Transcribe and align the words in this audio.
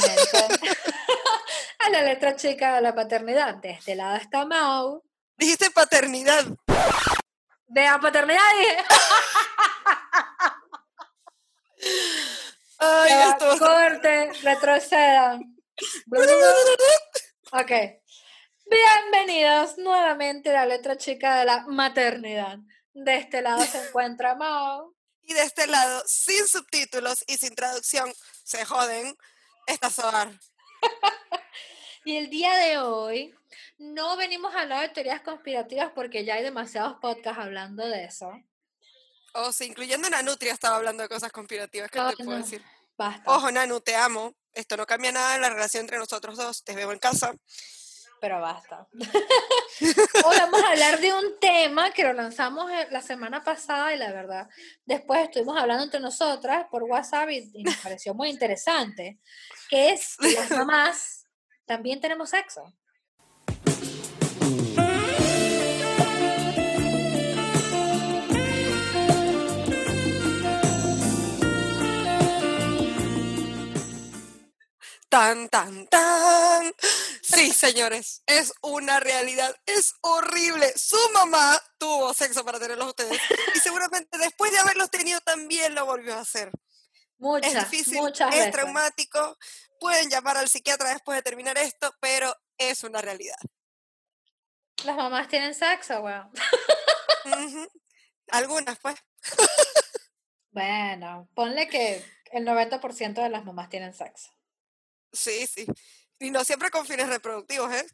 A 1.78 1.90
la 1.90 2.02
letra 2.02 2.36
chica 2.36 2.76
de 2.76 2.82
la 2.82 2.94
paternidad. 2.94 3.56
De 3.56 3.70
este 3.70 3.94
lado 3.94 4.16
está 4.16 4.44
Mau. 4.44 5.02
Dijiste 5.36 5.70
paternidad. 5.70 6.44
De 7.66 7.82
la 7.82 7.98
paternidad 8.00 8.40
dije. 8.58 8.76
Ay, 12.78 13.12
esto. 13.30 13.58
Corte, 13.58 14.30
retrocedan. 14.42 15.56
ok. 17.52 17.72
Bienvenidos 18.66 19.78
nuevamente 19.78 20.50
a 20.50 20.52
la 20.52 20.66
letra 20.66 20.96
chica 20.96 21.40
de 21.40 21.46
la 21.46 21.66
maternidad. 21.66 22.58
De 22.92 23.16
este 23.16 23.42
lado 23.42 23.64
se 23.64 23.86
encuentra 23.86 24.34
Mau. 24.34 24.94
Y 25.22 25.34
de 25.34 25.42
este 25.42 25.66
lado, 25.66 26.02
sin 26.06 26.46
subtítulos 26.46 27.24
y 27.26 27.36
sin 27.36 27.54
traducción, 27.54 28.12
se 28.44 28.64
joden, 28.64 29.16
está 29.66 29.90
Soar. 29.90 30.30
Y 32.04 32.16
el 32.16 32.30
día 32.30 32.56
de 32.56 32.78
hoy 32.78 33.34
no 33.78 34.16
venimos 34.16 34.54
a 34.54 34.62
hablar 34.62 34.80
de 34.80 34.88
teorías 34.88 35.20
conspirativas 35.20 35.92
porque 35.94 36.24
ya 36.24 36.34
hay 36.34 36.42
demasiados 36.42 36.96
podcasts 37.00 37.38
hablando 37.38 37.86
de 37.86 38.04
eso. 38.04 38.32
O 39.34 39.52
sea, 39.52 39.66
incluyendo 39.66 40.08
Nanutria 40.08 40.52
estaba 40.52 40.76
hablando 40.76 41.02
de 41.02 41.08
cosas 41.08 41.30
conspirativas. 41.30 41.90
¿Qué 41.90 42.00
Ay, 42.00 42.16
te 42.16 42.24
puedo 42.24 42.38
decir? 42.38 42.64
Basta. 42.96 43.30
Ojo, 43.30 43.50
Nanu, 43.50 43.80
te 43.80 43.94
amo. 43.94 44.34
Esto 44.52 44.76
no 44.76 44.86
cambia 44.86 45.12
nada 45.12 45.36
en 45.36 45.42
la 45.42 45.50
relación 45.50 45.82
entre 45.82 45.98
nosotros 45.98 46.36
dos. 46.36 46.64
Te 46.64 46.74
veo 46.74 46.90
en 46.90 46.98
casa. 46.98 47.34
Pero 48.20 48.40
basta. 48.40 48.86
Hoy 49.80 50.36
vamos 50.38 50.62
a 50.62 50.70
hablar 50.70 51.00
de 51.00 51.14
un 51.14 51.38
tema 51.40 51.90
que 51.90 52.04
lo 52.04 52.12
lanzamos 52.12 52.70
eh, 52.70 52.88
la 52.90 53.00
semana 53.00 53.42
pasada 53.42 53.94
y 53.94 53.98
la 53.98 54.12
verdad, 54.12 54.48
después 54.84 55.22
estuvimos 55.22 55.58
hablando 55.58 55.84
entre 55.84 56.00
nosotras 56.00 56.66
por 56.70 56.82
WhatsApp 56.82 57.30
y, 57.30 57.62
nos 57.62 57.76
pareció 57.76 58.12
muy 58.14 58.28
interesante, 58.28 59.18
que 59.70 59.90
es 59.90 60.16
las 60.20 60.50
mamás 60.50 61.24
también 61.64 62.00
tenemos 62.00 62.30
sexo. 62.30 62.74
Tan, 75.10 75.48
tan, 75.48 75.88
tan. 75.88 76.72
Sí, 77.20 77.52
señores, 77.52 78.22
es 78.26 78.52
una 78.62 79.00
realidad. 79.00 79.52
Es 79.66 79.92
horrible. 80.02 80.72
Su 80.76 80.96
mamá 81.12 81.60
tuvo 81.78 82.14
sexo 82.14 82.44
para 82.44 82.60
tenerlos 82.60 82.88
ustedes. 82.90 83.20
Y 83.54 83.58
seguramente 83.58 84.16
después 84.18 84.52
de 84.52 84.60
haberlos 84.60 84.88
tenido 84.88 85.20
también 85.20 85.74
lo 85.74 85.84
volvió 85.84 86.14
a 86.14 86.20
hacer. 86.20 86.52
Muchas, 87.18 87.52
es 87.54 87.70
difícil, 87.70 87.98
muchas 87.98 88.30
es 88.30 88.36
veces. 88.36 88.52
traumático. 88.52 89.36
Pueden 89.80 90.08
llamar 90.08 90.36
al 90.36 90.48
psiquiatra 90.48 90.90
después 90.90 91.16
de 91.18 91.22
terminar 91.22 91.58
esto, 91.58 91.92
pero 92.00 92.32
es 92.56 92.84
una 92.84 93.00
realidad. 93.00 93.36
Las 94.84 94.96
mamás 94.96 95.26
tienen 95.26 95.54
sexo, 95.56 96.00
weón. 96.02 96.30
Algunas, 98.28 98.78
pues. 98.78 98.94
Bueno, 100.52 101.28
ponle 101.34 101.68
que 101.68 102.04
el 102.30 102.46
90% 102.46 103.22
de 103.22 103.28
las 103.28 103.44
mamás 103.44 103.68
tienen 103.68 103.92
sexo. 103.92 104.30
Sí, 105.12 105.46
sí. 105.46 105.66
Y 106.18 106.30
no 106.30 106.44
siempre 106.44 106.70
con 106.70 106.86
fines 106.86 107.08
reproductivos, 107.08 107.72
¿eh? 107.72 107.86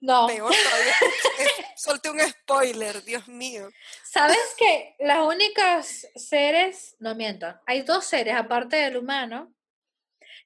No, 0.00 0.26
Peor 0.28 0.52
todavía. 0.54 0.94
Solté 1.76 2.10
un 2.10 2.20
spoiler, 2.20 3.02
Dios 3.02 3.26
mío. 3.26 3.68
¿Sabes 4.04 4.38
que 4.56 4.94
las 5.00 5.18
únicas 5.18 6.06
seres, 6.14 6.94
no 7.00 7.14
miento, 7.16 7.46
hay 7.66 7.82
dos 7.82 8.04
seres 8.04 8.36
aparte 8.36 8.76
del 8.76 8.96
humano 8.96 9.52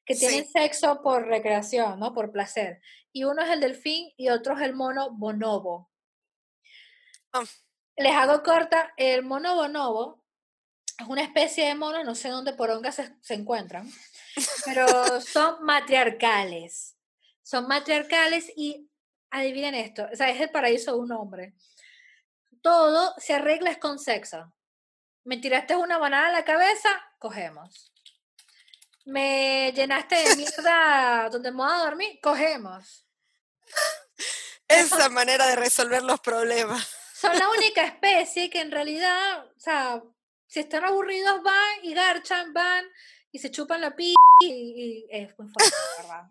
que 0.06 0.14
tienen 0.14 0.44
Sí. 0.46 0.50
sexo 0.52 1.02
por 1.02 1.26
recreación, 1.26 2.00
¿no? 2.00 2.14
Por 2.14 2.32
placer. 2.32 2.80
Y 3.12 3.24
uno 3.24 3.42
es 3.42 3.50
el 3.50 3.60
delfín 3.60 4.12
y 4.16 4.30
otro 4.30 4.56
es 4.56 4.62
el 4.62 4.74
mono 4.74 5.10
bonobo. 5.10 5.90
Ah. 7.32 7.44
Les 7.96 8.12
hago 8.12 8.42
corta, 8.42 8.94
el 8.96 9.22
mono 9.22 9.54
bonobo 9.54 10.24
es 10.98 11.06
una 11.06 11.22
especie 11.22 11.66
de 11.66 11.74
mono, 11.74 12.02
no 12.04 12.14
sé 12.14 12.28
dónde 12.30 12.54
por 12.54 12.70
se, 12.92 13.14
se 13.20 13.34
encuentran, 13.34 13.90
pero 14.64 15.20
son 15.20 15.64
matriarcales. 15.64 16.96
Son 17.42 17.66
matriarcales 17.66 18.52
y 18.56 18.88
adivinen 19.30 19.74
esto, 19.74 20.06
o 20.12 20.16
sea, 20.16 20.30
es 20.30 20.40
el 20.40 20.50
paraíso 20.50 20.92
de 20.92 20.98
un 20.98 21.12
hombre. 21.12 21.54
Todo 22.60 23.14
se 23.18 23.34
arregla 23.34 23.70
es 23.70 23.78
con 23.78 23.98
sexo. 23.98 24.52
Me 25.24 25.38
tiraste 25.38 25.74
una 25.74 25.98
banana 25.98 26.28
en 26.28 26.34
la 26.34 26.44
cabeza, 26.44 26.88
cogemos. 27.18 27.92
Me 29.04 29.72
llenaste 29.74 30.16
de 30.16 30.36
mierda 30.36 31.28
donde 31.30 31.50
me 31.50 31.56
voy 31.58 31.72
a 31.72 31.84
dormir, 31.84 32.20
cogemos. 32.22 33.06
Esa 34.68 35.08
manera 35.08 35.46
de 35.46 35.56
resolver 35.56 36.02
los 36.02 36.20
problemas. 36.20 36.88
Son 37.14 37.36
la 37.38 37.48
única 37.50 37.84
especie 37.84 38.50
que 38.50 38.60
en 38.60 38.70
realidad, 38.70 39.46
o 39.46 39.60
sea, 39.60 40.02
si 40.46 40.60
están 40.60 40.84
aburridos 40.84 41.42
van 41.42 41.84
y 41.84 41.94
garchan, 41.94 42.52
van 42.52 42.84
y 43.32 43.38
se 43.38 43.50
chupan 43.50 43.80
la 43.80 43.96
pi 43.96 44.14
y, 44.42 44.46
y 44.46 45.06
es 45.10 45.36
muy 45.38 45.48
fuerte, 45.48 45.74
¿verdad? 45.98 46.30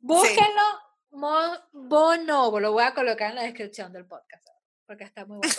Búsquenlo, 0.00 0.62
mo- 1.12 1.58
bonobo, 1.72 2.60
lo 2.60 2.72
voy 2.72 2.82
a 2.84 2.92
colocar 2.94 3.30
en 3.30 3.36
la 3.36 3.42
descripción 3.44 3.92
del 3.92 4.06
podcast, 4.06 4.46
porque 4.86 5.04
está 5.04 5.24
muy 5.24 5.38
bueno. 5.38 5.54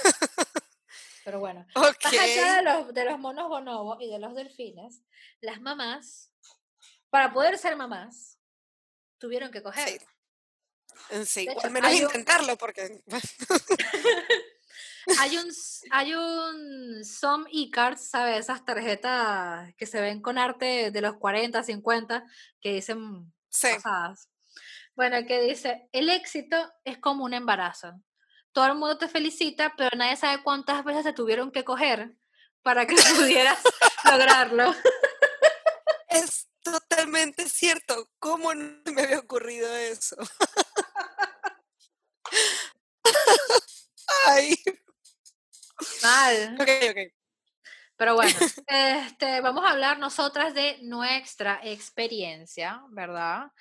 Pero 1.25 1.39
bueno, 1.39 1.65
más 1.75 1.95
allá 2.19 2.55
de 2.57 2.61
los, 2.63 2.93
de 2.93 3.05
los 3.05 3.17
monos 3.19 3.47
bonobos 3.47 3.97
y 4.01 4.09
de 4.11 4.19
los 4.19 4.35
delfines, 4.35 5.01
las 5.41 5.61
mamás, 5.61 6.31
para 7.09 7.31
poder 7.31 7.57
ser 7.57 7.75
mamás, 7.77 8.37
tuvieron 9.17 9.49
que 9.51 9.63
coger. 9.63 9.87
Sí. 9.87 9.97
Eh, 11.11 11.25
Sí, 11.25 11.45
De 11.45 11.51
o 11.51 11.53
hecho, 11.57 11.67
al 11.67 11.71
menos 11.73 11.91
un- 11.93 11.97
intentarlo, 12.01 12.57
porque 12.57 13.01
Hay 15.19 15.37
un, 15.37 15.49
hay 15.91 16.13
un 16.13 17.03
Some 17.03 17.49
e-cards, 17.51 18.09
¿sabes? 18.09 18.39
Esas 18.39 18.63
tarjetas 18.65 19.73
que 19.75 19.85
se 19.85 19.99
ven 20.01 20.21
con 20.21 20.37
arte 20.37 20.91
de 20.91 21.01
los 21.01 21.15
40, 21.17 21.63
50, 21.63 22.25
que 22.61 22.73
dicen 22.73 23.33
sí, 23.49 23.67
pasadas. 23.75 24.29
Bueno, 24.95 25.25
que 25.27 25.41
dice, 25.41 25.89
el 25.91 26.09
éxito 26.09 26.71
es 26.83 26.97
como 26.99 27.25
un 27.25 27.33
embarazo. 27.33 27.99
Todo 28.51 28.67
el 28.67 28.75
mundo 28.75 28.97
te 28.97 29.07
felicita, 29.07 29.73
pero 29.75 29.97
nadie 29.97 30.15
sabe 30.15 30.43
cuántas 30.43 30.83
veces 30.83 31.03
te 31.03 31.13
tuvieron 31.13 31.51
que 31.51 31.63
coger 31.63 32.15
para 32.61 32.85
que 32.85 32.95
pudieras 33.17 33.59
lograrlo. 34.09 34.73
es 36.09 36.47
totalmente 36.61 37.49
cierto. 37.49 38.09
¿Cómo 38.19 38.53
no 38.53 38.81
me 38.93 39.01
había 39.01 39.19
ocurrido 39.19 39.75
eso? 39.75 40.15
Ay, 44.27 44.55
Mal. 46.01 46.57
ok, 46.59 46.69
ok. 46.91 47.13
Pero 47.95 48.15
bueno, 48.15 48.31
este, 48.67 49.41
vamos 49.41 49.65
a 49.65 49.71
hablar 49.71 49.99
nosotras 49.99 50.53
de 50.53 50.79
nuestra 50.81 51.59
experiencia, 51.63 52.81
¿verdad? 52.89 53.51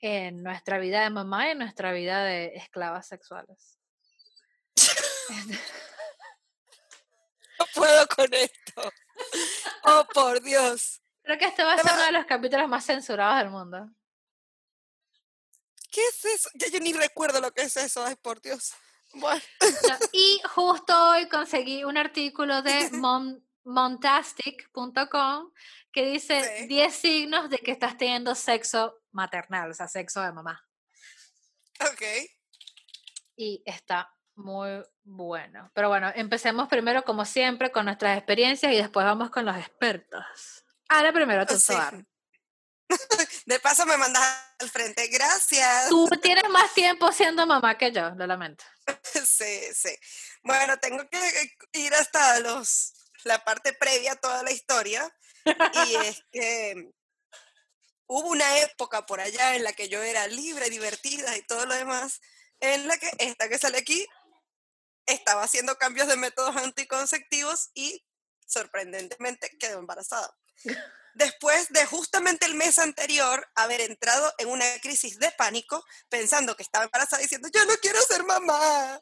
En 0.00 0.42
nuestra 0.42 0.78
vida 0.78 1.02
de 1.02 1.10
mamá 1.10 1.48
y 1.48 1.50
en 1.52 1.58
nuestra 1.58 1.92
vida 1.92 2.24
de 2.24 2.52
esclavas 2.56 3.06
sexuales. 3.06 3.78
No 7.58 7.66
puedo 7.74 8.08
con 8.08 8.26
esto. 8.34 8.92
Oh, 9.84 10.04
por 10.12 10.42
Dios. 10.42 11.00
Creo 11.22 11.38
que 11.38 11.44
este 11.44 11.62
va 11.62 11.74
a 11.74 11.78
ser 11.78 11.92
uno 11.92 12.04
de 12.06 12.12
los 12.12 12.26
capítulos 12.26 12.68
más 12.68 12.84
censurados 12.84 13.38
del 13.38 13.50
mundo. 13.50 13.88
¿Qué 15.92 16.04
es 16.08 16.24
eso? 16.24 16.50
Ya 16.54 16.68
yo 16.68 16.80
ni 16.80 16.92
recuerdo 16.92 17.40
lo 17.40 17.52
que 17.52 17.62
es 17.62 17.76
eso. 17.76 18.04
Ay, 18.04 18.16
por 18.16 18.40
Dios. 18.40 18.72
Bueno, 19.14 19.40
No, 19.88 19.96
Y 20.12 20.40
justo 20.48 21.10
hoy 21.10 21.28
conseguí 21.28 21.84
un 21.84 21.96
artículo 21.98 22.62
de 22.62 22.90
mon- 22.92 23.44
montastic.com 23.64 25.52
que 25.92 26.06
dice 26.06 26.42
Sí. 26.60 26.66
10 26.68 26.94
signos 26.94 27.50
de 27.50 27.58
que 27.58 27.70
estás 27.72 27.96
teniendo 27.98 28.34
sexo 28.34 29.00
maternal, 29.12 29.70
o 29.70 29.74
sea, 29.74 29.88
sexo 29.88 30.20
de 30.22 30.32
mamá. 30.32 30.66
ok. 31.80 32.02
y 33.36 33.62
está 33.66 34.14
muy 34.34 34.82
bueno. 35.02 35.70
Pero 35.74 35.88
bueno, 35.88 36.10
empecemos 36.14 36.68
primero, 36.68 37.02
como 37.04 37.24
siempre, 37.24 37.72
con 37.72 37.86
nuestras 37.86 38.16
experiencias 38.16 38.72
y 38.72 38.76
después 38.76 39.04
vamos 39.04 39.30
con 39.30 39.44
los 39.44 39.56
expertos. 39.56 40.64
Ahora 40.88 41.12
primero 41.12 41.44
tú, 41.46 41.54
Sí. 41.58 41.72
De 43.46 43.60
paso 43.60 43.86
me 43.86 43.96
mandas 43.96 44.22
al 44.58 44.70
frente. 44.70 45.06
Gracias. 45.08 45.88
Tú 45.88 46.08
tienes 46.20 46.48
más 46.50 46.72
tiempo 46.74 47.12
siendo 47.12 47.46
mamá 47.46 47.76
que 47.78 47.92
yo, 47.92 48.10
lo 48.10 48.26
lamento. 48.26 48.64
Sí, 49.24 49.60
sí. 49.74 49.96
Bueno, 50.42 50.78
tengo 50.78 51.08
que 51.08 51.54
ir 51.72 51.94
hasta 51.94 52.40
los 52.40 52.92
la 53.24 53.44
parte 53.44 53.72
previa 53.72 54.12
a 54.12 54.16
toda 54.16 54.42
la 54.42 54.50
historia. 54.50 55.14
Y 55.44 55.94
es 55.96 56.22
que 56.32 56.90
hubo 58.06 58.28
una 58.28 58.58
época 58.58 59.06
por 59.06 59.20
allá 59.20 59.56
en 59.56 59.64
la 59.64 59.72
que 59.72 59.88
yo 59.88 60.02
era 60.02 60.26
libre, 60.26 60.70
divertida 60.70 61.36
y 61.36 61.42
todo 61.42 61.66
lo 61.66 61.74
demás, 61.74 62.20
en 62.60 62.86
la 62.86 62.96
que 62.98 63.10
esta 63.18 63.48
que 63.48 63.58
sale 63.58 63.78
aquí 63.78 64.06
estaba 65.06 65.42
haciendo 65.42 65.76
cambios 65.76 66.08
de 66.08 66.16
métodos 66.16 66.56
anticonceptivos 66.56 67.70
y 67.74 68.04
sorprendentemente 68.52 69.56
quedó 69.58 69.78
embarazada. 69.78 70.34
Después 71.14 71.68
de 71.68 71.84
justamente 71.84 72.46
el 72.46 72.54
mes 72.54 72.78
anterior 72.78 73.46
haber 73.54 73.82
entrado 73.82 74.32
en 74.38 74.48
una 74.48 74.64
crisis 74.80 75.18
de 75.18 75.30
pánico, 75.32 75.84
pensando 76.08 76.56
que 76.56 76.62
estaba 76.62 76.86
embarazada, 76.86 77.20
diciendo, 77.20 77.48
yo 77.52 77.64
no 77.66 77.74
quiero 77.82 78.00
ser 78.00 78.24
mamá. 78.24 78.98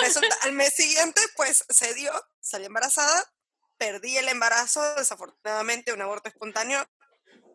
Resulta, 0.00 0.34
al 0.42 0.52
mes 0.52 0.74
siguiente, 0.74 1.20
pues 1.36 1.64
se 1.68 1.92
dio, 1.92 2.10
salió 2.40 2.68
embarazada, 2.68 3.30
perdí 3.76 4.16
el 4.16 4.28
embarazo, 4.28 4.94
desafortunadamente 4.94 5.92
un 5.92 6.00
aborto 6.00 6.30
espontáneo. 6.30 6.82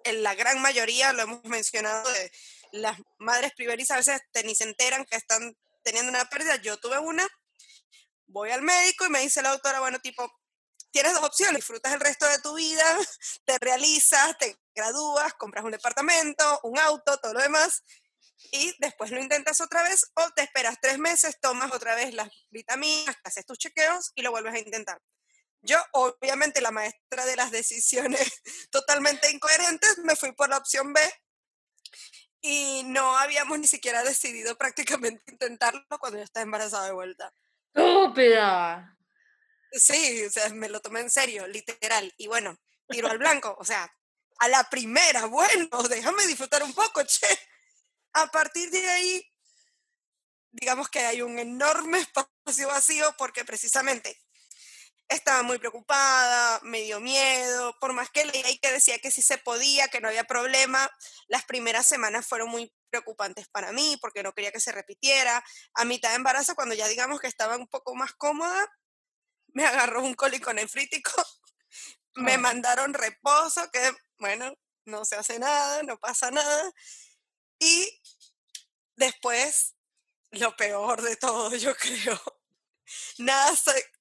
En 0.04 0.22
la 0.22 0.36
gran 0.36 0.62
mayoría, 0.62 1.12
lo 1.14 1.24
hemos 1.24 1.44
mencionado, 1.46 2.08
de 2.12 2.32
las 2.74 3.00
madres 3.18 3.54
primerizas 3.56 4.08
a 4.08 4.12
veces 4.12 4.22
ni 4.46 4.54
se 4.54 4.66
enteran 4.66 5.06
que 5.06 5.18
están 5.18 5.58
teniendo 5.84 6.12
una 6.12 6.30
pérdida. 6.30 6.58
Yo 6.58 6.78
tuve 6.78 7.00
una, 7.00 7.28
voy 8.28 8.52
al 8.52 8.62
médico 8.62 9.06
y 9.06 9.10
me 9.10 9.22
dice 9.22 9.42
la 9.42 9.50
doctora, 9.50 9.80
bueno, 9.80 10.00
tipo, 10.00 10.32
tienes 10.98 11.14
dos 11.14 11.26
opciones, 11.26 11.58
disfrutas 11.58 11.94
el 11.94 12.00
resto 12.00 12.28
de 12.28 12.40
tu 12.40 12.56
vida, 12.56 12.84
te 13.46 13.60
realizas, 13.60 14.36
te 14.40 14.58
gradúas, 14.74 15.32
compras 15.36 15.64
un 15.64 15.70
departamento, 15.70 16.60
un 16.64 16.80
auto, 16.80 17.18
todo 17.18 17.36
lo 17.36 17.40
demás, 17.40 17.84
y 18.52 18.74
después 18.80 19.12
lo 19.12 19.22
intentas 19.22 19.62
otra 19.62 19.84
vez 19.84 20.12
o 20.16 20.28
te 20.32 20.42
esperas 20.42 20.78
tres 20.82 20.98
meses, 20.98 21.38
tomas 21.40 21.72
otra 21.72 21.94
vez 21.94 22.16
las 22.16 22.30
vitaminas, 22.50 23.16
haces 23.24 23.46
tus 23.46 23.60
chequeos 23.60 24.12
y 24.16 24.24
lo 24.24 24.32
vuelves 24.32 24.56
a 24.56 24.58
intentar. 24.58 25.00
Yo, 25.62 25.78
obviamente, 25.92 26.62
la 26.62 26.72
maestra 26.72 27.28
de 27.28 27.36
las 27.36 27.52
decisiones 27.52 28.42
totalmente 28.72 29.30
incoherentes, 29.30 30.00
me 30.00 30.16
fui 30.16 30.32
por 30.32 30.50
la 30.50 30.58
opción 30.58 30.94
B 30.94 31.02
y 32.42 32.82
no 32.86 33.18
habíamos 33.18 33.60
ni 33.60 33.68
siquiera 33.68 34.02
decidido 34.02 34.58
prácticamente 34.58 35.32
intentarlo 35.32 35.86
cuando 36.00 36.18
yo 36.18 36.24
estaba 36.24 36.44
embarazada 36.44 36.86
de 36.88 36.94
vuelta. 36.94 37.32
¡Estúpida! 37.76 38.97
Sí, 39.80 40.24
o 40.26 40.30
sea, 40.30 40.50
me 40.50 40.70
lo 40.70 40.82
tomé 40.82 41.02
en 41.02 41.10
serio, 41.10 41.48
literal. 41.48 42.14
Y 42.18 42.28
bueno, 42.28 42.58
tiro 42.88 43.10
al 43.10 43.18
blanco, 43.18 43.56
o 43.60 43.66
sea, 43.66 43.92
a 44.40 44.48
la 44.48 44.64
primera, 44.70 45.26
bueno, 45.28 45.84
déjame 45.90 46.26
disfrutar 46.28 46.64
un 46.64 46.74
poco, 46.74 47.04
che. 47.04 47.28
A 48.14 48.28
partir 48.28 48.70
de 48.72 48.90
ahí, 48.90 49.34
digamos 50.52 50.90
que 50.90 51.00
hay 51.00 51.22
un 51.22 51.38
enorme 51.38 52.00
espacio 52.00 52.68
vacío 52.68 53.14
porque 53.18 53.46
precisamente 53.46 54.18
estaba 55.10 55.44
muy 55.44 55.58
preocupada, 55.58 56.60
me 56.64 56.82
dio 56.82 57.00
miedo, 57.00 57.76
por 57.80 57.94
más 57.94 58.10
que 58.10 58.26
leí 58.26 58.60
que 58.60 58.72
decía 58.72 59.00
que 59.00 59.12
sí 59.12 59.22
se 59.22 59.38
podía, 59.38 59.88
que 59.88 60.02
no 60.02 60.10
había 60.10 60.26
problema, 60.26 60.90
las 61.28 61.46
primeras 61.46 61.86
semanas 61.86 62.26
fueron 62.28 62.50
muy 62.50 62.74
preocupantes 62.90 63.48
para 63.50 63.72
mí 63.72 63.98
porque 64.02 64.24
no 64.24 64.34
quería 64.34 64.52
que 64.52 64.60
se 64.60 64.72
repitiera. 64.72 65.44
A 65.76 65.86
mitad 65.86 66.10
de 66.10 66.16
embarazo, 66.16 66.56
cuando 66.56 66.76
ya 66.76 66.88
digamos 66.88 67.20
que 67.20 67.28
estaba 67.28 67.56
un 67.58 67.68
poco 67.68 67.96
más 67.96 68.14
cómoda, 68.14 68.68
me 69.54 69.66
agarró 69.66 70.04
un 70.04 70.14
cólico 70.14 70.54
nefrítico, 70.54 71.12
me 72.16 72.36
oh. 72.36 72.40
mandaron 72.40 72.94
reposo, 72.94 73.70
que 73.72 73.92
bueno, 74.20 74.54
no 74.86 75.06
se 75.06 75.16
hace 75.16 75.40
nada, 75.40 75.84
no 75.84 75.98
pasa 75.98 76.32
nada. 76.32 76.72
Y 77.60 78.02
después, 78.96 79.76
lo 80.32 80.56
peor 80.56 81.02
de 81.02 81.16
todo, 81.16 81.56
yo 81.56 81.76
creo, 81.76 82.22
nada 83.18 83.54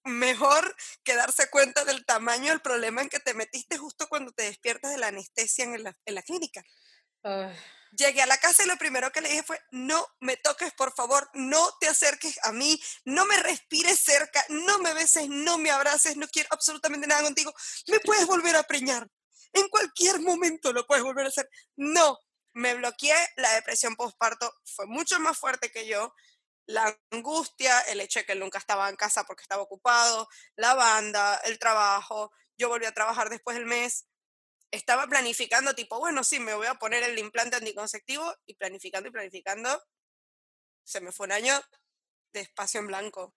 mejor 0.05 0.77
que 1.03 1.15
darse 1.15 1.51
cuenta 1.51 1.85
del 1.85 2.05
tamaño 2.05 2.51
del 2.51 2.61
problema 2.61 3.03
en 3.03 3.09
que 3.09 3.21
te 3.21 3.35
metiste 3.35 3.77
justo 3.77 4.09
cuando 4.09 4.33
te 4.33 4.45
despiertas 4.45 4.93
de 4.93 4.99
la 4.99 5.09
anestesia 5.09 5.65
en 5.65 5.83
la, 5.83 5.97
en 6.05 6.15
la 6.15 6.23
clínica. 6.23 6.65
Llegué 7.97 8.23
a 8.23 8.27
la 8.27 8.39
casa 8.39 8.63
y 8.63 8.67
lo 8.67 8.77
primero 8.77 9.11
que 9.11 9.21
le 9.21 9.29
dije 9.29 9.43
fue, 9.43 9.61
no 9.71 10.07
me 10.21 10.37
toques, 10.37 10.73
por 10.75 10.93
favor, 10.95 11.31
no 11.35 11.71
te 11.81 11.89
acerques 11.89 12.39
a 12.45 12.53
mí, 12.53 12.81
no 13.05 13.25
me 13.27 13.37
respires 13.39 13.99
cerca, 14.01 14.45
no 14.49 14.79
me 14.79 14.93
beses, 14.93 15.29
no 15.29 15.57
me 15.59 15.71
abraces, 15.71 16.17
no 16.17 16.29
quiero 16.29 16.49
absolutamente 16.53 17.07
nada 17.07 17.23
contigo, 17.23 17.55
me 17.89 18.01
puedes 18.01 18.27
volver 18.27 18.57
a 18.57 18.65
preñar. 18.65 19.09
En 19.53 19.69
cualquier 19.69 20.21
momento 20.21 20.73
lo 20.73 20.87
puedes 20.87 21.05
volver 21.05 21.27
a 21.27 21.29
hacer. 21.29 21.49
No, 21.77 22.19
me 22.53 22.75
bloqueé, 22.75 23.17
la 23.37 23.53
depresión 23.53 23.97
postparto 23.97 24.53
fue 24.65 24.87
mucho 24.87 25.19
más 25.21 25.39
fuerte 25.39 25.71
que 25.71 25.87
yo, 25.87 26.13
la 26.67 26.99
angustia, 27.11 27.81
el 27.83 28.01
hecho 28.01 28.19
de 28.19 28.27
que 28.27 28.33
él 28.33 28.41
nunca 28.41 28.59
estaba 28.59 28.89
en 28.89 28.97
casa 28.97 29.25
porque 29.25 29.43
estaba 29.43 29.63
ocupado, 29.63 30.29
la 30.57 30.75
banda, 30.75 31.37
el 31.45 31.59
trabajo, 31.59 32.33
yo 32.59 32.69
volví 32.69 32.87
a 32.87 32.93
trabajar 32.93 33.31
después 33.31 33.57
del 33.57 33.67
mes, 33.67 34.07
estaba 34.71 35.07
planificando 35.07 35.75
tipo, 35.75 35.99
bueno, 35.99 36.25
sí, 36.25 36.39
me 36.39 36.55
voy 36.55 36.67
a 36.67 36.75
poner 36.75 37.03
el 37.03 37.19
implante 37.19 37.57
anticonceptivo 37.57 38.35
y 38.47 38.55
planificando 38.55 39.09
y 39.09 39.13
planificando, 39.13 39.83
se 40.85 41.01
me 41.01 41.13
fue 41.13 41.27
un 41.27 41.33
año 41.33 41.61
de 42.33 42.41
espacio 42.41 42.81
en 42.81 42.87
blanco. 42.87 43.35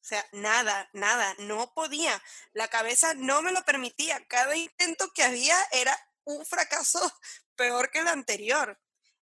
O 0.00 0.02
sea, 0.02 0.26
nada, 0.32 0.88
nada, 0.94 1.34
no 1.38 1.72
podía. 1.74 2.22
La 2.52 2.68
cabeza 2.68 3.12
no 3.14 3.42
me 3.42 3.52
lo 3.52 3.62
permitía. 3.64 4.24
Cada 4.28 4.56
intento 4.56 5.12
que 5.12 5.22
había 5.22 5.56
era 5.72 5.96
un 6.24 6.44
fracaso 6.46 7.00
peor 7.54 7.90
que 7.90 8.00
el 8.00 8.08
anterior. 8.08 8.80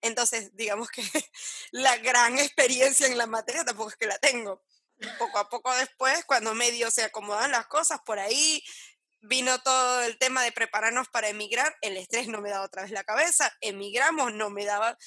Entonces, 0.02 0.56
digamos 0.56 0.90
que 0.90 1.04
la 1.72 1.98
gran 1.98 2.40
experiencia 2.40 3.06
en 3.08 3.18
la 3.18 3.28
materia 3.28 3.66
tampoco 3.66 3.90
es 3.90 3.98
que 3.98 4.08
la 4.08 4.18
tengo. 4.18 4.64
Poco 5.18 5.40
a 5.40 5.50
poco 5.50 5.74
después, 5.76 6.24
cuando 6.26 6.54
medio 6.54 6.92
se 6.92 7.04
acomodan 7.04 7.52
las 7.52 7.66
cosas 7.68 8.02
por 8.06 8.20
ahí, 8.20 8.64
vino 9.22 9.62
todo 9.62 10.02
el 10.02 10.18
tema 10.18 10.44
de 10.44 10.52
prepararnos 10.52 11.08
para 11.10 11.30
emigrar, 11.30 11.78
el 11.82 11.98
estrés 11.98 12.28
no 12.28 12.42
me 12.42 12.50
daba 12.50 12.66
otra 12.66 12.84
vez 12.84 12.92
la 12.92 13.04
cabeza, 13.04 13.56
emigramos, 13.62 14.34
no 14.34 14.50
me 14.50 14.66
daba... 14.66 14.98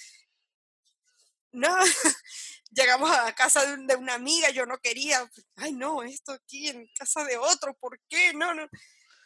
No, 1.52 1.76
llegamos 2.70 3.10
a 3.10 3.24
la 3.24 3.34
casa 3.34 3.64
de, 3.76 3.96
una 3.96 4.14
amiga, 4.14 4.50
yo 4.50 4.66
no 4.66 4.78
quería, 4.78 5.28
ay 5.56 5.72
no, 5.72 6.02
esto 6.02 6.32
aquí 6.32 6.68
en 6.68 6.88
casa 6.98 7.24
de 7.24 7.36
otro, 7.36 7.74
¿por 7.74 8.00
qué? 8.08 8.32
No, 8.34 8.54
no. 8.54 8.64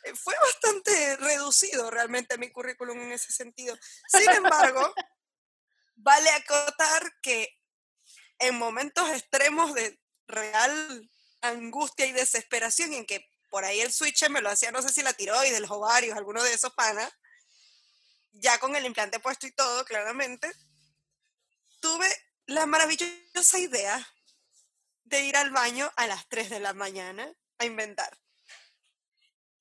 Eh, 0.05 0.15
fue 0.15 0.35
bastante 0.43 1.17
reducido 1.17 1.91
realmente 1.91 2.39
mi 2.39 2.51
currículum 2.51 2.99
en 3.01 3.13
ese 3.13 3.33
sentido. 3.33 3.77
Sin 4.09 4.31
embargo, 4.31 4.95
vale 5.97 6.31
acotar 6.31 7.13
que 7.23 7.49
en 8.39 8.57
momentos 8.57 9.09
extremos 9.11 9.75
de 9.75 9.99
real 10.27 11.11
angustia 11.41 12.07
y 12.07 12.13
desesperación 12.13 12.93
en 12.93 13.07
que 13.07 13.27
por 13.51 13.65
ahí 13.65 13.81
el 13.81 13.93
switch 13.93 14.29
me 14.29 14.41
lo 14.41 14.51
hacía, 14.51 14.71
no 14.71 14.83
sé 14.83 14.91
si 14.91 15.03
la 15.03 15.13
tiroides, 15.13 15.61
los 15.61 15.71
ovarios, 15.71 16.17
alguno 16.17 16.43
de 16.43 16.53
esos 16.53 16.73
panas, 16.75 17.11
ya 18.33 18.59
con 18.59 18.77
el 18.77 18.85
implante 18.85 19.21
puesto 19.21 19.47
y 19.47 19.53
todo, 19.53 19.85
claramente, 19.85 20.53
tuve 21.81 22.09
la 22.47 22.67
maravillosa 22.67 23.59
idea 23.59 24.07
de 25.05 25.23
ir 25.23 25.37
al 25.37 25.51
baño 25.51 25.91
a 25.97 26.07
las 26.07 26.29
3 26.29 26.51
de 26.51 26.61
la 26.61 26.75
mañana 26.75 27.33
a 27.59 27.65
inventar. 27.65 28.19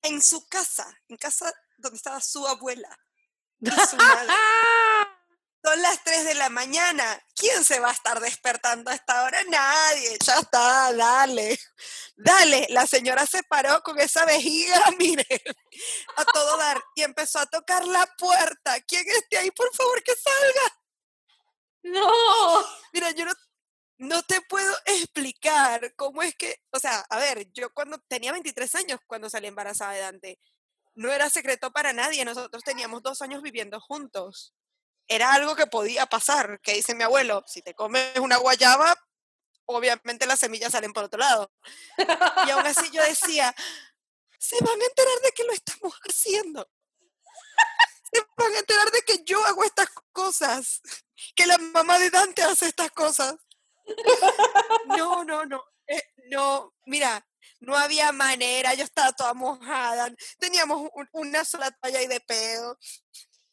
En 0.02 0.22
su 0.22 0.46
casa, 0.48 0.86
en 1.08 1.16
casa 1.16 1.52
donde 1.78 1.96
estaba 1.96 2.20
su 2.20 2.46
abuela 2.46 2.98
su 3.60 3.96
madre. 3.96 4.32
Son 5.68 5.82
las 5.82 6.02
3 6.02 6.24
de 6.24 6.34
la 6.34 6.48
mañana. 6.48 7.22
¿Quién 7.36 7.62
se 7.62 7.78
va 7.78 7.90
a 7.90 7.92
estar 7.92 8.20
despertando 8.20 8.90
a 8.90 8.94
esta 8.94 9.22
hora? 9.22 9.44
Nadie. 9.44 10.16
Ya 10.24 10.36
está, 10.36 10.94
dale. 10.94 11.58
Dale. 12.16 12.68
La 12.70 12.86
señora 12.86 13.26
se 13.26 13.42
paró 13.42 13.82
con 13.82 14.00
esa 14.00 14.24
vejiga, 14.24 14.82
mire, 14.98 15.26
a 16.16 16.24
todo 16.24 16.56
dar 16.56 16.82
y 16.94 17.02
empezó 17.02 17.40
a 17.40 17.44
tocar 17.44 17.86
la 17.86 18.06
puerta. 18.16 18.80
¿Quién 18.80 19.04
esté 19.10 19.36
ahí? 19.36 19.50
Por 19.50 19.70
favor, 19.74 20.02
que 20.02 20.14
salga. 20.16 20.80
No. 21.82 22.64
Mira, 22.94 23.10
yo 23.10 23.26
no, 23.26 23.34
no 23.98 24.22
te 24.22 24.40
puedo 24.40 24.74
explicar 24.86 25.94
cómo 25.96 26.22
es 26.22 26.34
que, 26.34 26.62
o 26.70 26.78
sea, 26.78 27.04
a 27.10 27.18
ver, 27.18 27.52
yo 27.52 27.74
cuando 27.74 27.98
tenía 28.08 28.32
23 28.32 28.74
años, 28.76 29.00
cuando 29.06 29.28
salí 29.28 29.48
embarazada 29.48 29.92
de 29.92 30.00
Dante, 30.00 30.40
no 30.94 31.12
era 31.12 31.28
secreto 31.28 31.70
para 31.72 31.92
nadie. 31.92 32.24
Nosotros 32.24 32.64
teníamos 32.64 33.02
dos 33.02 33.20
años 33.20 33.42
viviendo 33.42 33.78
juntos 33.80 34.54
era 35.08 35.32
algo 35.32 35.56
que 35.56 35.66
podía 35.66 36.06
pasar, 36.06 36.60
que 36.60 36.74
dice 36.74 36.94
mi 36.94 37.02
abuelo, 37.02 37.42
si 37.46 37.62
te 37.62 37.74
comes 37.74 38.16
una 38.18 38.36
guayaba, 38.36 38.94
obviamente 39.64 40.26
las 40.26 40.38
semillas 40.38 40.72
salen 40.72 40.92
por 40.92 41.04
otro 41.04 41.18
lado. 41.18 41.50
Y 42.46 42.50
aún 42.50 42.66
así 42.66 42.90
yo 42.90 43.02
decía, 43.02 43.54
se 44.38 44.56
van 44.62 44.80
a 44.80 44.84
enterar 44.84 45.18
de 45.20 45.32
que 45.32 45.44
lo 45.44 45.52
estamos 45.52 45.94
haciendo. 46.08 46.68
Se 48.10 48.24
van 48.36 48.54
a 48.54 48.58
enterar 48.58 48.90
de 48.90 49.02
que 49.02 49.22
yo 49.24 49.44
hago 49.44 49.64
estas 49.64 49.88
cosas, 50.12 50.80
que 51.34 51.46
la 51.46 51.58
mamá 51.58 51.98
de 51.98 52.10
Dante 52.10 52.42
hace 52.42 52.66
estas 52.66 52.90
cosas. 52.92 53.34
No, 54.96 55.24
no, 55.24 55.44
no, 55.44 55.62
eh, 55.86 56.02
no, 56.30 56.74
mira, 56.86 57.26
no 57.60 57.76
había 57.76 58.12
manera, 58.12 58.74
yo 58.74 58.84
estaba 58.84 59.12
toda 59.12 59.34
mojada, 59.34 60.10
teníamos 60.38 60.90
una 61.12 61.44
sola 61.44 61.70
toalla 61.70 62.02
y 62.02 62.06
de 62.06 62.20
pedo, 62.20 62.78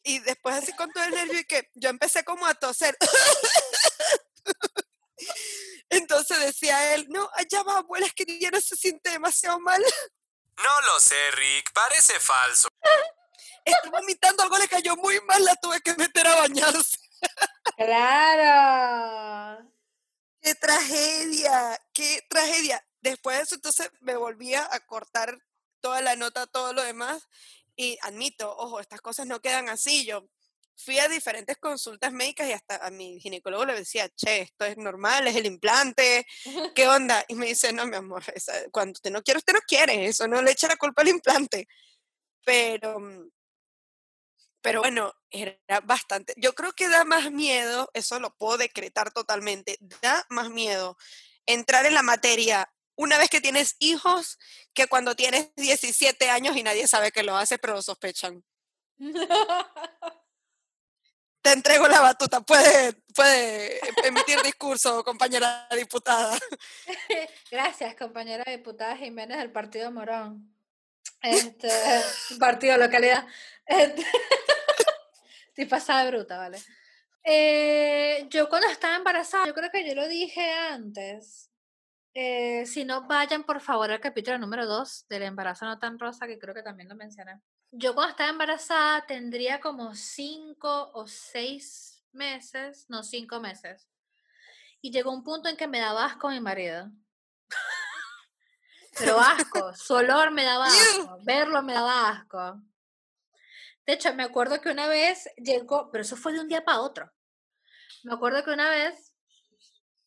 y 0.06 0.20
después 0.20 0.54
así 0.54 0.72
con 0.74 0.90
todo 0.92 1.02
el 1.02 1.10
nervio 1.10 1.40
y 1.40 1.44
que 1.44 1.68
yo 1.74 1.90
empecé 1.90 2.24
como 2.24 2.46
a 2.46 2.54
toser. 2.54 2.96
Entonces 5.90 6.38
decía 6.38 6.94
él, 6.94 7.06
no, 7.08 7.28
allá 7.34 7.64
va, 7.64 7.78
abuela, 7.78 8.06
es 8.06 8.14
que 8.14 8.38
ya 8.38 8.52
no 8.52 8.60
se 8.60 8.76
siente 8.76 9.10
demasiado 9.10 9.58
mal. 9.58 9.84
No 10.62 10.80
lo 10.82 11.00
sé, 11.00 11.30
Rick, 11.32 11.72
parece 11.72 12.20
falso. 12.20 12.68
Estoy 13.64 13.90
vomitando, 13.90 14.44
algo 14.44 14.58
le 14.58 14.68
cayó 14.68 14.94
muy 14.96 15.20
mal, 15.22 15.44
la 15.44 15.56
tuve 15.56 15.80
que 15.80 15.94
meter 15.94 16.24
a 16.26 16.36
bañarse. 16.36 16.98
Claro. 17.76 19.68
Qué 20.40 20.54
tragedia, 20.54 21.80
qué 21.92 22.24
tragedia. 22.30 22.80
Después 23.00 23.38
de 23.38 23.42
eso, 23.42 23.54
entonces 23.56 23.90
me 24.00 24.14
volvía 24.14 24.68
a 24.70 24.78
cortar 24.86 25.36
toda 25.80 26.00
la 26.00 26.14
nota, 26.14 26.46
todo 26.46 26.72
lo 26.72 26.82
demás. 26.82 27.28
Y 27.76 27.98
admito, 28.02 28.56
ojo, 28.56 28.80
estas 28.80 29.00
cosas 29.00 29.26
no 29.26 29.40
quedan 29.40 29.68
así. 29.68 30.04
Yo 30.06 30.26
fui 30.76 30.98
a 30.98 31.08
diferentes 31.08 31.56
consultas 31.56 32.12
médicas 32.12 32.48
y 32.48 32.52
hasta 32.52 32.76
a 32.76 32.90
mi 32.90 33.18
ginecólogo 33.20 33.64
le 33.64 33.74
decía, 33.74 34.08
che, 34.10 34.42
esto 34.42 34.64
es 34.64 34.76
normal, 34.76 35.26
es 35.26 35.36
el 35.36 35.46
implante, 35.46 36.26
¿qué 36.74 36.88
onda? 36.88 37.24
Y 37.28 37.34
me 37.34 37.46
dice, 37.46 37.72
no, 37.72 37.86
mi 37.86 37.96
amor, 37.96 38.22
cuando 38.70 38.92
usted 38.92 39.10
no 39.10 39.22
quiere, 39.22 39.38
usted 39.38 39.54
no 39.54 39.60
quiere, 39.66 40.06
eso 40.06 40.28
no 40.28 40.42
le 40.42 40.52
echa 40.52 40.68
la 40.68 40.76
culpa 40.76 41.02
al 41.02 41.08
implante. 41.08 41.66
Pero, 42.44 43.00
mm, 43.00 43.30
pero 44.60 44.80
bueno, 44.80 45.12
era 45.30 45.80
bastante, 45.84 46.34
yo 46.36 46.54
creo 46.54 46.72
que 46.72 46.88
da 46.88 47.04
más 47.04 47.30
miedo, 47.30 47.88
eso 47.94 48.18
lo 48.20 48.34
puedo 48.36 48.58
decretar 48.58 49.12
totalmente, 49.12 49.78
da 50.02 50.26
más 50.28 50.50
miedo 50.50 50.96
entrar 51.46 51.86
en 51.86 51.94
la 51.94 52.02
materia 52.02 52.68
una 52.96 53.18
vez 53.18 53.30
que 53.30 53.40
tienes 53.40 53.76
hijos 53.78 54.38
que 54.74 54.86
cuando 54.86 55.14
tienes 55.14 55.54
17 55.54 56.28
años 56.30 56.56
y 56.56 56.62
nadie 56.62 56.88
sabe 56.88 57.12
que 57.12 57.22
lo 57.22 57.36
hace, 57.36 57.58
pero 57.58 57.74
lo 57.74 57.82
sospechan. 57.82 58.42
te 61.46 61.52
entrego 61.52 61.86
la 61.86 62.00
batuta. 62.00 62.40
Puede, 62.40 62.94
puede 63.14 63.78
emitir 64.04 64.42
discurso, 64.42 65.04
compañera 65.04 65.68
diputada. 65.76 66.36
Gracias, 67.50 67.94
compañera 67.94 68.44
diputada 68.50 68.96
Jiménez 68.96 69.38
del 69.38 69.52
Partido 69.52 69.92
Morón. 69.92 70.52
Este, 71.22 71.70
partido 72.38 72.76
localidad. 72.76 73.26
Este, 73.64 74.04
estoy 75.48 75.64
pasada 75.64 76.04
de 76.04 76.10
bruta, 76.10 76.36
¿vale? 76.36 76.58
Eh, 77.24 78.26
yo 78.28 78.48
cuando 78.48 78.68
estaba 78.68 78.96
embarazada, 78.96 79.46
yo 79.46 79.54
creo 79.54 79.70
que 79.70 79.88
yo 79.88 79.94
lo 79.94 80.06
dije 80.06 80.52
antes. 80.52 81.50
Eh, 82.18 82.64
si 82.64 82.86
no, 82.86 83.06
vayan 83.06 83.44
por 83.44 83.60
favor 83.60 83.90
al 83.90 84.00
capítulo 84.00 84.38
número 84.38 84.64
2 84.64 85.06
del 85.08 85.24
embarazo 85.24 85.66
no 85.66 85.78
tan 85.78 85.98
rosa, 85.98 86.26
que 86.26 86.38
creo 86.38 86.54
que 86.54 86.62
también 86.62 86.88
lo 86.88 86.94
mencioné 86.94 87.42
yo 87.78 87.94
cuando 87.94 88.10
estaba 88.10 88.30
embarazada 88.30 89.06
tendría 89.06 89.60
como 89.60 89.94
cinco 89.94 90.90
o 90.94 91.06
seis 91.06 92.02
meses, 92.12 92.86
no 92.88 93.02
cinco 93.02 93.40
meses. 93.40 93.88
Y 94.80 94.90
llegó 94.90 95.12
un 95.12 95.24
punto 95.24 95.48
en 95.48 95.56
que 95.56 95.68
me 95.68 95.80
daba 95.80 96.06
asco 96.06 96.30
mi 96.30 96.40
marido. 96.40 96.90
Pero 98.98 99.20
asco, 99.20 99.74
su 99.74 99.94
olor 99.94 100.30
me 100.30 100.44
daba 100.44 100.66
asco, 100.66 101.18
verlo 101.24 101.62
me 101.62 101.74
daba 101.74 102.08
asco. 102.08 102.62
De 103.84 103.92
hecho, 103.92 104.14
me 104.14 104.22
acuerdo 104.22 104.60
que 104.60 104.70
una 104.70 104.88
vez 104.88 105.28
llegó, 105.36 105.90
pero 105.90 106.02
eso 106.02 106.16
fue 106.16 106.32
de 106.32 106.40
un 106.40 106.48
día 106.48 106.64
para 106.64 106.80
otro. 106.80 107.12
Me 108.04 108.14
acuerdo 108.14 108.42
que 108.42 108.50
una 108.50 108.70
vez 108.70 109.12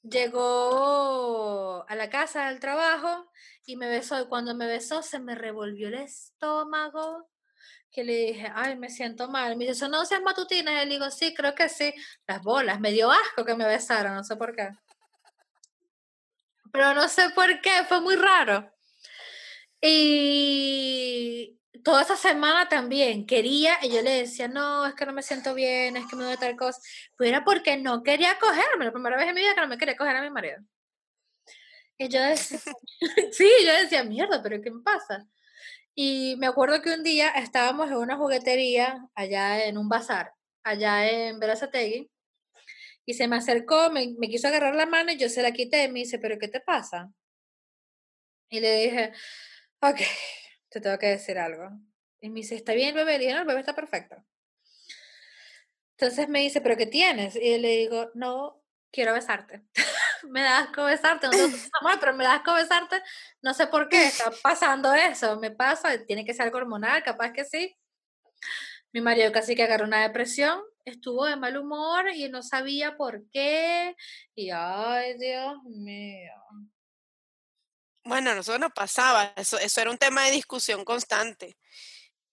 llegó 0.04 1.86
a 1.88 1.96
la 1.96 2.10
casa 2.10 2.48
del 2.48 2.60
trabajo 2.60 3.32
y 3.66 3.76
me 3.76 3.88
besó. 3.88 4.22
Y 4.22 4.28
cuando 4.28 4.56
me 4.56 4.68
besó, 4.68 5.02
se 5.02 5.20
me 5.20 5.36
revolvió 5.36 5.88
el 5.88 5.96
estómago 5.96 7.30
que 7.92 8.04
le 8.04 8.14
dije, 8.14 8.52
ay, 8.54 8.78
me 8.78 8.90
siento 8.90 9.28
mal. 9.30 9.56
Me 9.58 9.66
dice, 9.66 9.80
¿son 9.80 9.92
náuseas 9.92 10.22
matutinas? 10.22 10.84
Y 10.84 10.88
le 10.88 10.94
digo, 10.94 11.10
sí, 11.10 11.34
creo 11.34 11.56
que 11.56 11.70
sí. 11.70 11.94
Las 12.28 12.42
bolas, 12.42 12.80
me 12.80 12.92
dio 12.92 13.12
asco 13.12 13.46
que 13.46 13.56
me 13.56 13.66
besaran, 13.66 14.16
no 14.16 14.24
sé 14.24 14.36
por 14.36 14.56
qué. 14.56 14.70
Pero 16.72 16.94
no 16.94 17.08
sé 17.08 17.30
por 17.32 17.62
qué, 17.62 17.84
fue 17.88 18.00
muy 18.02 18.16
raro. 18.16 18.72
Y 19.82 21.59
toda 21.84 22.02
esa 22.04 22.16
semana 22.16 22.70
también 22.70 23.26
quería, 23.26 23.78
y 23.82 23.90
yo 23.90 24.02
le 24.02 24.12
decía, 24.22 24.48
no, 24.48 24.86
es 24.86 24.96
que 24.96 25.06
no 25.06 25.14
me 25.14 25.24
siento 25.24 25.54
bien, 25.54 25.98
es 25.98 26.06
que 26.08 26.16
me 26.16 26.24
duele 26.24 26.38
tal 26.38 26.56
cosa. 26.56 26.80
Pero 27.18 27.30
era 27.30 27.44
porque 27.44 27.78
no 27.78 28.04
quería 28.04 28.38
cogerme, 28.40 28.86
la 28.86 28.92
primera 28.92 29.18
vez 29.18 29.28
en 29.28 29.36
mi 29.36 29.42
vida 29.42 29.56
que 29.56 29.62
no 29.62 29.68
me 29.68 29.78
quería 29.78 29.96
coger 29.98 30.16
a 30.16 30.22
mi 30.22 30.30
marido. 30.30 30.58
Y 31.98 32.10
yo 32.10 32.22
decía, 32.22 32.60
sí, 33.32 33.50
yo 33.66 33.74
decía, 33.74 34.04
mierda, 34.04 34.42
pero 34.42 34.62
¿qué 34.62 34.72
me 34.72 34.82
pasa? 34.82 35.28
Y 35.96 36.36
me 36.38 36.48
acuerdo 36.48 36.82
que 36.82 36.94
un 36.94 37.04
día 37.04 37.30
estábamos 37.30 37.90
en 37.90 37.98
una 37.98 38.18
juguetería 38.18 39.06
allá 39.16 39.66
en 39.66 39.78
un 39.78 39.90
bazar, 39.90 40.34
allá 40.64 41.10
en 41.10 41.40
Verazategui, 41.40 42.10
y 43.06 43.14
se 43.16 43.28
me 43.28 43.38
acercó, 43.38 43.90
me, 43.92 44.16
me, 44.20 44.30
quiso 44.30 44.48
agarrar 44.48 44.76
la 44.76 44.86
mano 44.86 45.12
y 45.12 45.18
yo 45.18 45.30
se 45.30 45.42
la 45.42 45.52
quité 45.52 45.86
y 45.86 45.92
me 45.92 46.00
dice, 46.00 46.20
¿pero 46.20 46.38
qué 46.40 46.48
te 46.48 46.62
pasa? 46.62 47.12
Y 48.50 48.60
le 48.60 48.78
dije, 48.82 49.14
ok, 49.82 50.00
te 50.70 50.82
tengo 50.82 50.98
que 50.98 51.08
decir 51.08 51.38
algo. 51.38 51.70
Y 52.22 52.30
me 52.30 52.42
dice, 52.42 52.56
¿está 52.56 52.74
bien 52.74 52.90
el 52.90 52.96
bebé? 52.96 53.18
Le 53.18 53.26
dije, 53.26 53.34
no, 53.34 53.42
el 53.42 53.48
bebé 53.48 53.60
está 53.62 53.74
perfecto. 53.74 54.16
Entonces 55.98 56.30
me 56.30 56.40
dice, 56.40 56.62
¿pero 56.62 56.78
qué 56.78 56.86
tienes? 56.86 57.36
Y 57.36 57.58
le 57.58 57.78
digo, 57.78 58.12
no, 58.14 58.64
quiero 58.92 59.14
besarte. 59.14 59.64
me 60.30 60.42
da 60.42 60.60
asco 60.60 60.84
besarte, 60.84 61.28
no 61.28 61.32
pero 62.00 62.14
me 62.14 62.24
da 62.24 62.36
asco 62.36 62.54
besarte, 62.54 63.02
no 63.42 63.54
sé 63.54 63.68
por 63.68 63.90
qué 63.90 64.08
está 64.08 64.32
pasando 64.44 64.94
eso, 64.94 65.40
me 65.40 65.52
pasa, 65.52 66.04
tiene 66.06 66.26
que 66.26 66.34
ser 66.34 66.44
algo 66.44 66.58
hormonal, 66.58 67.04
capaz 67.04 67.32
que 67.32 67.46
sí. 67.46 67.76
Mi 68.92 69.02
marido 69.02 69.32
casi 69.32 69.56
que 69.56 69.64
agarró 69.64 69.86
una 69.86 70.02
depresión, 70.02 70.62
estuvo 70.84 71.26
de 71.26 71.36
mal 71.36 71.58
humor 71.58 72.10
y 72.10 72.28
no 72.30 72.42
sabía 72.42 72.98
por 72.98 73.30
qué, 73.30 73.96
y 74.36 74.50
ay, 74.52 75.18
Dios 75.18 75.64
mío. 75.64 76.34
Bueno, 78.10 78.34
nosotros 78.34 78.60
no 78.60 78.72
pasaba, 78.72 79.34
eso, 79.36 79.60
eso 79.60 79.82
era 79.82 79.92
un 79.92 79.98
tema 79.98 80.26
de 80.26 80.32
discusión 80.32 80.84
constante. 80.84 81.56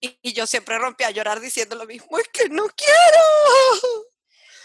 Y, 0.01 0.19
y 0.23 0.33
yo 0.33 0.47
siempre 0.47 0.79
rompía 0.79 1.09
a 1.09 1.11
llorar 1.11 1.39
diciendo 1.39 1.77
lo 1.77 1.87
mismo, 1.87 2.19
es 2.19 2.29
que 2.29 2.49
no 2.49 2.65
quiero. 2.69 4.09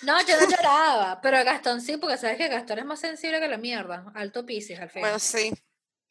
No, 0.04 0.26
yo 0.26 0.40
no 0.40 0.50
lloraba, 0.50 1.20
pero 1.22 1.44
Gastón 1.44 1.82
sí, 1.82 1.98
porque 1.98 2.18
sabes 2.18 2.38
que 2.38 2.48
Gastón 2.48 2.80
es 2.80 2.86
más 2.86 3.02
sensible 3.02 3.42
que 3.42 3.50
la 3.50 3.58
mierda, 3.58 4.06
alto 4.16 4.46
piscis 4.46 4.80
al 4.80 4.90
fin. 4.90 5.02
Bueno, 5.02 5.20
sí, 5.20 5.52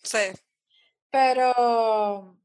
sí. 0.03 0.19
Pero, 1.11 2.39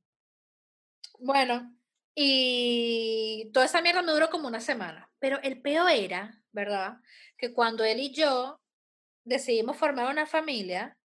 bueno, 1.19 1.75
y 2.15 3.51
toda 3.53 3.65
esa 3.65 3.81
mierda 3.81 4.01
me 4.01 4.13
duró 4.13 4.29
como 4.29 4.47
una 4.47 4.61
semana. 4.61 5.11
Pero 5.19 5.41
el 5.43 5.61
peor 5.61 5.91
era, 5.91 6.41
¿verdad? 6.53 6.99
Que 7.37 7.53
cuando 7.53 7.83
él 7.83 7.99
y 7.99 8.13
yo 8.13 8.61
decidimos 9.25 9.75
formar 9.75 10.09
una 10.09 10.25
familia, 10.25 10.97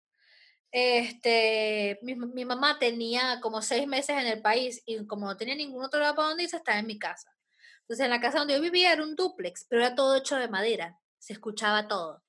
este, 0.73 1.99
mi, 2.03 2.15
mi 2.15 2.45
mamá 2.45 2.79
tenía 2.79 3.41
como 3.41 3.63
seis 3.63 3.87
meses 3.87 4.17
en 4.17 4.27
el 4.27 4.41
país 4.43 4.83
y 4.87 5.05
como 5.07 5.27
no 5.27 5.37
tenía 5.37 5.55
ningún 5.55 5.85
otro 5.85 6.01
lado 6.01 6.15
para 6.15 6.29
donde 6.29 6.45
irse, 6.45 6.57
estaba 6.57 6.79
en 6.79 6.87
mi 6.87 6.99
casa. 6.99 7.35
Entonces, 7.83 8.05
en 8.05 8.11
la 8.11 8.21
casa 8.21 8.39
donde 8.39 8.55
yo 8.55 8.61
vivía 8.61 8.93
era 8.93 9.03
un 9.03 9.17
duplex, 9.17 9.67
pero 9.69 9.85
era 9.85 9.95
todo 9.97 10.17
hecho 10.17 10.37
de 10.37 10.49
madera, 10.49 10.99
se 11.19 11.33
escuchaba 11.33 11.89
todo. 11.89 12.23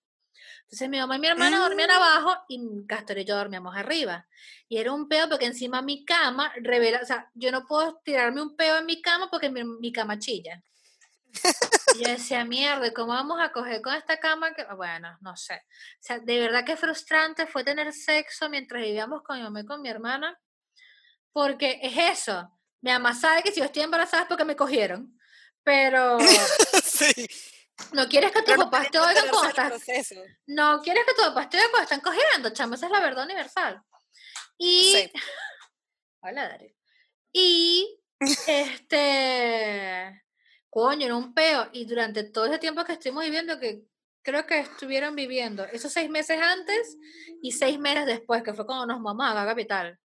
Entonces, 0.64 0.90
mi 0.90 0.98
mamá 0.98 1.18
y 1.18 1.20
mi 1.20 1.28
hermana 1.28 1.60
dormían 1.60 1.92
ah. 1.92 1.98
abajo 1.98 2.46
y 2.48 2.86
Castor 2.88 3.20
y 3.20 3.26
yo 3.26 3.36
dormíamos 3.36 3.76
arriba. 3.76 4.26
Y 4.70 4.78
era 4.78 4.94
un 4.94 5.08
peo 5.08 5.28
porque 5.30 5.46
encima 5.46 5.82
mi 5.82 6.06
cama 6.06 6.52
revela, 6.56 7.02
o 7.04 7.06
sea, 7.06 7.30
yo 7.34 7.52
no 7.52 7.66
puedo 7.66 8.02
tirarme 8.06 8.42
un 8.42 8.56
peo 8.56 8.78
en 8.78 8.86
mi 8.86 9.02
cama 9.02 9.30
porque 9.30 9.50
mi, 9.50 9.92
cama 9.92 10.18
chilla. 10.18 10.64
Y 11.96 12.04
yo 12.04 12.12
decía, 12.12 12.46
mierda, 12.46 12.94
¿cómo 12.94 13.14
vamos 13.14 13.40
a 13.42 13.52
coger 13.52 13.82
con 13.82 13.94
esta 13.94 14.18
cama? 14.18 14.54
Que, 14.54 14.66
bueno, 14.76 15.18
no 15.22 15.36
sé. 15.36 15.56
O 15.56 16.00
sea, 16.00 16.20
de 16.20 16.40
verdad 16.40 16.66
que 16.66 16.78
frustrante 16.78 17.48
fue 17.48 17.64
tener 17.64 17.92
sexo 17.94 18.50
mientras 18.50 18.82
vivíamos 18.82 19.24
con 19.24 19.38
mi 19.38 19.44
mamá 19.44 19.62
y 19.62 19.66
con 19.66 19.82
mi 19.82 19.90
hermana, 19.90 20.40
porque 21.32 21.80
es 21.82 22.20
eso. 22.20 22.52
Mi 22.82 22.92
mamá 22.92 23.14
sabe 23.14 23.44
que 23.44 23.52
si 23.52 23.60
yo 23.60 23.66
estoy 23.66 23.84
embarazada 23.84 24.24
es 24.24 24.28
porque 24.28 24.46
me 24.46 24.56
cogieron. 24.56 25.18
Pero 25.64 26.18
sí. 26.84 27.28
no 27.94 28.08
quieres 28.08 28.32
que 28.32 28.42
tus 28.42 28.56
papás 28.56 28.90
te 28.90 29.00
oigan 29.00 29.28
cuando 29.30 29.50
estás. 29.50 30.14
No 30.48 30.82
quieres 30.82 31.06
que 31.06 31.14
tus 31.14 31.26
papás 31.26 31.50
te 31.50 31.58
oigan 31.58 31.72
cuando 31.72 31.84
están 31.84 32.02
cogiendo, 32.02 32.50
chamo, 32.52 32.76
esa 32.76 32.88
es 32.88 32.92
la 32.92 33.00
verdad 33.00 33.26
universal. 33.26 33.82
Y. 34.58 35.12
Hola, 36.22 36.50
Dari. 36.50 36.76
Y 37.34 38.00
este. 38.48 40.21
Coño, 40.72 41.06
era 41.06 41.16
un 41.16 41.36
peo. 41.36 41.70
Y 41.72 41.86
durante 41.86 42.24
todo 42.24 42.48
ese 42.48 42.58
tiempo 42.58 42.84
que 42.84 42.94
estuvimos 42.94 43.24
viviendo, 43.24 43.60
que 43.60 43.84
creo 44.24 44.48
que 44.48 44.62
estuvieron 44.62 45.16
viviendo 45.16 45.64
esos 45.66 45.94
seis 45.94 46.10
meses 46.10 46.40
antes 46.42 46.98
y 47.44 47.52
seis 47.52 47.78
meses 47.78 48.08
después, 48.08 48.42
que 48.42 48.56
fue 48.56 48.66
cuando 48.66 48.88
nos 48.88 49.04
vamos 49.04 49.28
a 49.30 49.46
capital. 49.46 50.00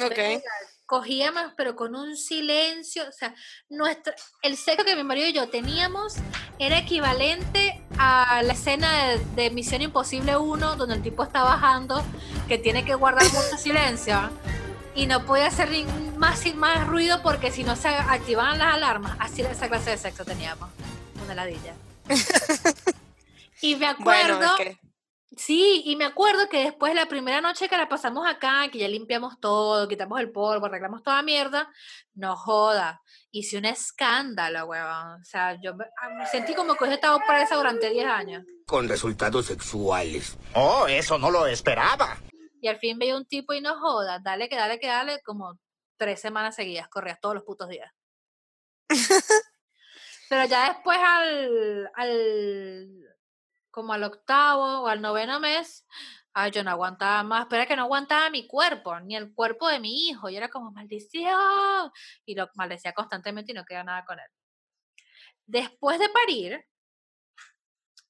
Ok 0.00 0.42
cogíamos, 0.86 1.52
pero 1.56 1.74
con 1.74 1.94
un 1.94 2.16
silencio, 2.16 3.08
o 3.08 3.12
sea, 3.12 3.34
nuestro, 3.68 4.12
el 4.42 4.56
sexo 4.56 4.84
que 4.84 4.96
mi 4.96 5.04
marido 5.04 5.28
y 5.28 5.32
yo 5.32 5.48
teníamos 5.48 6.14
era 6.58 6.78
equivalente 6.78 7.80
a 7.98 8.42
la 8.42 8.52
escena 8.52 9.16
de, 9.34 9.50
Misión 9.50 9.82
Imposible 9.82 10.36
1, 10.36 10.76
donde 10.76 10.96
el 10.96 11.02
tipo 11.02 11.22
está 11.22 11.42
bajando, 11.42 12.04
que 12.48 12.58
tiene 12.58 12.84
que 12.84 12.94
guardar 12.94 13.24
mucho 13.24 13.56
silencio 13.58 14.30
y 14.94 15.06
no 15.06 15.24
puede 15.24 15.44
hacer 15.44 15.70
más, 16.16 16.54
más 16.54 16.86
ruido 16.86 17.22
porque 17.22 17.50
si 17.50 17.64
no 17.64 17.76
se 17.76 17.88
activaban 17.88 18.58
las 18.58 18.74
alarmas. 18.74 19.16
Así 19.20 19.42
esa 19.42 19.68
clase 19.68 19.90
de 19.90 19.98
sexo 19.98 20.24
teníamos, 20.24 20.70
una 21.22 21.34
ladilla. 21.34 21.74
y 23.60 23.76
me 23.76 23.86
acuerdo... 23.86 24.48
Sí, 25.36 25.82
y 25.84 25.96
me 25.96 26.04
acuerdo 26.04 26.48
que 26.48 26.62
después 26.62 26.94
la 26.94 27.06
primera 27.06 27.40
noche 27.40 27.68
que 27.68 27.76
la 27.76 27.88
pasamos 27.88 28.26
acá, 28.26 28.68
que 28.70 28.78
ya 28.78 28.88
limpiamos 28.88 29.40
todo, 29.40 29.88
quitamos 29.88 30.20
el 30.20 30.30
polvo, 30.30 30.66
arreglamos 30.66 31.02
toda 31.02 31.22
mierda, 31.22 31.68
no 32.14 32.36
joda, 32.36 33.02
hice 33.32 33.58
un 33.58 33.64
escándalo, 33.64 34.66
weón. 34.66 35.20
O 35.20 35.24
sea, 35.24 35.58
yo 35.60 35.74
me 35.74 35.84
ah, 35.84 36.26
sentí 36.26 36.54
como 36.54 36.76
que 36.76 36.84
he 36.84 36.94
estado 36.94 37.20
presa 37.26 37.56
durante 37.56 37.90
10 37.90 38.06
años. 38.06 38.44
Con 38.66 38.88
resultados 38.88 39.46
sexuales. 39.46 40.38
Oh, 40.54 40.86
eso 40.86 41.18
no 41.18 41.30
lo 41.30 41.46
esperaba. 41.46 42.16
Y 42.60 42.68
al 42.68 42.78
fin 42.78 42.98
veía 42.98 43.16
un 43.16 43.26
tipo 43.26 43.52
y 43.54 43.60
no 43.60 43.78
joda, 43.78 44.20
dale 44.20 44.48
que 44.48 44.56
dale 44.56 44.78
que 44.78 44.86
dale, 44.86 45.20
como 45.22 45.58
tres 45.96 46.20
semanas 46.20 46.54
seguidas, 46.54 46.88
corrías 46.88 47.20
todos 47.20 47.34
los 47.34 47.44
putos 47.44 47.68
días. 47.68 47.92
Pero 50.28 50.46
ya 50.46 50.72
después 50.72 50.98
al, 50.98 51.90
al, 51.94 53.16
como 53.70 53.92
al 53.92 54.04
octavo 54.04 54.82
o 54.82 54.86
al 54.88 55.02
noveno 55.02 55.40
mes, 55.40 55.86
ay, 56.32 56.50
yo 56.50 56.64
no 56.64 56.70
aguantaba 56.70 57.22
más, 57.22 57.46
pero 57.48 57.62
era 57.62 57.68
que 57.68 57.76
no 57.76 57.82
aguantaba 57.82 58.28
mi 58.30 58.46
cuerpo, 58.46 58.98
ni 59.00 59.16
el 59.16 59.32
cuerpo 59.34 59.68
de 59.68 59.78
mi 59.78 60.08
hijo, 60.08 60.28
y 60.28 60.36
era 60.36 60.48
como 60.48 60.72
maldición, 60.72 61.90
y 62.24 62.34
lo 62.34 62.50
maldecía 62.54 62.92
constantemente 62.92 63.52
y 63.52 63.54
no 63.54 63.64
quedaba 63.64 63.84
nada 63.84 64.04
con 64.04 64.18
él. 64.18 64.26
Después 65.46 65.98
de 65.98 66.08
parir, 66.08 66.64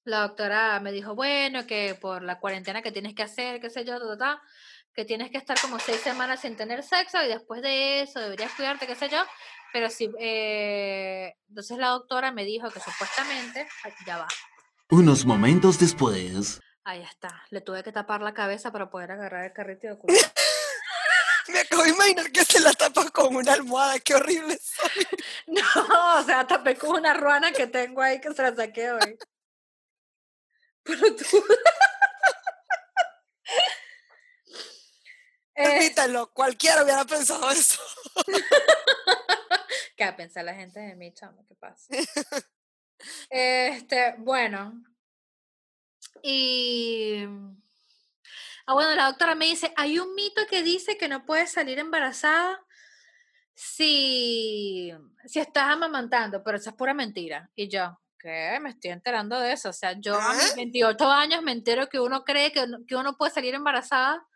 la 0.04 0.20
doctora 0.20 0.80
me 0.80 0.92
dijo, 0.92 1.14
bueno, 1.14 1.66
que 1.66 1.96
por 2.00 2.22
la 2.22 2.38
cuarentena 2.38 2.82
que 2.82 2.92
tienes 2.92 3.14
que 3.14 3.22
hacer, 3.22 3.60
qué 3.60 3.70
sé 3.70 3.84
yo, 3.84 3.98
que 4.94 5.04
tienes 5.04 5.30
que 5.30 5.38
estar 5.38 5.60
como 5.60 5.78
seis 5.78 6.00
semanas 6.00 6.40
sin 6.40 6.56
tener 6.56 6.82
sexo 6.82 7.22
y 7.22 7.28
después 7.28 7.62
de 7.62 8.02
eso 8.02 8.20
deberías 8.20 8.52
cuidarte, 8.52 8.86
qué 8.86 8.94
sé 8.94 9.08
yo. 9.08 9.18
Pero 9.72 9.90
sí, 9.90 10.08
eh, 10.20 11.34
entonces 11.48 11.78
la 11.78 11.88
doctora 11.88 12.30
me 12.30 12.44
dijo 12.44 12.70
que 12.70 12.80
supuestamente, 12.80 13.66
ya 14.06 14.18
va. 14.18 14.28
Unos 14.90 15.24
momentos 15.24 15.80
después. 15.80 16.60
Ahí 16.84 17.02
está, 17.02 17.42
le 17.50 17.60
tuve 17.60 17.82
que 17.82 17.90
tapar 17.90 18.20
la 18.20 18.34
cabeza 18.34 18.70
para 18.70 18.90
poder 18.90 19.10
agarrar 19.10 19.46
el 19.46 19.52
carrito 19.52 19.88
de 19.88 19.96
Me 21.48 21.60
acabo 21.60 21.82
de 21.82 21.90
imaginar 21.90 22.30
que 22.30 22.44
se 22.44 22.60
la 22.60 22.72
tapa 22.72 23.10
con 23.10 23.36
una 23.36 23.52
almohada, 23.52 23.98
qué 23.98 24.14
horrible 24.14 24.58
soy. 24.58 25.06
No, 25.46 26.20
o 26.20 26.22
sea, 26.22 26.46
tapé 26.46 26.76
con 26.76 26.90
una 26.90 27.12
ruana 27.12 27.52
que 27.52 27.66
tengo 27.66 28.00
ahí 28.00 28.20
que 28.20 28.32
se 28.32 28.42
la 28.42 28.54
saqué 28.54 28.92
hoy. 28.92 29.18
Pero 30.84 31.16
tú. 31.16 31.24
Permítalo, 35.54 36.32
cualquiera 36.32 36.82
hubiera 36.82 37.04
pensado 37.04 37.50
eso. 37.50 37.80
¿Qué 39.96 40.04
va 40.04 40.10
a 40.10 40.16
pensar 40.16 40.44
la 40.44 40.54
gente 40.54 40.80
de 40.80 40.96
mí, 40.96 41.12
chamo? 41.14 41.44
¿Qué 41.46 41.54
pasa? 41.54 41.94
Este, 43.30 44.14
bueno. 44.18 44.82
Y. 46.22 47.24
Ah, 48.66 48.74
bueno, 48.74 48.94
la 48.94 49.06
doctora 49.06 49.34
me 49.34 49.46
dice: 49.46 49.72
hay 49.76 49.98
un 49.98 50.14
mito 50.14 50.42
que 50.48 50.62
dice 50.62 50.96
que 50.96 51.08
no 51.08 51.24
puedes 51.24 51.52
salir 51.52 51.78
embarazada 51.78 52.60
si, 53.54 54.92
si 55.26 55.38
estás 55.38 55.64
amamantando, 55.64 56.42
pero 56.42 56.56
eso 56.56 56.70
es 56.70 56.76
pura 56.76 56.94
mentira. 56.94 57.50
Y 57.54 57.68
yo, 57.68 58.00
¿qué? 58.18 58.58
Me 58.60 58.70
estoy 58.70 58.90
enterando 58.90 59.38
de 59.38 59.52
eso. 59.52 59.68
O 59.68 59.72
sea, 59.72 59.92
yo 60.00 60.18
a 60.18 60.34
mis 60.34 60.56
28 60.56 61.04
años 61.10 61.42
me 61.42 61.52
entero 61.52 61.88
que 61.88 62.00
uno 62.00 62.24
cree 62.24 62.52
que, 62.52 62.66
que 62.88 62.96
uno 62.96 63.16
puede 63.16 63.32
salir 63.32 63.54
embarazada 63.54 64.26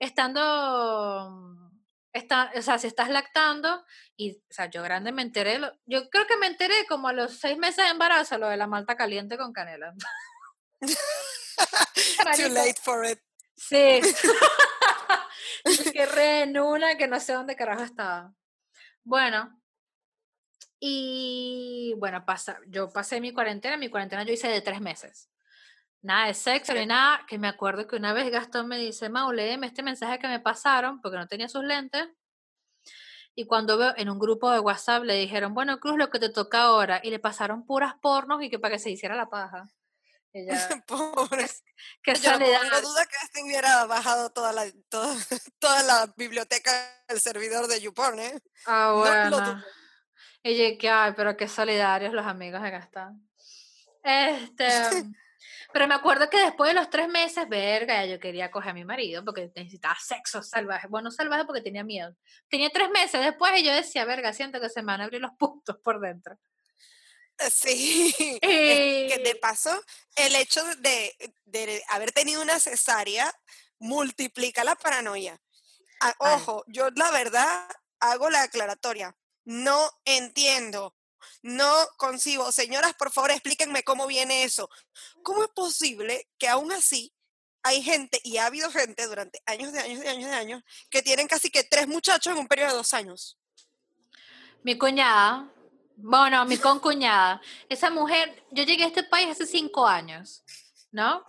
estando, 0.00 1.70
está, 2.12 2.50
o 2.56 2.62
sea, 2.62 2.78
si 2.78 2.88
estás 2.88 3.08
lactando, 3.08 3.84
y, 4.16 4.32
o 4.36 4.52
sea, 4.52 4.66
yo 4.66 4.82
grande 4.82 5.12
me 5.12 5.22
enteré, 5.22 5.60
yo 5.86 6.10
creo 6.10 6.26
que 6.26 6.36
me 6.36 6.48
enteré 6.48 6.86
como 6.88 7.08
a 7.08 7.12
los 7.12 7.38
seis 7.38 7.56
meses 7.58 7.84
de 7.84 7.90
embarazo, 7.90 8.38
lo 8.38 8.48
de 8.48 8.56
la 8.56 8.66
malta 8.66 8.96
caliente 8.96 9.38
con 9.38 9.52
canela. 9.52 9.94
Too 12.36 12.48
late 12.48 12.80
for 12.80 13.04
it. 13.04 13.20
Sí. 13.56 14.00
que 15.92 16.06
re 16.06 16.42
en 16.42 16.58
una 16.58 16.96
que 16.96 17.06
no 17.06 17.20
sé 17.20 17.34
dónde 17.34 17.56
carajo 17.56 17.82
estaba. 17.82 18.32
Bueno, 19.04 19.60
y 20.78 21.94
bueno, 21.98 22.24
pasa, 22.24 22.58
yo 22.68 22.90
pasé 22.90 23.20
mi 23.20 23.32
cuarentena, 23.32 23.76
mi 23.76 23.90
cuarentena 23.90 24.24
yo 24.24 24.32
hice 24.32 24.48
de 24.48 24.62
tres 24.62 24.80
meses. 24.80 25.28
Nada 26.02 26.28
de 26.28 26.34
sexo 26.34 26.72
ni 26.72 26.86
nada, 26.86 27.24
que 27.26 27.38
me 27.38 27.48
acuerdo 27.48 27.86
que 27.86 27.96
una 27.96 28.12
vez 28.12 28.30
Gastón 28.30 28.68
me 28.68 28.78
dice, 28.78 29.10
Mau, 29.10 29.32
léeme 29.32 29.66
este 29.66 29.82
mensaje 29.82 30.18
que 30.18 30.28
me 30.28 30.40
pasaron, 30.40 31.00
porque 31.00 31.18
no 31.18 31.26
tenía 31.26 31.48
sus 31.48 31.62
lentes. 31.62 32.08
Y 33.34 33.46
cuando 33.46 33.78
veo 33.78 33.94
en 33.96 34.08
un 34.08 34.18
grupo 34.18 34.50
de 34.50 34.60
WhatsApp 34.60 35.04
le 35.04 35.14
dijeron, 35.14 35.54
bueno, 35.54 35.78
Cruz, 35.78 35.96
lo 35.96 36.10
que 36.10 36.18
te 36.18 36.30
toca 36.30 36.62
ahora. 36.62 37.00
Y 37.02 37.10
le 37.10 37.18
pasaron 37.18 37.64
puras 37.64 37.94
pornos 38.00 38.42
y 38.42 38.50
que 38.50 38.58
para 38.58 38.74
que 38.74 38.78
se 38.78 38.90
hiciera 38.90 39.14
la 39.14 39.28
paja. 39.28 39.68
Ella, 40.32 40.68
Pobre. 40.86 41.46
Que 42.02 42.14
Yo 42.14 42.38
no 42.38 42.46
duda 42.46 43.06
que 43.06 43.16
este 43.24 43.42
hubiera 43.42 43.84
bajado 43.86 44.30
toda 44.30 44.52
la, 44.52 44.64
toda, 44.88 45.14
toda 45.58 45.82
la 45.82 46.12
biblioteca 46.16 46.70
del 47.08 47.20
servidor 47.20 47.66
de 47.66 47.80
YouPorn, 47.80 48.18
¿eh? 48.20 48.40
Ah, 48.66 48.94
bueno. 48.96 49.64
y 50.42 50.78
que, 50.78 50.88
ay, 50.88 51.12
pero 51.16 51.36
qué 51.36 51.48
solidarios 51.48 52.12
los 52.12 52.26
amigos 52.26 52.62
de 52.62 52.70
Gastón. 52.70 53.28
Este... 54.02 54.66
Pero 55.72 55.86
me 55.86 55.94
acuerdo 55.94 56.28
que 56.28 56.38
después 56.38 56.68
de 56.68 56.74
los 56.74 56.90
tres 56.90 57.08
meses, 57.08 57.48
verga, 57.48 58.04
yo 58.04 58.18
quería 58.18 58.50
coger 58.50 58.70
a 58.70 58.74
mi 58.74 58.84
marido 58.84 59.24
porque 59.24 59.52
necesitaba 59.54 59.96
sexo 60.00 60.42
salvaje. 60.42 60.88
Bueno, 60.88 61.10
salvaje 61.10 61.44
porque 61.44 61.60
tenía 61.60 61.84
miedo. 61.84 62.14
Tenía 62.48 62.70
tres 62.70 62.90
meses 62.90 63.20
después 63.20 63.52
y 63.58 63.64
yo 63.64 63.72
decía, 63.72 64.04
verga, 64.04 64.32
siento 64.32 64.60
que 64.60 64.68
se 64.68 64.82
me 64.82 64.86
van 64.86 65.00
a 65.00 65.04
abrir 65.04 65.20
los 65.20 65.32
puntos 65.38 65.76
por 65.78 66.00
dentro. 66.00 66.36
Eh, 67.38 67.50
sí, 67.50 68.14
que 68.42 69.20
de 69.24 69.34
paso, 69.36 69.70
el 70.16 70.34
hecho 70.36 70.62
de, 70.76 71.14
de, 71.44 71.82
haber 71.88 72.12
tenido 72.12 72.42
una 72.42 72.58
cesárea 72.58 73.32
multiplica 73.78 74.64
la 74.64 74.74
paranoia. 74.74 75.40
Ah, 76.00 76.14
ojo, 76.18 76.64
yo 76.66 76.90
la 76.96 77.10
verdad 77.10 77.68
hago 78.00 78.28
la 78.30 78.42
aclaratoria. 78.42 79.16
No 79.44 79.90
entiendo 80.04 80.94
no 81.42 81.72
concibo. 81.96 82.50
Señoras, 82.52 82.94
por 82.94 83.12
favor, 83.12 83.30
explíquenme 83.30 83.82
cómo 83.82 84.06
viene 84.06 84.44
eso. 84.44 84.68
¿Cómo 85.22 85.42
es 85.44 85.50
posible 85.50 86.28
que 86.38 86.48
aún 86.48 86.72
así 86.72 87.12
hay 87.62 87.82
gente, 87.82 88.20
y 88.24 88.38
ha 88.38 88.46
habido 88.46 88.70
gente 88.70 89.06
durante 89.06 89.42
años 89.46 89.72
de 89.72 89.80
años 89.80 90.00
de 90.00 90.08
años 90.08 90.30
de 90.30 90.36
años, 90.36 90.62
que 90.88 91.02
tienen 91.02 91.28
casi 91.28 91.50
que 91.50 91.64
tres 91.64 91.86
muchachos 91.86 92.32
en 92.32 92.38
un 92.38 92.48
periodo 92.48 92.70
de 92.70 92.76
dos 92.76 92.94
años? 92.94 93.38
Mi 94.62 94.78
cuñada, 94.78 95.50
bueno, 95.96 96.44
mi 96.46 96.56
concuñada, 96.56 97.40
esa 97.68 97.90
mujer, 97.90 98.44
yo 98.50 98.64
llegué 98.64 98.84
a 98.84 98.88
este 98.88 99.02
país 99.02 99.28
hace 99.30 99.46
cinco 99.46 99.86
años, 99.86 100.42
¿no? 100.90 101.24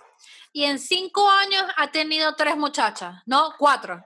Y 0.54 0.66
en 0.66 0.80
cinco 0.80 1.30
años 1.30 1.64
ha 1.78 1.92
tenido 1.92 2.36
tres 2.36 2.56
muchachas, 2.58 3.22
¿no? 3.26 3.54
Cuatro. 3.58 4.04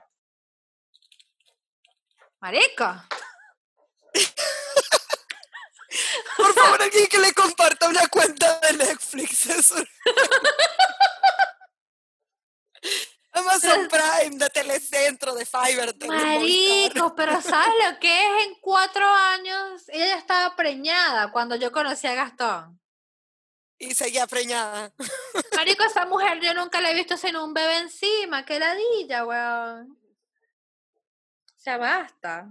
Marica. 2.40 3.08
Por 6.36 6.52
favor, 6.54 6.82
alguien 6.82 7.06
que 7.06 7.18
le 7.18 7.32
comparta 7.32 7.88
una 7.88 8.06
cuenta 8.08 8.60
de 8.60 8.72
Netflix. 8.74 9.46
Amazon 13.32 13.88
Prime, 13.88 14.38
de 14.38 14.48
Telecentro, 14.48 15.34
de 15.34 15.44
Fiverr. 15.44 15.94
Marico, 16.06 17.14
pero 17.14 17.42
¿sabes 17.42 17.74
lo 17.86 17.98
que 17.98 18.08
es 18.08 18.46
en 18.46 18.54
cuatro 18.60 19.06
años? 19.06 19.82
Ella 19.88 20.06
ya 20.06 20.16
estaba 20.16 20.56
preñada 20.56 21.30
cuando 21.30 21.54
yo 21.56 21.70
conocí 21.70 22.06
a 22.06 22.14
Gastón. 22.14 22.80
Y 23.78 23.94
seguía 23.94 24.26
preñada. 24.26 24.90
Marico, 25.54 25.84
esa 25.84 26.06
mujer 26.06 26.40
yo 26.40 26.54
nunca 26.54 26.80
la 26.80 26.90
he 26.90 26.94
visto 26.94 27.18
sin 27.18 27.36
un 27.36 27.52
bebé 27.52 27.78
encima. 27.78 28.46
Qué 28.46 28.58
ladilla, 28.58 29.26
weón. 29.26 29.98
O 31.44 31.58
sea, 31.58 31.76
basta. 31.76 32.48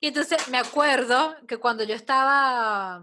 Y 0.00 0.08
entonces 0.08 0.48
me 0.48 0.58
acuerdo 0.58 1.36
que 1.46 1.58
cuando 1.58 1.84
yo 1.84 1.94
estaba, 1.94 3.02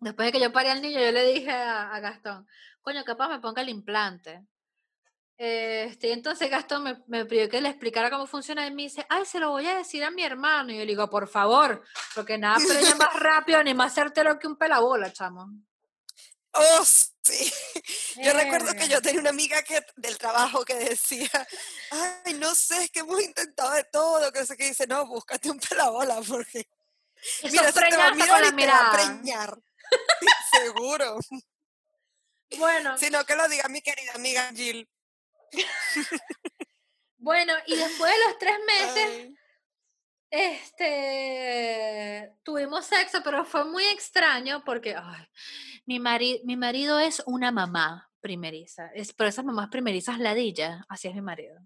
después 0.00 0.26
de 0.26 0.32
que 0.32 0.40
yo 0.40 0.52
paré 0.52 0.70
al 0.70 0.82
niño, 0.82 1.00
yo 1.00 1.12
le 1.12 1.24
dije 1.32 1.50
a, 1.50 1.98
Gastón, 2.00 2.46
coño, 2.82 3.04
capaz 3.04 3.28
me 3.28 3.40
ponga 3.40 3.62
el 3.62 3.68
implante. 3.68 4.44
Este, 5.36 6.08
y 6.08 6.12
entonces 6.12 6.48
Gastón 6.48 6.84
me, 6.84 7.02
me, 7.08 7.24
pidió 7.26 7.48
que 7.48 7.60
le 7.60 7.68
explicara 7.68 8.10
cómo 8.10 8.26
funciona 8.26 8.66
y 8.66 8.74
me 8.74 8.82
dice, 8.82 9.04
ay, 9.08 9.24
se 9.24 9.40
lo 9.40 9.50
voy 9.50 9.66
a 9.66 9.76
decir 9.76 10.04
a 10.04 10.10
mi 10.10 10.22
hermano. 10.22 10.70
Y 10.70 10.74
yo 10.74 10.80
le 10.80 10.86
digo, 10.86 11.10
por 11.10 11.26
favor, 11.26 11.82
porque 12.14 12.38
nada 12.38 12.56
pero 12.58 12.96
más 12.96 13.14
rápido 13.20 13.62
ni 13.62 13.74
más 13.74 13.94
certero 13.94 14.38
que 14.38 14.46
un 14.46 14.56
pelabola, 14.56 15.12
chamo. 15.12 15.48
Oh, 16.54 16.84
sí. 16.84 17.14
Yo 18.22 18.32
recuerdo 18.32 18.72
que 18.74 18.88
yo 18.88 19.02
tenía 19.02 19.20
una 19.20 19.30
amiga 19.30 19.62
que, 19.62 19.84
del 19.96 20.18
trabajo 20.18 20.64
que 20.64 20.74
decía, 20.74 21.30
ay, 22.24 22.34
no 22.34 22.54
sé, 22.54 22.84
es 22.84 22.90
que 22.90 23.00
hemos 23.00 23.22
intentado 23.22 23.72
de 23.72 23.84
todo, 23.84 24.32
que 24.32 24.46
sé 24.46 24.56
que 24.56 24.68
dice, 24.68 24.86
no, 24.86 25.06
búscate 25.06 25.50
un 25.50 25.58
pelabola 25.58 26.20
porque... 26.26 26.66
mira, 27.42 27.72
se 27.72 27.80
te 27.80 27.96
va 27.96 28.08
a 28.08 28.14
mirar 28.14 28.44
y 28.44 28.56
te 28.56 28.66
va 28.66 28.88
a 28.88 28.92
preñar. 28.92 29.58
Seguro. 30.52 31.18
Bueno. 32.56 32.96
Sino 32.98 33.24
que 33.24 33.34
lo 33.34 33.48
diga 33.48 33.68
mi 33.68 33.80
querida 33.80 34.12
amiga 34.14 34.50
Jill. 34.54 34.88
bueno, 37.16 37.54
y 37.66 37.76
después 37.76 38.12
de 38.12 38.18
los 38.26 38.38
tres 38.38 38.58
meses, 38.66 39.30
este, 40.30 42.32
tuvimos 42.42 42.86
sexo, 42.86 43.22
pero 43.22 43.44
fue 43.44 43.64
muy 43.64 43.84
extraño 43.84 44.64
porque 44.64 44.96
ay, 44.96 45.28
mi, 45.86 45.98
mi 45.98 46.56
marido 46.56 46.98
es 46.98 47.22
una 47.26 47.52
mamá 47.52 48.10
primeriza, 48.20 48.90
es, 48.94 49.12
pero 49.12 49.28
esas 49.28 49.44
mamás 49.44 49.68
primerizas 49.68 50.18
ladilla, 50.18 50.84
así 50.88 51.08
es 51.08 51.14
mi 51.14 51.20
marido. 51.20 51.58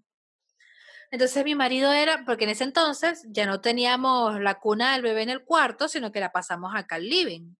Entonces 1.11 1.43
mi 1.43 1.55
marido 1.55 1.91
era, 1.91 2.23
porque 2.25 2.43
en 2.43 2.51
ese 2.51 2.65
entonces 2.65 3.23
ya 3.29 3.45
no 3.45 3.61
teníamos 3.61 4.39
la 4.41 4.59
cuna 4.59 4.93
del 4.93 5.01
bebé 5.01 5.23
en 5.23 5.29
el 5.29 5.43
cuarto, 5.43 5.87
sino 5.87 6.11
que 6.11 6.19
la 6.19 6.31
pasamos 6.31 6.73
acá 6.75 6.95
al 6.97 7.07
living. 7.09 7.55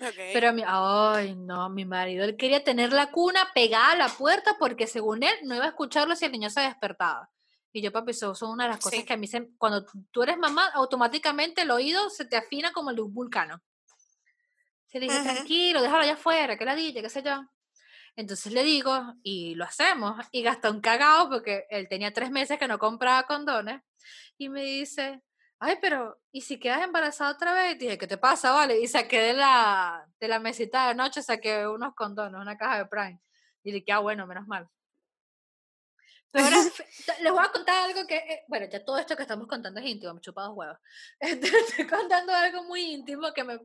Ok. 0.00 0.14
Pero 0.32 0.52
mi, 0.52 0.62
ay, 0.66 1.36
no, 1.36 1.68
mi 1.68 1.84
marido, 1.84 2.24
él 2.24 2.36
quería 2.36 2.64
tener 2.64 2.92
la 2.92 3.10
cuna 3.10 3.48
pegada 3.54 3.92
a 3.92 3.96
la 3.96 4.08
puerta 4.08 4.56
porque 4.58 4.86
según 4.86 5.22
él 5.22 5.34
no 5.44 5.54
iba 5.54 5.64
a 5.64 5.68
escucharlo 5.68 6.16
si 6.16 6.24
el 6.24 6.32
niño 6.32 6.48
se 6.50 6.62
despertaba. 6.62 7.30
Y 7.72 7.82
yo, 7.82 7.92
papi, 7.92 8.10
eso 8.12 8.34
son 8.34 8.50
una 8.52 8.64
de 8.64 8.70
las 8.70 8.78
cosas 8.80 9.00
Sí. 9.00 9.04
que 9.04 9.12
a 9.12 9.16
mí 9.16 9.26
se, 9.26 9.50
cuando 9.58 9.84
tú 10.10 10.22
eres 10.22 10.38
mamá, 10.38 10.70
automáticamente 10.74 11.62
el 11.62 11.70
oído 11.70 12.08
se 12.10 12.24
te 12.24 12.36
afina 12.36 12.72
como 12.72 12.90
el 12.90 12.96
de 12.96 13.02
un 13.02 13.14
vulcano. 13.14 13.62
Se 14.92 15.00
le 15.00 15.06
dije, 15.06 15.22
tranquilo, 15.22 15.80
déjalo 15.80 16.02
allá 16.02 16.12
afuera, 16.12 16.58
que 16.58 16.66
la 16.66 16.74
dije, 16.74 17.00
qué 17.00 17.08
sé 17.08 17.22
yo. 17.22 17.42
Entonces 18.14 18.52
le 18.52 18.62
digo, 18.62 19.14
y 19.22 19.54
lo 19.54 19.64
hacemos, 19.64 20.22
y 20.32 20.42
Gastón 20.42 20.82
cagado 20.82 21.30
porque 21.30 21.64
él 21.70 21.88
tenía 21.88 22.12
tres 22.12 22.30
meses 22.30 22.58
que 22.58 22.68
no 22.68 22.78
compraba 22.78 23.22
condones, 23.22 23.80
y 24.36 24.50
me 24.50 24.62
dice, 24.62 25.22
ay, 25.60 25.78
pero, 25.80 26.20
¿y 26.30 26.42
si 26.42 26.58
quedas 26.58 26.82
embarazada 26.82 27.32
otra 27.32 27.54
vez? 27.54 27.76
Y 27.76 27.78
dije, 27.78 27.96
¿qué 27.96 28.06
te 28.06 28.18
pasa, 28.18 28.52
vale? 28.52 28.80
Y 28.80 28.86
saqué 28.86 29.18
de 29.18 29.32
la, 29.32 30.06
de 30.20 30.28
la 30.28 30.38
mesita 30.40 30.88
de 30.88 30.94
noche, 30.94 31.22
saqué 31.22 31.66
unos 31.66 31.94
condones, 31.94 32.38
una 32.38 32.58
caja 32.58 32.76
de 32.76 32.84
Prime. 32.84 33.18
Y 33.64 33.72
dije, 33.72 33.92
ah, 33.92 34.00
bueno, 34.00 34.26
menos 34.26 34.46
mal. 34.46 34.68
Ahora, 36.34 36.56
les 37.20 37.32
voy 37.32 37.44
a 37.44 37.52
contar 37.52 37.84
algo 37.84 38.06
que, 38.06 38.16
eh, 38.16 38.44
bueno, 38.48 38.66
ya 38.70 38.84
todo 38.84 38.98
esto 38.98 39.16
que 39.16 39.22
estamos 39.22 39.46
contando 39.46 39.80
es 39.80 39.86
íntimo, 39.86 40.14
me 40.14 40.20
chupa 40.20 40.42
dos 40.42 40.56
huevos. 40.56 40.78
Estoy 41.20 41.86
contando 41.86 42.32
algo 42.32 42.64
muy 42.64 42.80
íntimo 42.92 43.32
que 43.34 43.44
me 43.44 43.58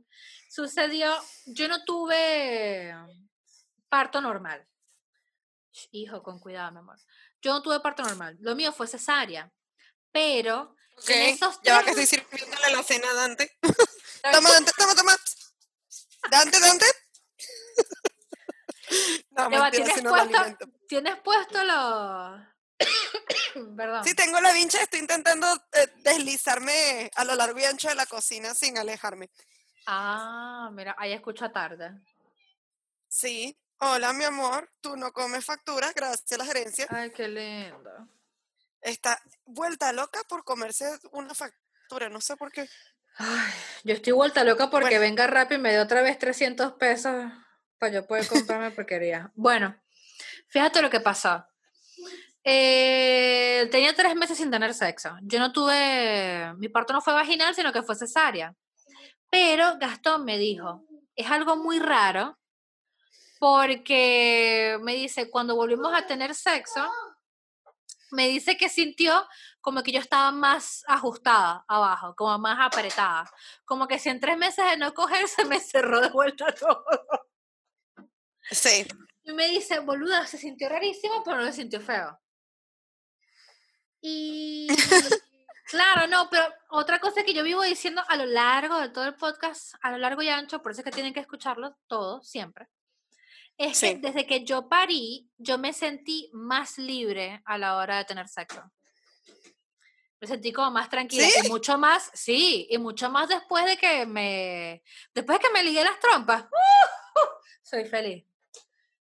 sucedió. 0.50 1.14
Yo 1.46 1.68
no 1.68 1.84
tuve 1.86 2.94
parto 3.90 4.20
normal. 4.22 4.68
Hijo, 5.92 6.24
con 6.24 6.40
cuidado, 6.40 6.72
mi 6.72 6.80
amor. 6.80 6.98
Yo 7.42 7.54
no 7.54 7.62
tuve 7.62 7.80
parto 7.80 8.04
normal. 8.04 8.36
Lo 8.42 8.56
mío 8.56 8.74
fue 8.74 8.88
cesárea. 8.88 9.52
Pero 10.12 10.76
en 11.08 11.22
esos 11.34 11.60
Ya 11.62 11.78
va 11.78 11.84
que 11.84 11.92
estoy 11.92 12.06
sirviéndole 12.06 12.72
la 12.72 12.84
cena 12.84 13.10
a 13.12 13.14
Dante. 13.14 13.58
Toma, 14.32 14.52
Dante, 14.52 14.72
toma, 14.78 14.96
toma. 14.96 15.16
Dante, 16.32 16.60
Dante. 16.60 16.86
No, 19.32 19.50
mentira, 19.50 19.72
¿tienes 19.72 20.02
puesto, 20.02 20.58
tienes 20.88 21.16
puesto 21.22 21.64
los... 21.64 22.57
Perdón. 23.78 24.04
Sí, 24.04 24.14
tengo 24.14 24.40
la 24.42 24.54
vincha, 24.54 24.82
estoy 24.82 25.00
intentando 25.00 25.48
eh, 25.74 25.88
deslizarme 26.04 27.10
a 27.16 27.24
lo 27.24 27.36
largo 27.36 27.60
y 27.60 27.66
ancho 27.66 27.90
de 27.90 27.96
la 27.96 28.06
cocina 28.06 28.54
sin 28.54 28.78
alejarme. 28.78 29.30
Ah, 29.86 30.70
mira, 30.74 30.96
ahí 30.98 31.14
escucho 31.14 31.50
tarde. 31.52 31.92
Sí. 33.08 33.58
Hola, 33.80 34.12
mi 34.14 34.24
amor. 34.24 34.70
Tú 34.82 34.98
no 34.98 35.12
comes 35.14 35.46
facturas, 35.46 35.94
gracias 35.94 36.32
a 36.32 36.38
la 36.38 36.46
gerencia. 36.46 36.88
Ay, 36.90 37.12
qué 37.12 37.28
lindo. 37.28 37.92
Está 38.82 39.22
vuelta 39.46 39.92
loca 39.94 40.22
por 40.28 40.44
comerse 40.44 40.86
una 41.12 41.34
factura, 41.34 42.10
no 42.10 42.22
sé 42.22 42.36
por 42.38 42.52
qué. 42.52 42.68
Ay, 43.18 43.52
yo 43.84 43.94
estoy 43.94 44.14
vuelta 44.14 44.44
loca 44.44 44.70
porque 44.70 44.86
Bueno. 44.90 45.02
venga 45.02 45.28
Rappi 45.28 45.56
y 45.56 45.58
me 45.58 45.72
dio 45.72 45.82
otra 45.84 46.02
vez 46.02 46.18
300 46.20 46.74
pesos 46.74 47.32
para 47.80 47.94
yo 47.94 48.06
poder 48.08 48.28
comprarme 48.28 48.72
porquería. 48.72 49.32
Bueno, 49.36 49.76
fíjate 50.48 50.82
lo 50.82 50.90
que 50.90 51.00
pasó. 51.00 51.46
Eh, 52.50 53.68
tenía 53.72 53.94
tres 53.94 54.16
meses 54.16 54.38
sin 54.38 54.50
tener 54.50 54.74
sexo. 54.74 55.18
Yo 55.22 55.38
no 55.38 55.52
tuve, 55.52 56.54
mi 56.58 56.70
parto 56.70 56.94
no 56.94 57.02
fue 57.02 57.14
vaginal, 57.14 57.54
sino 57.54 57.74
que 57.74 57.84
fue 57.84 57.94
cesárea. 57.94 58.56
Pero 59.30 59.78
Gastón 59.78 60.24
me 60.24 60.38
dijo, 60.38 60.86
es 61.14 61.30
algo 61.30 61.58
muy 61.58 61.80
raro 61.80 62.40
porque 63.38 64.78
me 64.82 64.96
dice, 64.96 65.30
cuando 65.30 65.58
volvimos 65.58 65.94
a 65.94 66.08
tener 66.08 66.34
sexo, 66.36 66.90
me 68.12 68.30
dice 68.30 68.56
que 68.56 68.70
sintió 68.70 69.28
como 69.60 69.84
que 69.84 69.92
yo 69.92 70.00
estaba 70.00 70.32
más 70.32 70.86
ajustada 70.88 71.66
abajo, 71.68 72.16
como 72.16 72.40
más 72.40 72.60
apretada. 72.62 73.30
Como 73.66 73.90
que 73.90 74.00
si 74.00 74.08
en 74.08 74.22
tres 74.22 74.38
meses 74.38 74.64
de 74.64 74.78
no 74.78 74.94
coger 74.94 75.28
se 75.28 75.44
me 75.44 75.60
cerró 75.60 76.00
de 76.00 76.12
vuelta 76.12 76.56
todo. 76.56 76.80
Sí. 78.50 78.88
Y 79.26 79.34
me 79.34 79.50
dice, 79.50 79.80
boluda, 79.80 80.26
se 80.26 80.38
sintió 80.38 80.70
rarísimo, 80.70 81.22
pero 81.26 81.36
no 81.36 81.46
se 81.48 81.52
sintió 81.52 81.82
feo. 81.82 82.18
Y 84.02 84.68
claro, 85.70 86.08
no, 86.08 86.30
pero 86.30 86.46
otra 86.70 87.00
cosa 87.00 87.24
que 87.24 87.34
yo 87.34 87.44
vivo 87.44 87.62
diciendo 87.64 88.02
a 88.08 88.16
lo 88.16 88.26
largo 88.26 88.80
de 88.80 88.90
todo 88.90 89.06
el 89.06 89.16
podcast, 89.16 89.74
a 89.82 89.92
lo 89.92 89.98
largo 89.98 90.22
y 90.22 90.30
ancho, 90.30 90.62
por 90.62 90.72
eso 90.72 90.82
es 90.82 90.86
que 90.86 90.92
tienen 90.92 91.14
que 91.14 91.20
escucharlo 91.20 91.76
todo, 91.88 92.22
siempre, 92.24 92.68
es 93.58 93.78
Sí. 93.78 93.88
que 93.96 94.00
desde 94.00 94.26
que 94.28 94.44
yo 94.46 94.70
parí, 94.70 95.30
yo 95.38 95.58
me 95.58 95.74
sentí 95.74 96.30
más 96.34 96.78
libre 96.78 97.42
a 97.46 97.58
la 97.58 97.78
hora 97.78 97.98
de 97.98 98.06
tener 98.06 98.28
sexo. 98.28 98.72
Me 100.20 100.28
sentí 100.28 100.52
como 100.52 100.72
más 100.72 100.90
tranquila 100.90 101.28
¿Sí? 101.28 101.42
y 101.46 101.50
mucho 101.50 101.78
más, 101.78 102.10
sí, 102.14 102.68
y 102.72 102.78
mucho 102.80 103.10
más 103.10 103.30
después 103.30 103.66
de 103.66 103.78
que 103.78 104.06
me, 104.06 104.84
después 105.14 105.38
de 105.40 105.48
que 105.48 105.54
me 105.54 105.64
ligué 105.64 105.84
las 105.84 106.00
trompas, 106.00 106.46
soy 107.64 107.86
feliz. 107.86 108.26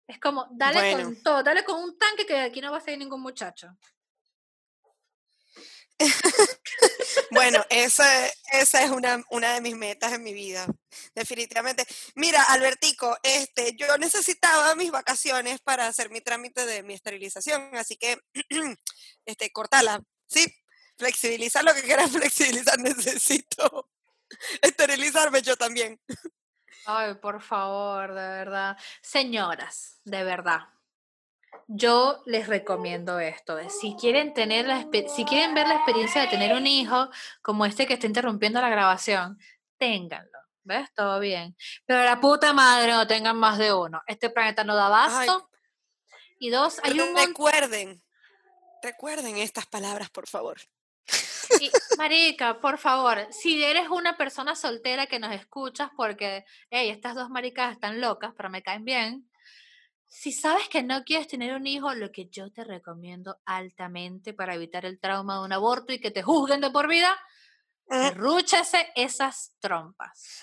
Es 0.08 0.18
como, 0.20 0.46
dale 0.52 0.78
Bueno. 0.92 1.04
con 1.04 1.22
todo, 1.22 1.42
dale 1.42 1.64
con 1.64 1.82
un 1.82 1.98
tanque 1.98 2.24
que 2.26 2.38
aquí 2.40 2.60
no 2.60 2.70
va 2.72 2.78
a 2.78 2.80
salir 2.80 2.98
ningún 2.98 3.20
muchacho. 3.20 3.76
Bueno, 7.30 7.64
esa, 7.70 8.06
esa 8.52 8.82
es 8.82 8.90
una, 8.90 9.22
una 9.30 9.54
de 9.54 9.60
mis 9.60 9.76
metas 9.76 10.12
en 10.12 10.22
mi 10.22 10.32
vida, 10.32 10.66
definitivamente. 11.14 11.86
Mira, 12.14 12.42
Albertico, 12.44 13.16
este, 13.22 13.74
yo 13.76 13.96
necesitaba 13.98 14.74
mis 14.74 14.90
vacaciones 14.90 15.60
para 15.60 15.86
hacer 15.86 16.10
mi 16.10 16.20
trámite 16.20 16.64
de 16.66 16.82
mi 16.82 16.94
esterilización, 16.94 17.76
así 17.76 17.96
que, 17.96 18.18
este, 19.26 19.50
cortala, 19.52 20.00
¿sí? 20.26 20.46
Flexibiliza 20.98 21.62
lo 21.62 21.74
que 21.74 21.82
quieras 21.82 22.10
flexibilizar, 22.10 22.78
necesito 22.78 23.90
esterilizarme 24.62 25.42
yo 25.42 25.56
también. 25.56 26.00
Ay, 26.86 27.14
por 27.16 27.42
favor, 27.42 28.14
de 28.14 28.28
verdad. 28.28 28.76
Señoras, 29.02 30.00
de 30.04 30.24
verdad. 30.24 30.60
Yo 31.68 32.22
les 32.26 32.46
recomiendo 32.46 33.18
esto. 33.18 33.58
Si 33.68 33.96
quieren 33.98 34.34
tener 34.34 34.66
la 34.66 34.86
si 35.14 35.24
quieren 35.24 35.54
ver 35.54 35.66
la 35.66 35.74
experiencia 35.74 36.20
de 36.20 36.28
tener 36.28 36.54
un 36.54 36.66
hijo 36.66 37.08
como 37.42 37.66
este 37.66 37.86
que 37.86 37.94
está 37.94 38.06
interrumpiendo 38.06 38.60
la 38.60 38.68
grabación, 38.68 39.38
ténganlo. 39.76 40.38
¿Ves? 40.62 40.92
Todo 40.94 41.20
bien. 41.20 41.56
Pero 41.84 42.02
la 42.04 42.20
puta 42.20 42.52
madre 42.52 42.92
no 42.92 43.06
tengan 43.06 43.36
más 43.36 43.58
de 43.58 43.72
uno. 43.72 44.02
Este 44.06 44.30
planeta 44.30 44.64
no 44.64 44.74
da 44.74 44.86
Ay. 44.86 44.92
abasto. 45.28 45.50
Y 46.38 46.50
dos, 46.50 46.80
hay 46.82 47.00
un. 47.00 47.16
Recuerden, 47.16 48.02
recuerden 48.82 49.36
estas 49.36 49.66
palabras, 49.66 50.10
por 50.10 50.28
favor. 50.28 50.58
Y, 51.60 51.70
marica, 51.98 52.60
por 52.60 52.78
favor, 52.78 53.28
si 53.30 53.62
eres 53.62 53.88
una 53.88 54.16
persona 54.16 54.54
soltera 54.56 55.06
que 55.06 55.20
nos 55.20 55.32
escuchas, 55.32 55.90
porque, 55.96 56.44
hey, 56.70 56.90
estas 56.90 57.14
dos 57.14 57.30
maricas 57.30 57.72
están 57.72 58.00
locas, 58.00 58.32
pero 58.36 58.50
me 58.50 58.62
caen 58.62 58.84
bien. 58.84 59.30
Si 60.18 60.32
sabes 60.32 60.66
que 60.70 60.82
no 60.82 61.04
quieres 61.04 61.28
tener 61.28 61.54
un 61.54 61.66
hijo, 61.66 61.92
lo 61.92 62.10
que 62.10 62.26
yo 62.30 62.50
te 62.50 62.64
recomiendo 62.64 63.38
altamente 63.44 64.32
para 64.32 64.54
evitar 64.54 64.86
el 64.86 64.98
trauma 64.98 65.34
de 65.34 65.44
un 65.44 65.52
aborto 65.52 65.92
y 65.92 66.00
que 66.00 66.10
te 66.10 66.22
juzguen 66.22 66.62
de 66.62 66.70
por 66.70 66.88
vida, 66.88 67.14
Mm. 67.88 68.02
serrúchese 68.08 68.92
esas 68.96 69.52
trompas. 69.60 70.42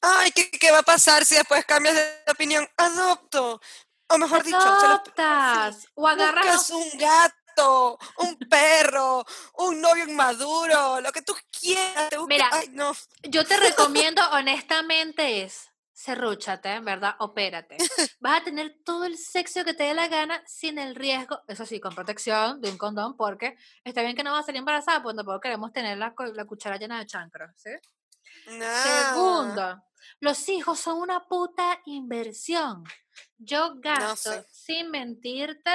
Ay, 0.00 0.30
¿qué, 0.30 0.48
qué 0.50 0.70
va 0.70 0.78
a 0.78 0.82
pasar 0.84 1.24
si 1.24 1.34
después 1.34 1.66
cambias 1.66 1.96
de 1.96 2.32
opinión? 2.32 2.66
Adopto. 2.76 3.60
O 4.08 4.16
mejor 4.16 4.44
dicho, 4.44 4.56
Adoptas 4.56 5.88
o 5.94 6.06
agarras 6.06 6.70
un 6.70 6.88
gato, 6.96 7.98
un 8.18 8.38
perro, 8.48 9.24
un 9.58 9.80
novio 9.80 10.04
inmaduro, 10.04 11.00
lo 11.00 11.12
que 11.12 11.22
tú 11.22 11.34
quieras. 11.50 12.10
Te 12.10 12.18
Mira, 12.28 12.48
Ay, 12.52 12.68
no. 12.72 12.92
Yo 13.24 13.44
te 13.44 13.56
recomiendo 14.08 14.22
honestamente 14.30 15.42
es 15.42 15.69
serrúchate, 16.00 16.80
¿verdad? 16.80 17.14
Opérate. 17.18 17.76
Vas 18.20 18.40
a 18.40 18.44
tener 18.44 18.78
todo 18.84 19.04
el 19.04 19.18
sexo 19.18 19.64
que 19.64 19.74
te 19.74 19.84
dé 19.84 19.94
la 19.94 20.08
gana 20.08 20.42
sin 20.46 20.78
el 20.78 20.94
riesgo, 20.94 21.42
eso 21.46 21.66
sí, 21.66 21.78
con 21.78 21.94
protección 21.94 22.60
de 22.62 22.70
un 22.70 22.78
condón, 22.78 23.16
porque 23.18 23.56
está 23.84 24.00
bien 24.00 24.16
que 24.16 24.24
no 24.24 24.32
vas 24.32 24.44
a 24.44 24.46
salir 24.46 24.60
embarazada, 24.60 25.02
pues 25.02 25.14
tampoco 25.14 25.40
queremos 25.40 25.72
tener 25.72 25.98
la, 25.98 26.14
la 26.34 26.44
cuchara 26.46 26.78
llena 26.78 26.98
de 26.98 27.06
chancros, 27.06 27.50
¿sí? 27.54 27.70
Segundo, 28.46 29.82
los 30.20 30.48
hijos 30.48 30.80
son 30.80 30.98
una 30.98 31.26
puta 31.28 31.80
inversión. 31.84 32.82
Yo 33.36 33.74
gasto, 33.76 34.32
sé. 34.32 34.46
sin 34.50 34.90
mentirte, 34.90 35.70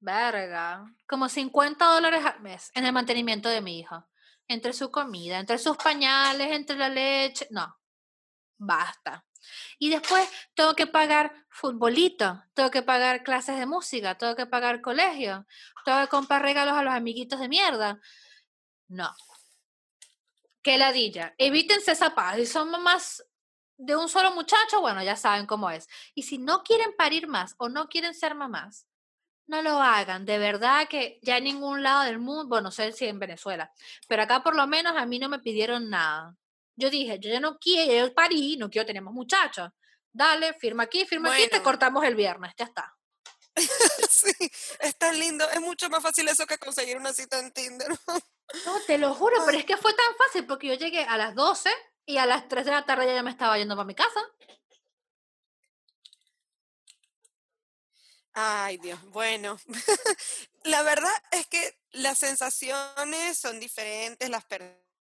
verga, 0.00 0.84
como 1.08 1.30
50 1.30 1.82
dólares 1.86 2.26
al 2.26 2.40
mes 2.40 2.70
en 2.74 2.84
el 2.84 2.92
mantenimiento 2.92 3.48
de 3.48 3.62
mi 3.62 3.78
hijo. 3.78 4.06
Entre 4.46 4.74
su 4.74 4.90
comida, 4.90 5.38
entre 5.38 5.56
sus 5.56 5.78
pañales, 5.78 6.52
entre 6.52 6.76
la 6.76 6.90
leche. 6.90 7.48
No, 7.50 7.74
basta. 8.58 9.24
Y 9.78 9.90
después 9.90 10.28
tengo 10.54 10.74
que 10.74 10.86
pagar 10.86 11.32
futbolito, 11.48 12.42
tengo 12.54 12.70
que 12.70 12.82
pagar 12.82 13.22
clases 13.22 13.58
de 13.58 13.66
música, 13.66 14.16
tengo 14.16 14.34
que 14.34 14.46
pagar 14.46 14.80
colegio, 14.80 15.46
tengo 15.84 16.00
que 16.00 16.08
comprar 16.08 16.42
regalos 16.42 16.74
a 16.74 16.82
los 16.82 16.94
amiguitos 16.94 17.40
de 17.40 17.48
mierda. 17.48 18.00
No. 18.88 19.14
Qué 20.62 20.78
ladilla. 20.78 21.34
Evítense 21.38 21.92
esa 21.92 22.14
paz. 22.14 22.36
Si 22.36 22.46
son 22.46 22.70
mamás 22.70 23.24
de 23.76 23.96
un 23.96 24.08
solo 24.08 24.32
muchacho, 24.32 24.80
bueno, 24.80 25.02
ya 25.02 25.16
saben 25.16 25.46
cómo 25.46 25.70
es. 25.70 25.88
Y 26.14 26.22
si 26.22 26.38
no 26.38 26.62
quieren 26.62 26.94
parir 26.96 27.28
más 27.28 27.54
o 27.58 27.68
no 27.68 27.88
quieren 27.88 28.14
ser 28.14 28.34
mamás, 28.34 28.86
no 29.46 29.62
lo 29.62 29.80
hagan. 29.80 30.24
De 30.24 30.38
verdad 30.38 30.88
que 30.88 31.18
ya 31.22 31.36
en 31.38 31.44
ningún 31.44 31.82
lado 31.82 32.04
del 32.04 32.18
mundo, 32.18 32.48
bueno, 32.48 32.64
no 32.64 32.70
sé 32.70 32.92
si 32.92 33.06
en 33.06 33.18
Venezuela, 33.18 33.72
pero 34.08 34.22
acá 34.22 34.42
por 34.42 34.56
lo 34.56 34.66
menos 34.66 34.96
a 34.96 35.06
mí 35.06 35.18
no 35.18 35.28
me 35.28 35.38
pidieron 35.40 35.90
nada. 35.90 36.36
Yo 36.76 36.90
dije, 36.90 37.18
yo 37.20 37.30
ya 37.30 37.40
no 37.40 37.58
quiero 37.58 38.12
parir, 38.14 38.58
no 38.58 38.68
quiero 38.68 38.86
tener 38.86 39.02
más 39.02 39.14
muchachos. 39.14 39.70
Dale, 40.12 40.54
firma 40.54 40.84
aquí, 40.84 41.04
firma 41.06 41.32
aquí, 41.32 41.48
te 41.48 41.62
cortamos 41.62 42.04
el 42.04 42.14
viernes, 42.14 42.52
ya 42.56 42.64
está. 42.66 42.94
Sí, 44.10 44.32
es 44.80 44.96
tan 44.96 45.18
lindo. 45.18 45.48
Es 45.50 45.60
mucho 45.60 45.90
más 45.90 46.02
fácil 46.02 46.28
eso 46.28 46.46
que 46.46 46.56
conseguir 46.56 46.96
una 46.96 47.12
cita 47.12 47.38
en 47.38 47.52
Tinder. 47.52 47.88
No, 48.64 48.80
te 48.86 48.96
lo 48.96 49.12
juro, 49.14 49.36
pero 49.44 49.58
es 49.58 49.64
que 49.64 49.76
fue 49.76 49.92
tan 49.92 50.14
fácil 50.16 50.46
porque 50.46 50.68
yo 50.68 50.74
llegué 50.74 51.04
a 51.04 51.16
las 51.16 51.34
12 51.34 51.70
y 52.06 52.18
a 52.18 52.26
las 52.26 52.48
3 52.48 52.64
de 52.64 52.70
la 52.70 52.84
tarde 52.84 53.06
ya 53.06 53.22
me 53.22 53.30
estaba 53.30 53.58
yendo 53.58 53.74
para 53.74 53.86
mi 53.86 53.94
casa. 53.94 54.20
Ay, 58.34 58.78
Dios, 58.78 59.00
bueno. 59.10 59.58
La 60.64 60.82
verdad 60.82 61.12
es 61.30 61.46
que 61.46 61.78
las 61.92 62.18
sensaciones 62.18 63.38
son 63.38 63.60
diferentes, 63.60 64.28
las 64.28 64.44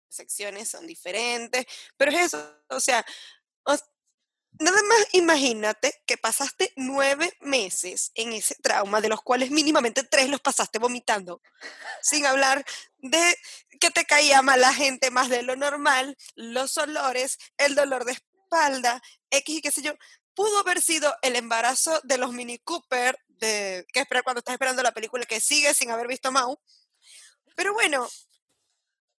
percepciones 0.08 0.68
son 0.68 0.86
diferentes, 0.86 1.66
pero 1.96 2.10
es 2.10 2.32
eso, 2.32 2.62
o 2.70 2.80
sea, 2.80 3.04
nada 4.58 4.82
más 4.82 5.06
imagínate 5.12 6.02
que 6.06 6.16
pasaste 6.16 6.72
nueve 6.76 7.32
meses 7.40 8.10
en 8.14 8.32
ese 8.32 8.54
trauma, 8.56 9.00
de 9.00 9.08
los 9.08 9.22
cuales 9.22 9.50
mínimamente 9.50 10.02
tres 10.02 10.28
los 10.28 10.40
pasaste 10.40 10.78
vomitando, 10.78 11.40
sin 12.02 12.26
hablar 12.26 12.64
de 12.98 13.36
que 13.80 13.90
te 13.90 14.04
caía 14.04 14.42
mal 14.42 14.60
la 14.60 14.74
gente 14.74 15.10
más 15.10 15.28
de 15.28 15.42
lo 15.42 15.56
normal, 15.56 16.16
los 16.34 16.76
olores, 16.78 17.38
el 17.56 17.74
dolor 17.74 18.04
de 18.04 18.12
espalda, 18.12 19.00
X 19.30 19.56
y 19.56 19.60
qué 19.60 19.70
sé 19.70 19.82
yo. 19.82 19.92
Pudo 20.34 20.60
haber 20.60 20.80
sido 20.80 21.14
el 21.22 21.36
embarazo 21.36 22.00
de 22.04 22.18
los 22.18 22.32
Mini 22.32 22.58
Cooper, 22.58 23.18
de, 23.26 23.86
que 23.92 24.00
esperar 24.00 24.24
cuando 24.24 24.38
estás 24.38 24.54
esperando 24.54 24.82
la 24.82 24.92
película 24.92 25.24
que 25.26 25.40
sigue 25.40 25.74
sin 25.74 25.90
haber 25.90 26.06
visto 26.06 26.32
Mau. 26.32 26.60
Pero 27.56 27.72
bueno, 27.74 28.08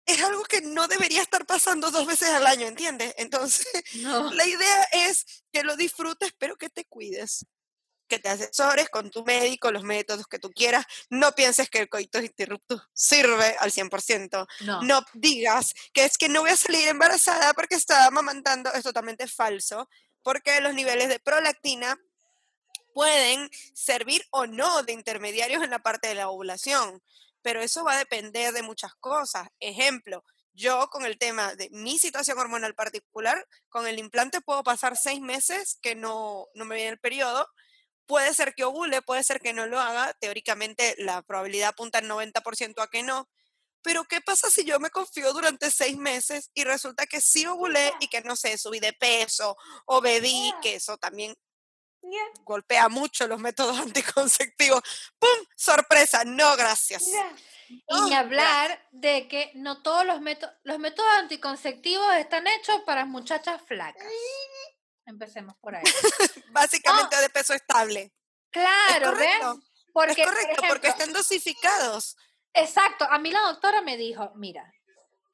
es 0.09 0.23
algo 0.23 0.43
que 0.45 0.63
no 0.63 0.89
debería 0.89 1.21
estar 1.21 1.45
pasando 1.47 1.91
dos 1.91 2.07
veces 2.07 2.31
al 2.31 2.47
año, 2.47 2.67
¿entiendes? 2.67 3.15
Entonces, 3.19 3.67
No. 3.97 4.33
la 4.35 4.47
idea 4.47 4.85
es 4.93 5.45
que 5.53 5.63
lo 5.63 5.77
disfrutes, 5.77 6.33
pero 6.39 6.57
que 6.57 6.71
te 6.71 6.87
cuides. 6.87 7.45
Que 8.09 8.19
te 8.19 8.31
asesores 8.31 8.89
con 8.89 9.11
tu 9.11 9.23
médico, 9.23 9.71
los 9.71 9.83
métodos 9.83 10.27
que 10.27 10.39
tú 10.39 10.51
quieras. 10.51 10.87
No 11.11 11.33
pienses 11.33 11.69
que 11.69 11.81
el 11.81 11.91
coito 11.91 12.19
interruptus 12.21 12.81
sirve 12.95 13.55
al 13.61 13.71
100%. 13.71 14.47
No. 14.61 14.83
No 14.83 15.05
digas 15.13 15.75
que 15.93 16.05
es 16.07 16.17
que 16.17 16.31
no 16.31 16.41
voy 16.41 16.51
a 16.51 16.57
salir 16.57 16.89
embarazada 16.89 17.53
porque 17.53 17.75
estaba 17.75 18.07
amamantando. 18.07 18.73
Es 18.73 18.85
totalmente 18.85 19.27
falso, 19.29 19.91
porque 20.23 20.59
los 20.63 20.73
niveles 20.73 21.11
de 21.11 21.21
prolactina 21.21 22.01
pueden 22.95 23.51
servir 23.75 24.27
o 24.31 24.47
no 24.47 24.83
de 24.85 24.95
intermediarios 24.95 25.63
en 25.63 25.71
la 25.71 25.79
parte 25.81 26.09
de 26.09 26.15
la 26.15 26.31
ovulación, 26.31 27.03
pero 27.49 27.63
eso 27.63 27.83
va 27.83 27.95
a 27.95 27.99
depender 27.99 28.53
de 28.53 28.61
muchas 28.61 28.95
cosas. 28.97 29.49
Ejemplo, 29.59 30.23
yo 30.53 30.91
con 30.91 31.07
el 31.07 31.17
tema 31.17 31.55
de 31.55 31.71
mi 31.71 31.97
situación 31.99 32.39
hormonal 32.39 32.75
particular, 32.75 33.43
con 33.71 33.87
el 33.87 33.99
implante 33.99 34.43
puedo 34.43 34.63
pasar 34.63 34.99
seis 34.99 35.23
meses 35.23 35.79
que 35.81 35.95
no, 35.95 36.47
no 36.53 36.67
me 36.67 36.75
viene 36.75 36.91
el 36.91 36.99
periodo. 36.99 37.49
Puede 38.05 38.35
ser 38.35 38.55
que 38.55 38.65
ovule, 38.65 39.01
puede 39.01 39.25
ser 39.25 39.41
que 39.41 39.55
no 39.55 39.67
lo 39.67 39.81
haga. 39.81 40.13
Teóricamente 40.21 40.95
la 40.99 41.23
probabilidad 41.23 41.71
apunta 41.71 42.01
al 42.01 42.05
90% 42.07 42.83
a 42.83 42.89
que 42.89 43.03
no. 43.03 43.31
Pero 43.81 44.05
¿qué 44.05 44.21
pasa 44.21 44.51
si 44.51 44.67
yo 44.67 44.79
me 44.79 44.91
confío 44.91 45.33
durante 45.33 45.71
seis 45.71 45.97
meses 45.97 46.51
y 46.53 46.65
resulta 46.65 47.07
que 47.07 47.23
sí 47.23 47.47
ovulé 47.47 47.95
y 48.01 48.09
que 48.09 48.21
no 48.21 48.37
sé, 48.37 48.59
subí 48.59 48.79
de 48.79 48.93
peso 48.93 49.57
o 49.87 50.03
bebí, 50.03 50.53
que 50.61 50.75
eso 50.75 50.99
también 50.99 51.35
golpea 52.45 52.89
mucho 52.89 53.27
los 53.27 53.41
métodos 53.41 53.79
anticonceptivos. 53.81 54.83
¡Pum! 55.19 55.47
¡Sorpresa! 55.57 56.25
No, 56.25 56.57
gracias. 56.57 57.07
Y 57.07 57.83
Oh, 57.87 58.07
ni 58.07 58.15
hablar 58.15 58.87
de 58.93 59.29
que 59.29 59.51
no 59.55 59.83
todos 59.83 60.05
los 60.07 60.21
métodos, 60.21 60.55
los 60.63 60.79
métodos 60.79 61.11
anticonceptivos 61.19 62.15
están 62.17 62.47
hechos 62.47 62.81
para 62.87 63.05
muchachas 63.05 63.61
flacas. 63.63 64.07
Empecemos 65.05 65.55
por 65.61 65.77
ahí. 65.77 65.85
Básicamente 66.51 67.17
de 67.17 67.29
peso 67.29 67.55
estable. 67.55 68.13
Claro, 68.51 69.13
¿ves? 69.13 69.39
correcto, 69.39 69.61
Porque, 69.93 70.13
es 70.13 70.19
por 70.19 70.35
correcto, 70.35 70.63
porque 70.69 70.87
ejemplo, 70.89 70.89
están 70.91 71.13
dosificados. 71.13 72.17
Exacto, 72.55 73.07
a 73.11 73.19
mí 73.19 73.31
la 73.31 73.41
doctora 73.43 73.83
me 73.83 73.97
dijo, 73.97 74.33
mira, 74.35 74.73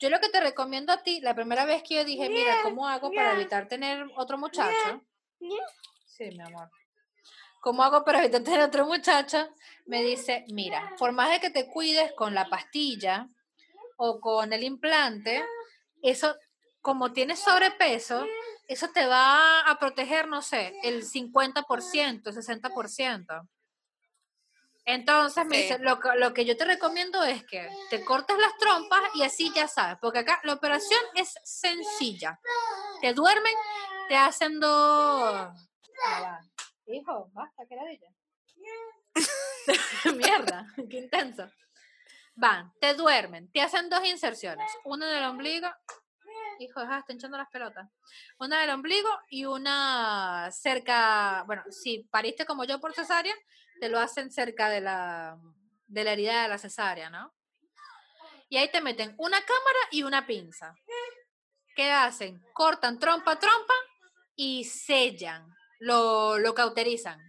yo 0.01 0.11
lo 0.11 0.21
que 0.21 0.29
te 0.29 0.41
recomiendo 0.41 0.93
a 0.93 1.03
ti, 1.03 1.21
la 1.21 1.35
primera 1.35 1.65
vez 1.65 1.83
que 1.85 1.95
yo 1.95 2.05
dije, 2.05 2.29
mira, 2.29 2.63
¿cómo 2.63 2.89
hago 2.89 3.13
para 3.13 3.35
evitar 3.35 3.69
tener 3.69 4.07
otro 4.17 4.39
muchacho? 4.39 5.03
Sí, 6.17 6.31
mi 6.31 6.43
amor. 6.43 6.71
¿Cómo 7.61 7.83
hago 7.83 8.05
para 8.05 8.21
evitar 8.23 8.43
tener 8.43 8.61
otro 8.61 8.87
muchacho? 8.87 9.49
Me 9.87 10.03
dice, 10.03 10.45
mira, 10.53 10.95
por 10.99 11.11
más 11.13 11.31
de 11.31 11.41
que 11.41 11.51
te 11.51 11.67
cuides 11.67 12.13
con 12.13 12.35
la 12.35 12.49
pastilla 12.49 13.27
o 13.97 14.21
con 14.21 14.53
el 14.53 14.63
implante, 14.63 15.45
eso, 16.03 16.37
como 16.81 17.13
tienes 17.13 17.41
sobrepeso, 17.41 18.27
eso 18.69 18.89
te 18.91 19.07
va 19.07 19.61
a 19.61 19.79
proteger, 19.79 20.29
no 20.29 20.41
sé, 20.41 20.79
el 20.85 21.03
50%, 21.05 22.29
el 22.31 22.35
60%. 22.37 23.49
Entonces 24.85 25.47
me 25.47 25.57
Sí. 25.57 25.63
dice, 25.63 25.79
lo, 25.79 25.99
lo 26.19 26.35
que 26.35 26.45
yo 26.45 26.57
te 26.57 26.67
recomiendo 26.67 27.25
es 27.25 27.43
que 27.45 27.69
te 27.91 28.05
cortes 28.05 28.37
las 28.39 28.57
trompas 28.59 29.01
y 29.15 29.23
así 29.23 29.51
ya 29.55 29.67
sabes, 29.67 29.97
porque 30.01 30.19
acá 30.21 30.41
la 30.45 30.53
operación 30.53 31.01
es 31.15 31.35
sencilla. 31.43 32.39
Te 33.01 33.15
duermen, 33.15 33.55
te 34.09 34.17
hacen 34.17 34.61
dos... 34.61 35.49
Hijo, 36.87 37.31
basta, 37.33 37.65
que 37.67 37.77
ladilla. 37.77 38.09
Mierda, 40.17 40.67
qué 40.91 40.99
intenso. 40.99 41.51
Van, 42.35 42.73
te 42.81 42.95
duermen, 42.95 43.51
te 43.53 43.61
hacen 43.61 43.89
dos 43.89 44.05
inserciones, 44.05 44.71
una 44.85 45.09
en 45.09 45.19
el 45.19 45.25
ombligo, 45.25 45.69
hijo, 46.59 46.81
deja, 46.81 46.99
está 46.99 47.13
hinchando 47.13 47.39
las 47.39 47.49
pelotas, 47.49 47.89
una 48.39 48.61
del 48.61 48.71
ombligo 48.71 49.09
y 49.29 49.45
una 49.45 50.51
cerca, 50.51 51.45
bueno, 51.47 51.63
si 51.71 52.01
pariste 52.11 52.45
como 52.45 52.65
yo 52.65 52.81
por 52.81 52.93
cesárea, 52.93 53.35
te 53.81 53.89
lo 53.89 54.01
hacen 54.01 54.33
cerca 54.33 54.69
de 54.69 54.81
la, 54.81 55.39
de 55.87 56.05
la 56.05 56.13
herida 56.13 56.43
de 56.43 56.49
la 56.49 56.59
cesárea, 56.59 57.09
¿no? 57.09 57.33
Y 58.49 58.57
ahí 58.57 58.71
te 58.71 58.81
meten 58.81 59.15
una 59.19 59.41
cámara 59.41 59.79
y 59.91 60.03
una 60.03 60.27
pinza. 60.27 60.75
¿Qué 61.75 61.91
hacen? 61.91 62.45
Cortan 62.53 62.99
trompa 62.99 63.39
trompa 63.39 63.75
y 64.37 64.65
sellan, 64.65 65.47
lo, 65.85 66.39
lo 66.39 66.55
cauterizan. 66.55 67.21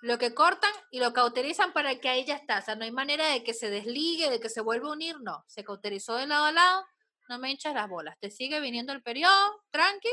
Lo 0.00 0.18
que 0.18 0.34
cortan 0.34 0.72
y 0.90 0.98
lo 0.98 1.12
cauterizan 1.12 1.74
para 1.74 1.98
que 2.00 2.08
ahí 2.08 2.24
ya 2.24 2.34
está. 2.34 2.58
O 2.58 2.62
sea, 2.62 2.74
no 2.74 2.84
hay 2.84 2.90
manera 2.90 3.28
de 3.28 3.44
que 3.44 3.52
se 3.52 3.68
desligue, 3.68 4.30
de 4.30 4.40
que 4.40 4.48
se 4.48 4.62
vuelva 4.62 4.88
a 4.88 4.92
unir, 4.92 5.20
no. 5.20 5.44
Se 5.46 5.62
cauterizó 5.62 6.16
de 6.16 6.26
lado 6.26 6.46
a 6.46 6.52
lado, 6.52 6.86
no 7.28 7.38
me 7.38 7.50
hinchas 7.50 7.74
las 7.74 7.88
bolas. 7.88 8.16
Te 8.18 8.30
sigue 8.30 8.60
viniendo 8.60 8.94
el 8.94 9.02
periodo, 9.02 9.62
tranqui. 9.70 10.08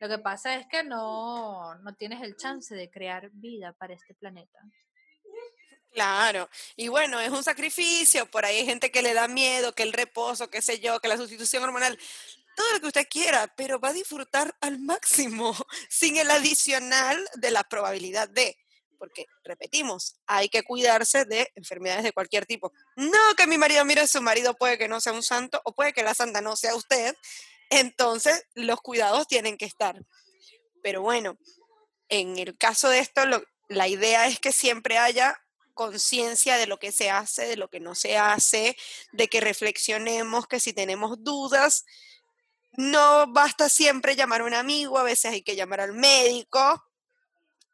Lo 0.00 0.08
que 0.08 0.18
pasa 0.18 0.54
es 0.56 0.66
que 0.66 0.84
no, 0.84 1.74
no 1.76 1.94
tienes 1.94 2.22
el 2.22 2.36
chance 2.36 2.74
de 2.74 2.90
crear 2.90 3.30
vida 3.32 3.72
para 3.72 3.94
este 3.94 4.14
planeta. 4.14 4.58
Claro, 5.92 6.48
y 6.76 6.88
bueno, 6.88 7.18
es 7.20 7.30
un 7.30 7.42
sacrificio, 7.42 8.30
por 8.30 8.44
ahí 8.44 8.58
hay 8.58 8.66
gente 8.66 8.92
que 8.92 9.02
le 9.02 9.12
da 9.12 9.26
miedo, 9.26 9.74
que 9.74 9.82
el 9.82 9.92
reposo, 9.92 10.48
qué 10.48 10.62
sé 10.62 10.78
yo, 10.78 11.00
que 11.00 11.08
la 11.08 11.16
sustitución 11.16 11.64
hormonal, 11.64 11.98
todo 12.60 12.72
lo 12.74 12.80
que 12.80 12.86
usted 12.88 13.06
quiera, 13.08 13.52
pero 13.56 13.80
va 13.80 13.88
a 13.88 13.92
disfrutar 13.94 14.54
al 14.60 14.78
máximo, 14.80 15.54
sin 15.88 16.16
el 16.18 16.30
adicional 16.30 17.18
de 17.36 17.50
la 17.50 17.64
probabilidad 17.64 18.28
de, 18.28 18.56
porque 18.98 19.24
repetimos, 19.44 20.16
hay 20.26 20.50
que 20.50 20.62
cuidarse 20.62 21.24
de 21.24 21.50
enfermedades 21.54 22.04
de 22.04 22.12
cualquier 22.12 22.44
tipo. 22.44 22.70
No 22.96 23.18
que 23.36 23.46
mi 23.46 23.56
marido 23.56 23.82
mire, 23.86 24.06
su 24.06 24.20
marido 24.20 24.54
puede 24.54 24.76
que 24.76 24.88
no 24.88 25.00
sea 25.00 25.14
un 25.14 25.22
santo 25.22 25.60
o 25.64 25.74
puede 25.74 25.94
que 25.94 26.02
la 26.02 26.12
santa 26.14 26.42
no 26.42 26.54
sea 26.54 26.74
usted, 26.74 27.14
entonces 27.70 28.44
los 28.54 28.80
cuidados 28.82 29.26
tienen 29.26 29.56
que 29.56 29.64
estar. 29.64 29.96
Pero 30.82 31.00
bueno, 31.00 31.38
en 32.10 32.38
el 32.38 32.58
caso 32.58 32.90
de 32.90 32.98
esto, 32.98 33.24
lo- 33.24 33.42
la 33.68 33.88
idea 33.88 34.26
es 34.26 34.38
que 34.38 34.52
siempre 34.52 34.98
haya 34.98 35.40
conciencia 35.72 36.58
de 36.58 36.66
lo 36.66 36.78
que 36.78 36.92
se 36.92 37.08
hace, 37.08 37.46
de 37.46 37.56
lo 37.56 37.68
que 37.70 37.80
no 37.80 37.94
se 37.94 38.18
hace, 38.18 38.76
de 39.12 39.28
que 39.28 39.40
reflexionemos, 39.40 40.46
que 40.46 40.60
si 40.60 40.74
tenemos 40.74 41.22
dudas, 41.24 41.86
no 42.72 43.26
basta 43.32 43.68
siempre 43.68 44.16
llamar 44.16 44.42
a 44.42 44.44
un 44.44 44.54
amigo, 44.54 44.98
a 44.98 45.02
veces 45.02 45.32
hay 45.32 45.42
que 45.42 45.56
llamar 45.56 45.80
al 45.80 45.92
médico, 45.92 46.84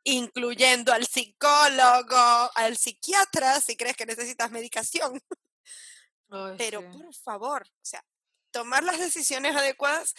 incluyendo 0.05 0.93
al 0.93 1.07
psicólogo, 1.07 2.51
al 2.55 2.77
psiquiatra, 2.77 3.61
si 3.61 3.77
crees 3.77 3.97
que 3.97 4.07
necesitas 4.07 4.51
medicación. 4.51 5.21
Pero 6.59 6.83
por 6.91 7.15
favor, 7.15 7.63
o 7.63 7.85
sea, 7.85 8.05
tomar 8.51 8.85
las 8.85 8.99
decisiones 8.99 9.55
adecuadas 9.55 10.15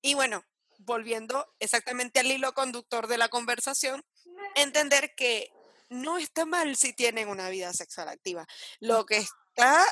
y 0.00 0.14
bueno, 0.14 0.44
volviendo 0.78 1.54
exactamente 1.60 2.20
al 2.20 2.30
hilo 2.30 2.52
conductor 2.54 3.06
de 3.06 3.18
la 3.18 3.28
conversación, 3.28 4.04
entender 4.54 5.14
que 5.14 5.52
no 5.88 6.18
está 6.18 6.46
mal 6.46 6.76
si 6.76 6.92
tienen 6.92 7.28
una 7.28 7.48
vida 7.48 7.72
sexual 7.72 8.08
activa. 8.08 8.46
Lo 8.80 9.06
que 9.06 9.18
está 9.18 9.84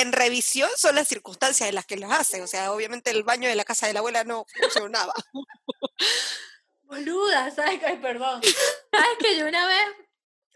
en 0.00 0.12
revisión 0.12 0.70
son 0.76 0.94
las 0.94 1.08
circunstancias 1.08 1.68
en 1.68 1.74
las 1.74 1.86
que 1.86 1.96
las 1.96 2.10
hacen. 2.12 2.42
O 2.42 2.46
sea, 2.46 2.72
obviamente 2.72 3.10
el 3.10 3.22
baño 3.22 3.48
de 3.48 3.54
la 3.54 3.64
casa 3.64 3.86
de 3.86 3.92
la 3.92 4.00
abuela 4.00 4.24
no 4.24 4.44
funcionaba. 4.60 5.12
Boluda, 6.82 7.50
¿sabes? 7.50 7.80
qué? 7.80 7.94
Perdón. 7.96 8.40
¿Sabes 8.42 9.18
que 9.18 9.38
yo 9.38 9.46
una 9.46 9.66
vez 9.66 9.86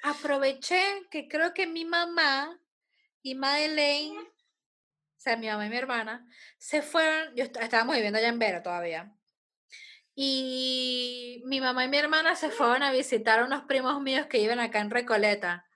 aproveché 0.03 1.07
que 1.11 1.27
creo 1.29 1.53
que 1.55 1.67
mi 1.67 1.85
mamá 1.85 2.59
y 3.23 3.35
Madeleine 3.35 4.19
o 4.21 5.21
sea, 5.21 5.37
mi 5.37 5.49
mamá 5.49 5.67
y 5.67 5.69
mi 5.69 5.77
hermana, 5.77 6.25
se 6.59 6.81
fueron, 6.81 7.35
yo 7.35 7.43
est- 7.43 7.57
estábamos 7.57 7.97
viviendo 7.97 8.19
allá 8.21 8.29
en 8.29 8.39
Vera 8.39 8.63
todavía. 8.63 9.13
Y 10.15 11.43
mi 11.47 11.61
mamá 11.61 11.85
y 11.85 11.89
mi 11.89 11.97
hermana 11.99 12.37
se 12.37 12.51
fueron 12.51 12.85
a 12.85 12.93
visitar 12.93 13.41
a 13.41 13.45
unos 13.45 13.63
primos 13.65 14.01
míos 14.01 14.27
que 14.31 14.39
viven 14.39 14.61
acá 14.61 14.79
en 14.79 14.91
Recoleta. 14.91 15.68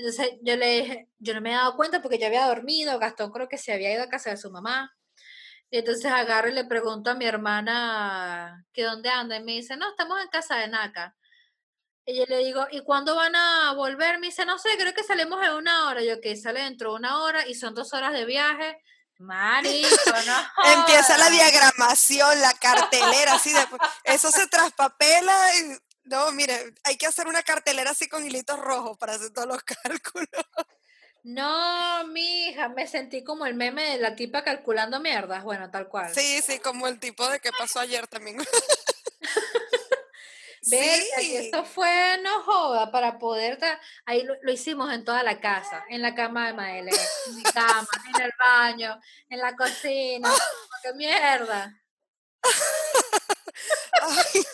Entonces 0.00 0.38
yo 0.40 0.56
le 0.56 0.80
dije, 0.80 1.08
yo 1.18 1.34
no 1.34 1.42
me 1.42 1.50
he 1.50 1.54
dado 1.54 1.76
cuenta 1.76 2.00
porque 2.00 2.18
yo 2.18 2.26
había 2.26 2.46
dormido, 2.46 2.98
Gastón 2.98 3.30
creo 3.30 3.48
que 3.48 3.58
se 3.58 3.72
había 3.72 3.92
ido 3.92 4.02
a 4.02 4.08
casa 4.08 4.30
de 4.30 4.38
su 4.38 4.50
mamá. 4.50 4.96
Y 5.70 5.78
entonces 5.78 6.10
agarro 6.10 6.48
y 6.48 6.54
le 6.54 6.64
pregunto 6.64 7.10
a 7.10 7.14
mi 7.14 7.26
hermana 7.26 8.64
que 8.72 8.82
dónde 8.82 9.10
anda 9.10 9.36
y 9.36 9.42
me 9.44 9.52
dice, 9.52 9.76
no, 9.76 9.90
estamos 9.90 10.18
en 10.20 10.28
casa 10.28 10.56
de 10.56 10.68
Naca. 10.68 11.14
Y 12.06 12.18
yo 12.18 12.24
le 12.26 12.38
digo, 12.38 12.66
¿y 12.70 12.80
cuándo 12.80 13.14
van 13.14 13.36
a 13.36 13.74
volver? 13.74 14.18
Me 14.18 14.28
dice, 14.28 14.46
no 14.46 14.58
sé, 14.58 14.70
creo 14.78 14.94
que 14.94 15.04
salimos 15.04 15.46
en 15.46 15.52
una 15.52 15.86
hora. 15.86 16.02
Yo, 16.02 16.18
que 16.20 16.34
sale 16.34 16.62
dentro 16.62 16.92
de 16.92 16.96
una 16.96 17.22
hora 17.22 17.46
y 17.46 17.54
son 17.54 17.74
dos 17.74 17.92
horas 17.92 18.14
de 18.14 18.24
viaje. 18.24 18.82
Marico, 19.18 19.88
no 20.26 20.64
Empieza 20.80 21.18
la 21.18 21.28
diagramación, 21.28 22.40
la 22.40 22.54
cartelera, 22.54 23.34
así 23.34 23.52
de, 23.52 23.66
eso 24.04 24.30
se 24.30 24.46
traspapela 24.46 25.56
y, 25.56 25.76
no, 26.04 26.32
mire, 26.32 26.74
hay 26.84 26.96
que 26.96 27.06
hacer 27.06 27.26
una 27.26 27.42
cartelera 27.42 27.90
así 27.90 28.08
con 28.08 28.24
hilitos 28.26 28.58
rojos 28.58 28.96
para 28.98 29.14
hacer 29.14 29.30
todos 29.30 29.48
los 29.48 29.62
cálculos. 29.82 30.28
No, 31.22 32.06
mija, 32.06 32.68
me 32.70 32.86
sentí 32.86 33.22
como 33.22 33.44
el 33.44 33.54
meme 33.54 33.82
de 33.90 33.98
la 33.98 34.16
tipa 34.16 34.42
calculando 34.42 35.00
mierdas. 35.00 35.44
Bueno, 35.44 35.70
tal 35.70 35.88
cual. 35.88 36.14
Sí, 36.14 36.40
sí, 36.40 36.58
como 36.60 36.86
el 36.88 36.98
tipo 36.98 37.28
de 37.28 37.40
que 37.40 37.50
pasó 37.52 37.80
ayer 37.80 38.06
también. 38.06 38.38
Verga, 40.66 41.22
y 41.22 41.24
Sí. 41.24 41.36
eso 41.36 41.64
fue, 41.64 42.18
no 42.22 42.42
joda, 42.42 42.90
para 42.92 43.18
poder, 43.18 43.58
ahí 44.04 44.22
lo, 44.24 44.34
lo 44.42 44.52
hicimos 44.52 44.92
en 44.92 45.04
toda 45.06 45.22
la 45.22 45.40
casa, 45.40 45.84
en 45.88 46.02
la 46.02 46.14
cama 46.14 46.46
de 46.48 46.52
Maele, 46.52 46.90
en 47.28 47.36
mi 47.36 47.42
cama, 47.44 47.88
en 48.14 48.20
el 48.22 48.32
baño, 48.38 49.00
en 49.30 49.38
la 49.38 49.56
cocina, 49.56 50.30
qué 50.82 50.92
mierda. 50.94 51.80
Ay, 54.02 54.44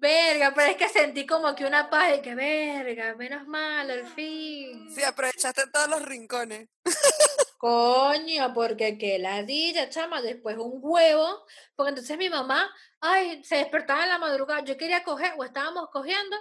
Verga, 0.00 0.52
pero 0.54 0.70
es 0.70 0.76
que 0.76 0.88
sentí 0.88 1.26
como 1.26 1.54
que 1.56 1.66
una 1.66 1.90
paz 1.90 2.18
y 2.18 2.22
que 2.22 2.36
verga, 2.36 3.16
menos 3.16 3.46
mal, 3.48 3.90
al 3.90 4.06
fin. 4.06 4.88
sí, 4.94 5.02
aprovechaste 5.02 5.66
todos 5.72 5.88
los 5.88 6.02
rincones. 6.02 6.68
Coño, 7.58 8.54
porque 8.54 8.96
qué 8.96 9.18
ladilla, 9.18 9.88
chama, 9.88 10.22
después 10.22 10.56
un 10.56 10.78
huevo, 10.80 11.44
porque 11.74 11.88
entonces 11.88 12.16
mi 12.16 12.28
mamá, 12.28 12.70
ay, 13.00 13.42
se 13.42 13.56
despertaba 13.56 14.04
en 14.04 14.10
la 14.10 14.18
madrugada, 14.18 14.62
yo 14.62 14.76
quería 14.76 15.02
coger, 15.02 15.34
o 15.36 15.42
estábamos 15.42 15.88
cogiendo, 15.90 16.36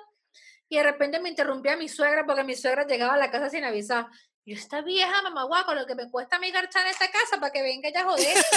y 0.69 0.77
de 0.77 0.83
repente 0.83 1.19
me 1.19 1.29
interrumpía 1.29 1.75
mi 1.75 1.89
suegra, 1.89 2.27
porque 2.27 2.43
mi 2.43 2.55
suegra 2.55 2.85
llegaba 2.85 3.15
a 3.15 3.17
la 3.17 3.31
casa 3.31 3.49
sin 3.49 3.63
avisar. 3.63 4.05
Yo, 4.45 4.55
esta 4.55 4.81
vieja 4.81 5.23
mamá 5.23 5.45
guaco, 5.45 5.73
lo 5.73 5.87
que 5.87 5.95
me 5.95 6.11
cuesta 6.11 6.35
a 6.35 6.39
mí 6.39 6.51
garchar 6.51 6.85
en 6.85 6.91
esta 6.91 7.09
casa 7.09 7.39
para 7.39 7.51
que 7.51 7.63
venga 7.63 7.89
ella 7.89 8.01
a 8.01 8.03
joder. 8.03 8.37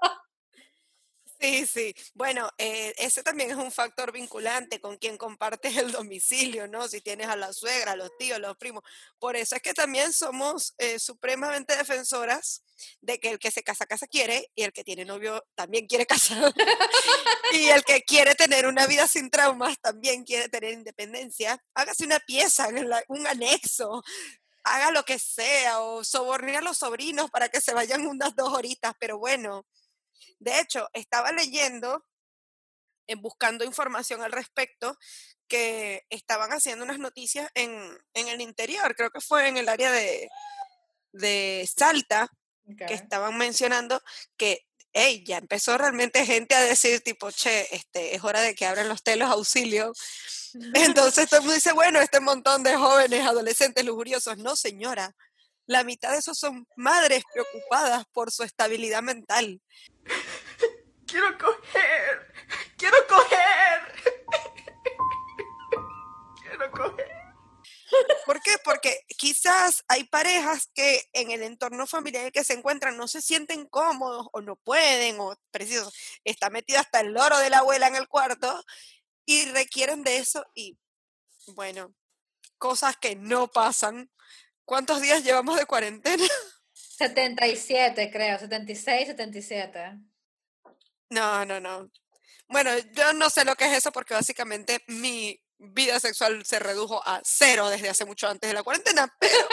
Sí, 1.39 1.67
sí. 1.67 1.93
Bueno, 2.15 2.49
eh, 2.57 2.95
ese 2.97 3.21
también 3.21 3.51
es 3.51 3.57
un 3.57 3.71
factor 3.71 4.11
vinculante 4.11 4.81
con 4.81 4.97
quien 4.97 5.17
compartes 5.17 5.77
el 5.77 5.91
domicilio, 5.91 6.67
¿no? 6.67 6.87
Si 6.87 6.99
tienes 6.99 7.27
a 7.27 7.35
la 7.35 7.53
suegra, 7.53 7.91
a 7.91 7.95
los 7.95 8.09
tíos, 8.17 8.39
los 8.39 8.57
primos. 8.57 8.83
Por 9.19 9.35
eso 9.35 9.55
es 9.55 9.61
que 9.61 9.75
también 9.75 10.13
somos 10.13 10.73
eh, 10.79 10.97
supremamente 10.97 11.75
defensoras 11.75 12.63
de 13.01 13.19
que 13.19 13.29
el 13.29 13.39
que 13.39 13.51
se 13.51 13.61
casa, 13.61 13.85
casa 13.85 14.07
quiere 14.07 14.49
y 14.55 14.63
el 14.63 14.73
que 14.73 14.83
tiene 14.83 15.05
novio 15.05 15.43
también 15.53 15.85
quiere 15.85 16.05
casar. 16.07 16.51
y 17.53 17.67
el 17.67 17.83
que 17.83 18.01
quiere 18.01 18.33
tener 18.35 18.65
una 18.65 18.87
vida 18.87 19.07
sin 19.07 19.29
traumas 19.29 19.79
también 19.79 20.23
quiere 20.23 20.49
tener 20.49 20.73
independencia. 20.73 21.63
Hágase 21.75 22.03
una 22.05 22.19
pieza, 22.19 22.67
un 23.09 23.27
anexo. 23.27 24.03
Haga 24.63 24.91
lo 24.91 25.03
que 25.03 25.19
sea 25.19 25.81
o 25.81 26.03
soborne 26.03 26.57
a 26.57 26.61
los 26.61 26.77
sobrinos 26.79 27.29
para 27.31 27.49
que 27.49 27.61
se 27.61 27.73
vayan 27.73 28.07
unas 28.07 28.35
dos 28.35 28.53
horitas, 28.53 28.93
pero 28.99 29.17
bueno. 29.19 29.65
De 30.39 30.59
hecho, 30.59 30.87
estaba 30.93 31.31
leyendo, 31.31 32.05
eh, 33.07 33.15
buscando 33.15 33.63
información 33.63 34.21
al 34.21 34.31
respecto, 34.31 34.97
que 35.47 36.05
estaban 36.09 36.51
haciendo 36.51 36.83
unas 36.83 36.99
noticias 36.99 37.49
en, 37.55 37.71
en 38.13 38.27
el 38.27 38.41
interior, 38.41 38.95
creo 38.95 39.09
que 39.11 39.21
fue 39.21 39.47
en 39.47 39.57
el 39.57 39.69
área 39.69 39.91
de, 39.91 40.29
de 41.13 41.69
Salta, 41.73 42.29
que 42.75 42.93
estaban 42.93 43.37
mencionando 43.37 44.01
que, 44.35 44.65
hey, 44.91 45.23
ya 45.25 45.37
empezó 45.37 45.77
realmente 45.77 46.25
gente 46.25 46.53
a 46.53 46.61
decir 46.61 46.99
tipo, 47.01 47.31
che, 47.31 47.73
este, 47.73 48.13
es 48.15 48.23
hora 48.23 48.41
de 48.41 48.55
que 48.55 48.65
abran 48.65 48.89
los 48.89 49.03
telos 49.03 49.29
auxilio. 49.29 49.93
Entonces 50.73 51.29
todo 51.29 51.39
el 51.39 51.43
mundo 51.43 51.55
dice, 51.55 51.71
bueno, 51.71 52.01
este 52.01 52.19
montón 52.19 52.63
de 52.63 52.75
jóvenes, 52.75 53.25
adolescentes 53.25 53.85
lujuriosos, 53.85 54.37
no 54.37 54.55
señora, 54.55 55.15
la 55.67 55.83
mitad 55.83 56.11
de 56.11 56.17
esos 56.17 56.37
son 56.37 56.67
madres 56.75 57.23
preocupadas 57.31 58.05
por 58.13 58.31
su 58.31 58.43
estabilidad 58.43 59.03
mental. 59.03 59.61
Quiero 61.05 61.37
coger. 61.37 62.33
Quiero 62.77 62.97
coger. 63.07 63.93
Quiero 66.41 66.71
coger. 66.71 67.17
¿Por 68.25 68.41
qué? 68.41 68.55
Porque 68.63 68.99
quizás 69.17 69.83
hay 69.87 70.03
parejas 70.05 70.69
que 70.73 71.03
en 71.13 71.31
el 71.31 71.43
entorno 71.43 71.87
familiar 71.87 72.21
en 72.21 72.27
el 72.27 72.33
que 72.33 72.43
se 72.43 72.53
encuentran 72.53 72.97
no 72.97 73.07
se 73.07 73.21
sienten 73.21 73.65
cómodos 73.65 74.27
o 74.33 74.41
no 74.41 74.57
pueden 74.57 75.19
o 75.19 75.35
preciso, 75.51 75.89
está 76.25 76.49
metido 76.49 76.79
hasta 76.79 76.99
el 76.99 77.13
loro 77.13 77.37
de 77.39 77.49
la 77.49 77.59
abuela 77.59 77.87
en 77.87 77.95
el 77.95 78.07
cuarto 78.07 78.63
y 79.25 79.45
requieren 79.51 80.03
de 80.03 80.17
eso 80.17 80.45
y 80.53 80.77
bueno, 81.55 81.95
cosas 82.57 82.97
que 82.97 83.15
no 83.15 83.47
pasan. 83.47 84.11
¿Cuántos 84.67 85.01
días 85.01 85.23
llevamos 85.23 85.57
de 85.57 85.65
cuarentena? 85.65 86.27
77, 86.73 88.11
creo, 88.11 88.37
76, 88.37 89.07
77. 89.07 89.93
No, 91.09 91.45
no, 91.45 91.61
no. 91.61 91.89
Bueno, 92.49 92.77
yo 92.91 93.13
no 93.13 93.29
sé 93.29 93.45
lo 93.45 93.55
que 93.55 93.65
es 93.65 93.77
eso 93.77 93.93
porque 93.93 94.13
básicamente 94.13 94.83
mi 94.87 95.41
vida 95.57 96.01
sexual 96.01 96.45
se 96.45 96.59
redujo 96.59 97.01
a 97.07 97.21
cero 97.23 97.69
desde 97.69 97.87
hace 97.87 98.03
mucho 98.03 98.27
antes 98.27 98.49
de 98.49 98.53
la 98.53 98.63
cuarentena, 98.63 99.15
pero 99.21 99.47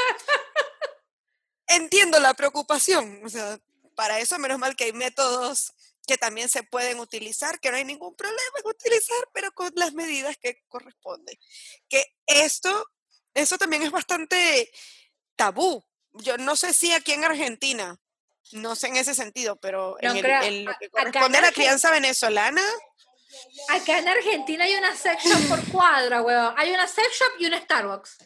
entiendo 1.68 2.18
la 2.18 2.34
preocupación. 2.34 3.24
O 3.24 3.28
sea, 3.28 3.60
para 3.94 4.18
eso 4.18 4.36
menos 4.40 4.58
mal 4.58 4.74
que 4.74 4.84
hay 4.84 4.92
métodos 4.92 5.74
que 6.08 6.18
también 6.18 6.48
se 6.48 6.64
pueden 6.64 6.98
utilizar, 6.98 7.60
que 7.60 7.70
no 7.70 7.76
hay 7.76 7.84
ningún 7.84 8.16
problema 8.16 8.58
en 8.58 8.68
utilizar, 8.68 9.28
pero 9.32 9.52
con 9.52 9.70
las 9.76 9.92
medidas 9.92 10.36
que 10.38 10.64
corresponden. 10.66 11.38
Que 11.88 12.04
esto, 12.26 12.84
eso 13.32 13.58
también 13.58 13.84
es 13.84 13.92
bastante 13.92 14.72
tabú. 15.36 15.84
Yo 16.12 16.36
no 16.38 16.56
sé 16.56 16.72
si 16.74 16.92
aquí 16.92 17.12
en 17.12 17.24
Argentina, 17.24 17.98
no 18.52 18.76
sé 18.76 18.88
en 18.88 18.96
ese 18.96 19.14
sentido, 19.14 19.56
pero 19.56 19.96
No 20.02 20.10
en, 20.12 20.16
el- 20.18 20.24
en 20.44 20.64
lo 20.64 20.72
que 20.78 20.88
corresponde 20.90 21.38
a 21.38 21.42
la 21.42 21.52
crianza 21.52 21.90
venezolana, 21.90 22.62
Acá 23.68 23.98
en 23.98 24.06
Argentina 24.06 24.64
hay 24.64 24.76
una 24.76 24.94
sex 24.94 25.24
shop 25.24 25.48
por 25.48 25.64
cuadra, 25.72 26.22
weón. 26.22 26.54
Hay 26.56 26.70
una 26.72 26.86
sex 26.86 27.08
shop 27.18 27.32
y 27.40 27.46
una 27.46 27.60
Starbucks. 27.60 28.18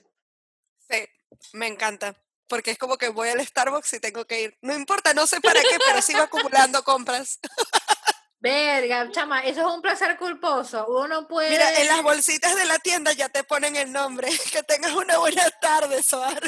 Sí, 0.91 1.09
me 1.55 1.67
encanta. 1.67 2.15
Porque 2.47 2.73
es 2.73 2.79
como 2.79 2.99
que 2.99 3.09
voy 3.09 3.31
al 3.31 3.45
Starbucks 3.47 3.95
y 3.95 4.01
tengo 4.01 4.27
que 4.27 4.43
ir. 4.43 4.59
No 4.61 4.75
importa, 4.75 5.15
no 5.15 5.27
sé 5.27 5.41
para 5.41 5.63
qué, 5.63 5.79
pero 5.87 6.03
sigo 6.03 6.21
acumulando 6.21 6.85
compras. 6.85 7.39
Verga, 8.41 9.11
chama, 9.11 9.41
eso 9.45 9.61
es 9.61 9.67
un 9.75 9.83
placer 9.83 10.17
culposo. 10.17 10.87
Uno 10.89 11.27
puede. 11.27 11.51
Mira, 11.51 11.75
en 11.81 11.89
las 11.89 12.03
bolsitas 12.03 12.55
de 12.55 12.67
la 12.67 12.79
tienda 12.79 13.13
ya 13.13 13.29
te 13.29 13.43
ponen 13.45 13.77
el 13.77 13.91
nombre. 13.91 14.29
Que 14.53 14.63
tengas 14.63 14.93
una 14.93 15.19
buena 15.19 15.49
tarde, 15.61 16.03
Soar. 16.03 16.41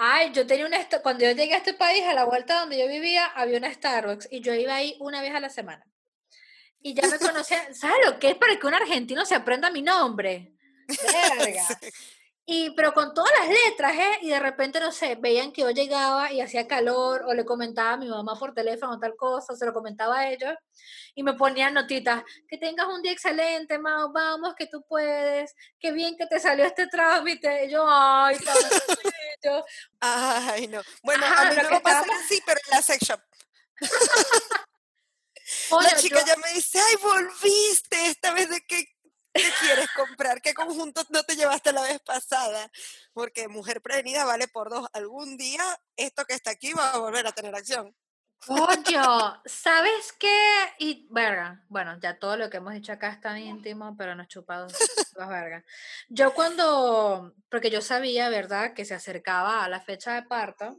Ay, 0.00 0.30
yo 0.32 0.46
tenía 0.46 0.64
una. 0.64 0.78
Cuando 1.02 1.24
yo 1.24 1.32
llegué 1.32 1.54
a 1.54 1.56
este 1.56 1.74
país, 1.74 2.04
a 2.04 2.14
la 2.14 2.24
vuelta 2.24 2.60
donde 2.60 2.78
yo 2.78 2.86
vivía, 2.86 3.26
había 3.26 3.58
una 3.58 3.74
Starbucks 3.74 4.28
y 4.30 4.40
yo 4.40 4.54
iba 4.54 4.76
ahí 4.76 4.96
una 5.00 5.20
vez 5.20 5.34
a 5.34 5.40
la 5.40 5.50
semana. 5.50 5.84
Y 6.80 6.94
ya 6.94 7.08
me 7.08 7.18
conocían. 7.18 7.74
¿Sabes 7.74 7.96
lo 8.06 8.16
que 8.20 8.30
es 8.30 8.36
para 8.36 8.56
que 8.56 8.66
un 8.68 8.74
argentino 8.74 9.26
se 9.26 9.34
aprenda 9.34 9.72
mi 9.72 9.82
nombre? 9.82 10.54
Verga. 10.86 11.66
Y, 12.50 12.70
pero 12.70 12.94
con 12.94 13.12
todas 13.12 13.30
las 13.38 13.48
letras, 13.50 13.94
¿eh? 13.94 14.18
Y 14.22 14.30
de 14.30 14.40
repente, 14.40 14.80
no 14.80 14.90
sé, 14.90 15.16
veían 15.16 15.52
que 15.52 15.60
yo 15.60 15.70
llegaba 15.70 16.32
y 16.32 16.40
hacía 16.40 16.66
calor, 16.66 17.24
o 17.26 17.34
le 17.34 17.44
comentaba 17.44 17.92
a 17.92 17.96
mi 17.98 18.08
mamá 18.08 18.36
por 18.38 18.54
teléfono 18.54 18.98
tal 18.98 19.16
cosa, 19.16 19.52
o 19.52 19.56
se 19.56 19.66
lo 19.66 19.74
comentaba 19.74 20.20
a 20.20 20.30
ellos, 20.30 20.54
y 21.14 21.22
me 21.22 21.34
ponían 21.34 21.74
notitas, 21.74 22.22
que 22.48 22.56
tengas 22.56 22.86
un 22.86 23.02
día 23.02 23.12
excelente, 23.12 23.78
Mao, 23.78 24.12
vamos, 24.14 24.54
que 24.54 24.66
tú 24.66 24.82
puedes, 24.88 25.54
qué 25.78 25.92
bien 25.92 26.16
que 26.16 26.24
te 26.24 26.40
salió 26.40 26.64
este 26.64 26.86
trámite. 26.86 27.66
Y 27.66 27.70
yo, 27.70 27.84
ay, 27.86 28.38
tan 28.38 28.56
bello". 29.42 29.64
Ay, 30.00 30.66
no. 30.68 30.82
Bueno, 31.02 31.24
Ajá, 31.26 31.42
a 31.42 31.50
mí 31.50 31.56
lo 31.56 31.62
no 31.64 31.70
me 31.70 31.80
pasa 31.80 32.00
estábamos- 32.00 32.24
así, 32.24 32.42
pero 32.46 32.60
en 32.64 32.70
la 32.70 32.82
sex 32.82 32.98
shop. 33.06 33.20
La 35.70 35.96
chica 35.96 36.20
yo- 36.20 36.26
ya 36.26 36.36
me 36.36 36.52
dice, 36.52 36.78
ay, 36.80 36.96
volviste. 36.96 38.06
Esta 38.06 38.32
vez 38.34 38.50
de 38.50 38.60
qué, 38.62 38.84
qué 39.32 39.50
quieres 39.60 39.88
comprar, 39.96 40.42
qué 40.42 40.52
conjunto 40.52 41.02
no 41.10 41.22
te 41.24 41.36
llevaste 41.36 41.72
la 41.72 41.82
vez 41.82 42.00
pasada. 42.00 42.70
Porque 43.14 43.48
mujer 43.48 43.80
prevenida 43.80 44.24
vale 44.24 44.48
por 44.48 44.68
dos. 44.70 44.86
Algún 44.92 45.36
día 45.38 45.64
esto 45.96 46.24
que 46.26 46.34
está 46.34 46.50
aquí 46.50 46.72
va 46.74 46.92
a 46.92 46.98
volver 46.98 47.26
a 47.26 47.32
tener 47.32 47.54
acción. 47.54 47.96
Coño, 48.46 49.42
¿sabes 49.44 50.12
qué? 50.18 50.28
Y, 50.78 51.06
verga, 51.10 51.64
bueno, 51.68 51.98
ya 52.00 52.18
todo 52.18 52.36
lo 52.36 52.48
que 52.48 52.58
hemos 52.58 52.72
dicho 52.72 52.92
acá 52.92 53.10
está 53.10 53.38
íntimo, 53.38 53.96
pero 53.96 54.14
no 54.14 54.24
chupado 54.24 54.68
las 55.16 55.28
vergas. 55.28 55.64
Yo 56.08 56.32
cuando, 56.32 57.34
porque 57.50 57.70
yo 57.70 57.82
sabía, 57.82 58.28
¿verdad?, 58.30 58.74
que 58.74 58.84
se 58.84 58.94
acercaba 58.94 59.64
a 59.64 59.68
la 59.68 59.80
fecha 59.80 60.14
de 60.14 60.22
parto, 60.22 60.78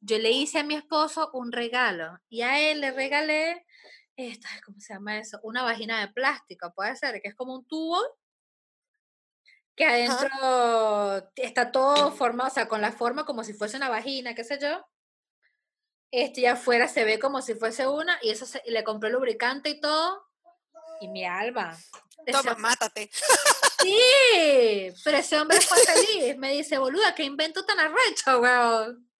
yo 0.00 0.18
le 0.18 0.30
hice 0.30 0.60
a 0.60 0.64
mi 0.64 0.74
esposo 0.74 1.30
un 1.34 1.52
regalo 1.52 2.18
y 2.28 2.42
a 2.42 2.58
él 2.70 2.80
le 2.80 2.90
regalé, 2.90 3.66
esta, 4.16 4.48
¿cómo 4.64 4.80
se 4.80 4.94
llama 4.94 5.18
eso? 5.18 5.38
Una 5.42 5.62
vagina 5.62 6.00
de 6.00 6.08
plástico, 6.08 6.72
puede 6.74 6.96
ser, 6.96 7.20
que 7.20 7.28
es 7.28 7.34
como 7.34 7.54
un 7.54 7.66
tubo 7.66 7.98
que 9.76 9.84
adentro 9.84 11.30
está 11.36 11.72
todo 11.72 12.12
formado, 12.12 12.48
o 12.48 12.52
sea, 12.52 12.68
con 12.68 12.80
la 12.80 12.92
forma 12.92 13.24
como 13.24 13.44
si 13.44 13.52
fuese 13.52 13.76
una 13.76 13.88
vagina, 13.88 14.34
qué 14.34 14.44
sé 14.44 14.58
yo. 14.60 14.86
Este, 16.16 16.42
y 16.42 16.46
afuera 16.46 16.86
se 16.88 17.04
ve 17.04 17.18
como 17.18 17.42
si 17.42 17.54
fuese 17.54 17.86
una, 17.88 18.18
y 18.22 18.30
eso 18.30 18.46
se- 18.46 18.62
y 18.64 18.70
le 18.70 18.84
compré 18.84 19.10
lubricante 19.10 19.68
y 19.70 19.80
todo. 19.80 20.28
Y 21.00 21.08
mi 21.08 21.24
alma. 21.24 21.76
Toma, 22.30 22.54
mátate. 22.54 23.10
Sí, 23.82 24.92
pero 25.02 25.18
ese 25.18 25.38
hombre 25.38 25.60
fue 25.60 25.76
feliz. 25.78 26.36
Me 26.38 26.52
dice, 26.52 26.78
boluda, 26.78 27.14
qué 27.14 27.24
invento 27.24 27.64
tan 27.66 27.78
arrecho, 27.80 28.40
weón. 28.40 29.10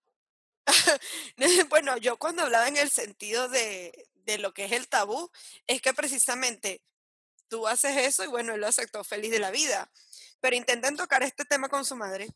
Bueno, 1.68 1.96
yo 1.98 2.16
cuando 2.16 2.42
hablaba 2.44 2.68
en 2.68 2.76
el 2.76 2.90
sentido 2.90 3.48
de, 3.48 4.06
de 4.14 4.38
lo 4.38 4.54
que 4.54 4.64
es 4.66 4.72
el 4.72 4.88
tabú, 4.88 5.30
es 5.66 5.82
que 5.82 5.92
precisamente 5.92 6.80
tú 7.48 7.66
haces 7.66 7.96
eso 7.96 8.24
y 8.24 8.28
bueno, 8.28 8.54
él 8.54 8.60
lo 8.60 8.66
aceptó 8.68 9.04
feliz 9.04 9.30
de 9.30 9.40
la 9.40 9.50
vida. 9.50 9.90
Pero 10.40 10.56
intenten 10.56 10.96
tocar 10.96 11.22
este 11.22 11.44
tema 11.44 11.68
con 11.68 11.84
su 11.84 11.96
madre, 11.96 12.28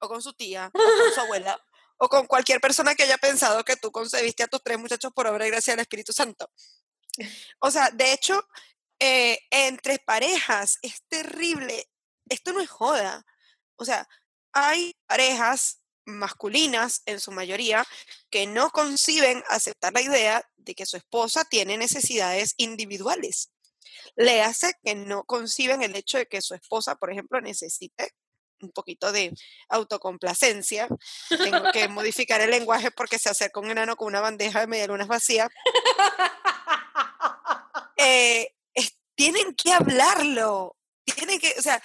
o 0.00 0.08
con 0.08 0.22
su 0.22 0.32
tía, 0.32 0.70
o 0.72 0.78
con 0.78 1.12
su 1.14 1.20
abuela, 1.20 1.60
o 1.98 2.08
con 2.08 2.26
cualquier 2.26 2.60
persona 2.60 2.94
que 2.94 3.02
haya 3.02 3.18
pensado 3.18 3.64
que 3.64 3.76
tú 3.76 3.90
concebiste 3.90 4.42
a 4.42 4.48
tus 4.48 4.62
tres 4.62 4.78
muchachos 4.78 5.12
por 5.12 5.26
obra 5.26 5.46
y 5.46 5.50
gracia 5.50 5.72
del 5.72 5.80
Espíritu 5.80 6.12
Santo. 6.12 6.50
O 7.60 7.70
sea, 7.70 7.90
de 7.90 8.12
hecho, 8.12 8.46
eh, 9.00 9.38
entre 9.50 9.98
parejas 9.98 10.78
es 10.82 11.02
terrible. 11.08 11.90
Esto 12.28 12.52
no 12.52 12.60
es 12.60 12.70
joda. 12.70 13.24
O 13.76 13.84
sea, 13.84 14.08
hay 14.52 14.96
parejas 15.06 15.80
masculinas 16.04 17.02
en 17.06 17.20
su 17.20 17.30
mayoría 17.30 17.86
que 18.30 18.46
no 18.46 18.70
conciben 18.70 19.42
aceptar 19.48 19.92
la 19.92 20.00
idea 20.00 20.42
de 20.56 20.74
que 20.74 20.86
su 20.86 20.96
esposa 20.96 21.44
tiene 21.44 21.76
necesidades 21.76 22.54
individuales. 22.56 23.50
Le 24.16 24.42
hace 24.42 24.72
que 24.82 24.94
no 24.94 25.24
conciben 25.24 25.82
el 25.82 25.94
hecho 25.94 26.18
de 26.18 26.26
que 26.26 26.40
su 26.40 26.54
esposa, 26.54 26.96
por 26.96 27.12
ejemplo, 27.12 27.40
necesite 27.40 28.12
un 28.60 28.70
poquito 28.72 29.12
de 29.12 29.32
autocomplacencia. 29.68 30.88
Tengo 31.28 31.70
que 31.72 31.88
modificar 31.88 32.40
el 32.40 32.50
lenguaje 32.50 32.90
porque 32.90 33.18
se 33.18 33.28
acerca 33.30 33.60
un 33.60 33.70
enano 33.70 33.96
con 33.96 34.08
una 34.08 34.20
bandeja 34.20 34.60
de 34.60 34.66
medialunas 34.66 35.08
vacía. 35.08 35.48
Eh, 37.96 38.54
es- 38.74 38.96
tienen 39.14 39.54
que 39.54 39.72
hablarlo. 39.72 40.76
Tienen 41.04 41.40
que, 41.40 41.54
o 41.58 41.62
sea, 41.62 41.82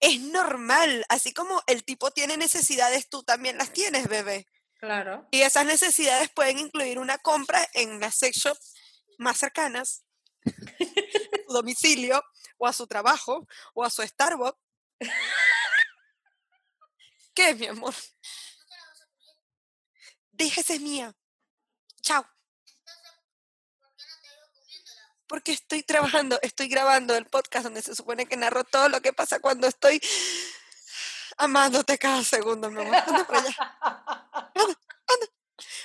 es 0.00 0.20
normal. 0.20 1.04
Así 1.08 1.32
como 1.32 1.62
el 1.66 1.84
tipo 1.84 2.10
tiene 2.10 2.36
necesidades, 2.36 3.08
tú 3.08 3.22
también 3.22 3.56
las 3.56 3.72
tienes, 3.72 4.08
bebé. 4.08 4.46
Claro. 4.80 5.26
Y 5.30 5.40
esas 5.40 5.64
necesidades 5.64 6.28
pueden 6.30 6.58
incluir 6.58 6.98
una 6.98 7.16
compra 7.18 7.66
en 7.72 8.00
las 8.00 8.16
sex 8.16 8.36
shop 8.36 8.58
más 9.18 9.38
cercanas, 9.38 10.04
a 10.46 10.50
su 11.46 11.52
domicilio, 11.54 12.22
o 12.58 12.66
a 12.66 12.72
su 12.72 12.86
trabajo, 12.86 13.46
o 13.72 13.82
a 13.84 13.90
su 13.90 14.02
Starbucks. 14.02 14.58
¿Qué, 17.34 17.54
mi 17.54 17.66
amor? 17.66 17.94
Déjese 20.30 20.78
mía. 20.78 21.14
Chao. 22.02 22.24
Porque 25.26 25.52
estoy 25.52 25.82
trabajando, 25.82 26.38
estoy 26.42 26.68
grabando 26.68 27.16
el 27.16 27.26
podcast 27.26 27.64
donde 27.64 27.82
se 27.82 27.94
supone 27.94 28.26
que 28.26 28.36
narro 28.36 28.62
todo 28.64 28.88
lo 28.88 29.00
que 29.00 29.12
pasa 29.12 29.40
cuando 29.40 29.66
estoy 29.66 30.00
amándote 31.38 31.98
cada 31.98 32.22
segundo, 32.22 32.70
mi 32.70 32.80
amor. 32.82 32.94
Anda 32.94 33.26
para 33.26 33.40
allá. 33.40 33.56
Anda, 34.54 34.78
anda. 35.08 35.26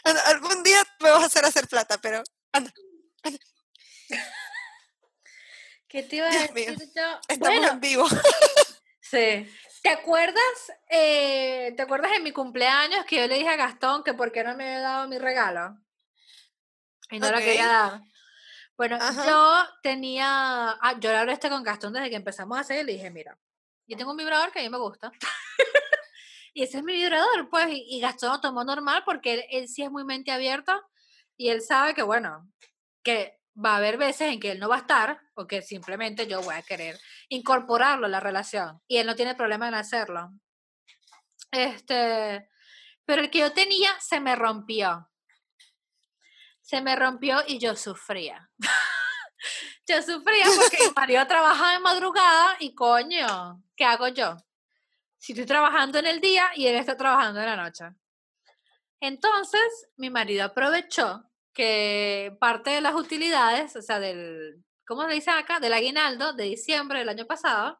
Anda, 0.04 0.22
Algún 0.28 0.62
día 0.64 0.84
me 1.00 1.10
vas 1.10 1.24
a 1.24 1.26
hacer 1.28 1.46
hacer 1.46 1.68
plata, 1.68 1.98
pero 2.00 2.24
anda. 2.52 2.72
¿Qué 5.88 6.04
te 6.04 6.18
iba 6.18 6.28
a 6.28 6.32
decir 6.32 6.92
yo? 6.96 7.20
Estamos 7.28 7.40
Bueno, 7.40 7.68
en 7.72 7.80
vivo. 7.80 8.08
Sí. 9.10 9.50
¿Te 9.82 9.90
acuerdas, 9.90 10.72
eh, 10.90 11.74
¿te 11.76 11.82
acuerdas 11.82 12.12
de 12.12 12.20
mi 12.20 12.32
cumpleaños 12.32 13.06
que 13.06 13.18
yo 13.18 13.28
le 13.28 13.36
dije 13.36 13.50
a 13.50 13.56
Gastón 13.56 14.04
que 14.04 14.14
por 14.14 14.32
qué 14.32 14.44
no 14.44 14.56
me 14.56 14.66
había 14.66 14.82
dado 14.82 15.08
mi 15.08 15.18
regalo? 15.18 15.78
Y 17.10 17.20
no 17.20 17.32
lo 17.32 17.38
quería 17.38 17.68
dar. 17.68 18.02
Bueno, 18.78 18.98
Ajá. 19.00 19.26
yo 19.26 19.66
tenía, 19.82 20.72
ah, 20.72 20.96
yo 21.00 21.18
hablé 21.18 21.34
este 21.34 21.50
con 21.50 21.64
Gastón 21.64 21.94
desde 21.94 22.10
que 22.10 22.16
empezamos 22.18 22.58
a 22.58 22.62
hacer 22.62 22.82
y 22.82 22.84
le 22.86 22.94
dije, 22.94 23.10
mira, 23.10 23.38
yo 23.88 23.98
tengo 23.98 24.12
un 24.12 24.18
vibrador 24.18 24.52
que 24.52 24.60
a 24.60 24.64
mí 24.64 24.70
me 24.70 24.78
gusta. 24.78 25.12
y 26.54 26.64
ese 26.64 26.78
es 26.78 26.84
mi 26.84 26.94
vibrador, 26.94 27.50
pues, 27.50 27.68
y, 27.70 27.86
y 27.90 28.02
Gastón 28.02 28.34
lo 28.34 28.42
tomó 28.42 28.64
normal 28.64 29.04
porque 29.06 29.34
él, 29.34 29.44
él 29.50 29.68
sí 29.70 29.84
es 29.84 29.92
muy 29.92 30.04
mente 30.04 30.32
abierta 30.32 30.86
y 31.38 31.50
él 31.50 31.62
sabe 31.62 31.94
que, 31.94 32.04
bueno, 32.04 32.52
que 33.04 33.39
va 33.64 33.74
a 33.74 33.78
haber 33.78 33.98
veces 33.98 34.34
en 34.34 34.40
que 34.40 34.52
él 34.52 34.60
no 34.60 34.70
va 34.70 34.76
a 34.76 34.80
estar 34.80 35.20
o 35.36 35.46
que 35.46 35.62
simplemente 35.62 36.28
yo 36.28 36.42
voy 36.42 36.56
a 36.56 36.62
querer 36.62 37.00
incorporarlo 37.28 38.06
a 38.06 38.10
la 38.10 38.20
relación 38.20 38.82
y 38.88 38.98
él 38.98 39.08
no 39.08 39.16
tiene 39.16 39.36
problema 39.36 39.68
en 39.68 39.74
hacerlo. 39.74 40.32
Este, 41.52 42.50
pero 43.06 43.22
el 43.22 43.30
que 43.30 43.40
yo 43.40 43.52
tenía 43.52 43.92
se 44.00 44.20
me 44.20 44.36
rompió. 44.36 45.10
Se 46.62 46.82
me 46.82 46.96
rompió 46.96 47.42
y 47.48 47.60
yo 47.60 47.76
sufría. 47.76 48.50
yo 49.88 50.02
sufría 50.02 50.46
porque 50.56 50.78
mi 50.88 50.94
marido 50.96 51.26
trabajaba 51.28 51.74
de 51.74 51.80
madrugada 51.80 52.56
y 52.60 52.76
coño, 52.76 53.64
¿qué 53.76 53.86
hago 53.86 54.08
yo? 54.10 54.38
Si 55.18 55.34
estoy 55.34 55.46
trabajando 55.46 56.00
en 56.00 56.06
el 56.06 56.22
día 56.22 56.52
y 56.56 56.68
él 56.68 56.76
está 56.76 56.96
trabajando 56.96 57.40
en 57.40 57.48
la 57.48 57.56
noche. 57.58 57.86
Entonces, 59.02 59.88
mi 59.98 60.10
marido 60.10 60.46
aprovechó 60.46 61.29
que 61.60 62.38
parte 62.40 62.70
de 62.70 62.80
las 62.80 62.96
utilidades, 62.96 63.76
o 63.76 63.82
sea, 63.82 64.00
del, 64.00 64.64
¿cómo 64.88 65.06
le 65.06 65.16
dicen 65.16 65.34
acá? 65.34 65.60
Del 65.60 65.74
aguinaldo 65.74 66.32
de 66.32 66.46
diciembre 66.46 67.00
del 67.00 67.10
año 67.10 67.26
pasado, 67.26 67.78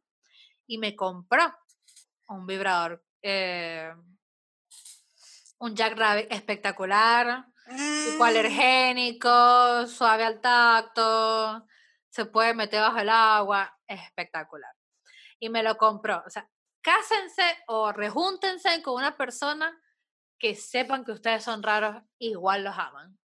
y 0.68 0.80
me 0.80 0.98
compró 0.98 1.56
un 2.28 2.46
vibrador, 2.46 3.02
eh, 3.22 3.90
un 5.60 5.78
Jackrabbit 5.78 6.30
espectacular, 6.30 7.46
tipo 7.70 8.18
Mm, 8.18 8.22
alergénico, 8.22 9.88
suave 9.88 10.26
al 10.26 10.42
tacto, 10.42 11.66
se 12.10 12.26
puede 12.26 12.54
meter 12.54 12.82
bajo 12.82 12.98
el 12.98 13.08
agua, 13.08 13.80
espectacular. 13.88 14.76
Y 15.40 15.48
me 15.48 15.64
lo 15.64 15.78
compró. 15.78 16.22
O 16.28 16.30
sea, 16.30 16.50
cásense 16.82 17.64
o 17.68 17.94
rejúntense 17.94 18.84
con 18.84 18.96
una 18.96 19.16
persona 19.16 19.74
que 20.38 20.54
sepan 20.54 21.06
que 21.06 21.14
ustedes 21.14 21.46
son 21.46 21.64
raros, 21.64 22.04
igual 22.18 22.66
los 22.66 22.78
aman. 22.78 23.19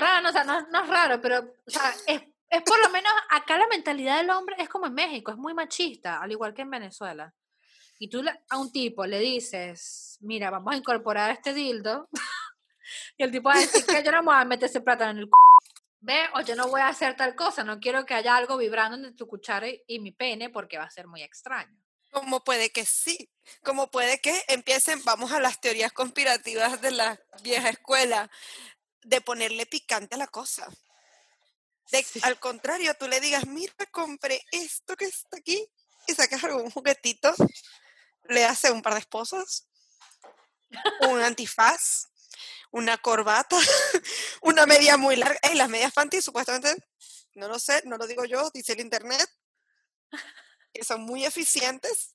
No, 0.00 0.28
o 0.28 0.32
sea, 0.32 0.44
no, 0.44 0.66
no 0.68 0.84
es 0.84 0.88
raro, 0.88 1.20
pero 1.20 1.40
o 1.40 1.70
sea, 1.70 1.94
es, 2.06 2.22
es 2.48 2.62
por 2.62 2.80
lo 2.80 2.88
menos 2.88 3.12
acá 3.28 3.58
la 3.58 3.66
mentalidad 3.66 4.16
del 4.16 4.30
hombre 4.30 4.56
es 4.58 4.68
como 4.68 4.86
en 4.86 4.94
México, 4.94 5.30
es 5.30 5.36
muy 5.36 5.52
machista, 5.52 6.20
al 6.20 6.32
igual 6.32 6.54
que 6.54 6.62
en 6.62 6.70
Venezuela. 6.70 7.34
Y 7.98 8.08
tú 8.08 8.24
a 8.48 8.58
un 8.58 8.72
tipo 8.72 9.04
le 9.04 9.18
dices, 9.18 10.16
mira, 10.22 10.50
vamos 10.50 10.72
a 10.72 10.76
incorporar 10.78 11.30
este 11.30 11.52
dildo, 11.52 12.08
y 13.18 13.22
el 13.22 13.30
tipo 13.30 13.50
va 13.50 13.56
a 13.56 13.60
decir 13.60 13.84
que 13.84 14.02
yo 14.02 14.10
no 14.12 14.22
me 14.22 14.26
voy 14.26 14.36
a 14.36 14.44
meter 14.46 14.70
ese 14.70 14.80
plátano 14.80 15.10
en 15.10 15.18
el 15.18 15.26
c 15.26 15.30
ve, 16.00 16.20
o 16.34 16.40
yo 16.40 16.56
no 16.56 16.68
voy 16.68 16.80
a 16.80 16.88
hacer 16.88 17.14
tal 17.14 17.36
cosa, 17.36 17.62
no 17.62 17.78
quiero 17.78 18.06
que 18.06 18.14
haya 18.14 18.34
algo 18.34 18.56
vibrando 18.56 18.96
entre 18.96 19.12
tu 19.12 19.26
cuchara 19.26 19.68
y, 19.68 19.82
y 19.86 20.00
mi 20.00 20.10
pene 20.10 20.48
porque 20.48 20.78
va 20.78 20.84
a 20.84 20.90
ser 20.90 21.06
muy 21.06 21.22
extraño. 21.22 21.78
Como 22.10 22.44
puede 22.44 22.70
que 22.70 22.84
sí, 22.84 23.30
como 23.62 23.90
puede 23.90 24.20
que 24.20 24.38
empiecen, 24.48 25.02
vamos 25.04 25.32
a 25.32 25.40
las 25.40 25.60
teorías 25.60 25.92
conspirativas 25.92 26.80
de 26.82 26.90
la 26.90 27.18
vieja 27.42 27.70
escuela, 27.70 28.30
de 29.04 29.20
ponerle 29.20 29.66
picante 29.66 30.14
a 30.14 30.18
la 30.18 30.26
cosa. 30.26 30.68
De, 31.90 32.02
Sí. 32.02 32.20
Al 32.22 32.38
contrario, 32.38 32.94
tú 32.94 33.06
le 33.06 33.20
digas, 33.20 33.46
mira, 33.46 33.74
compré 33.90 34.42
esto 34.50 34.96
que 34.96 35.04
está 35.04 35.36
aquí, 35.36 35.68
y 36.06 36.14
sacas 36.14 36.42
algún 36.44 36.70
juguetito, 36.70 37.34
le 38.24 38.44
hace 38.44 38.70
un 38.70 38.82
par 38.82 38.94
de 38.94 39.00
esposas, 39.00 39.68
un 41.08 41.20
antifaz, 41.20 42.08
una 42.70 42.98
corbata, 42.98 43.56
una 44.42 44.66
media 44.66 44.96
muy 44.96 45.16
larga. 45.16 45.38
Ey, 45.42 45.54
las 45.54 45.68
medias 45.68 45.92
panty 45.92 46.22
supuestamente, 46.22 46.74
no 47.34 47.48
lo 47.48 47.58
sé, 47.58 47.82
no 47.84 47.96
lo 47.96 48.06
digo 48.06 48.24
yo, 48.24 48.50
dice 48.52 48.72
el 48.72 48.80
internet, 48.80 49.28
que 50.72 50.84
son 50.84 51.02
muy 51.02 51.24
eficientes. 51.24 52.14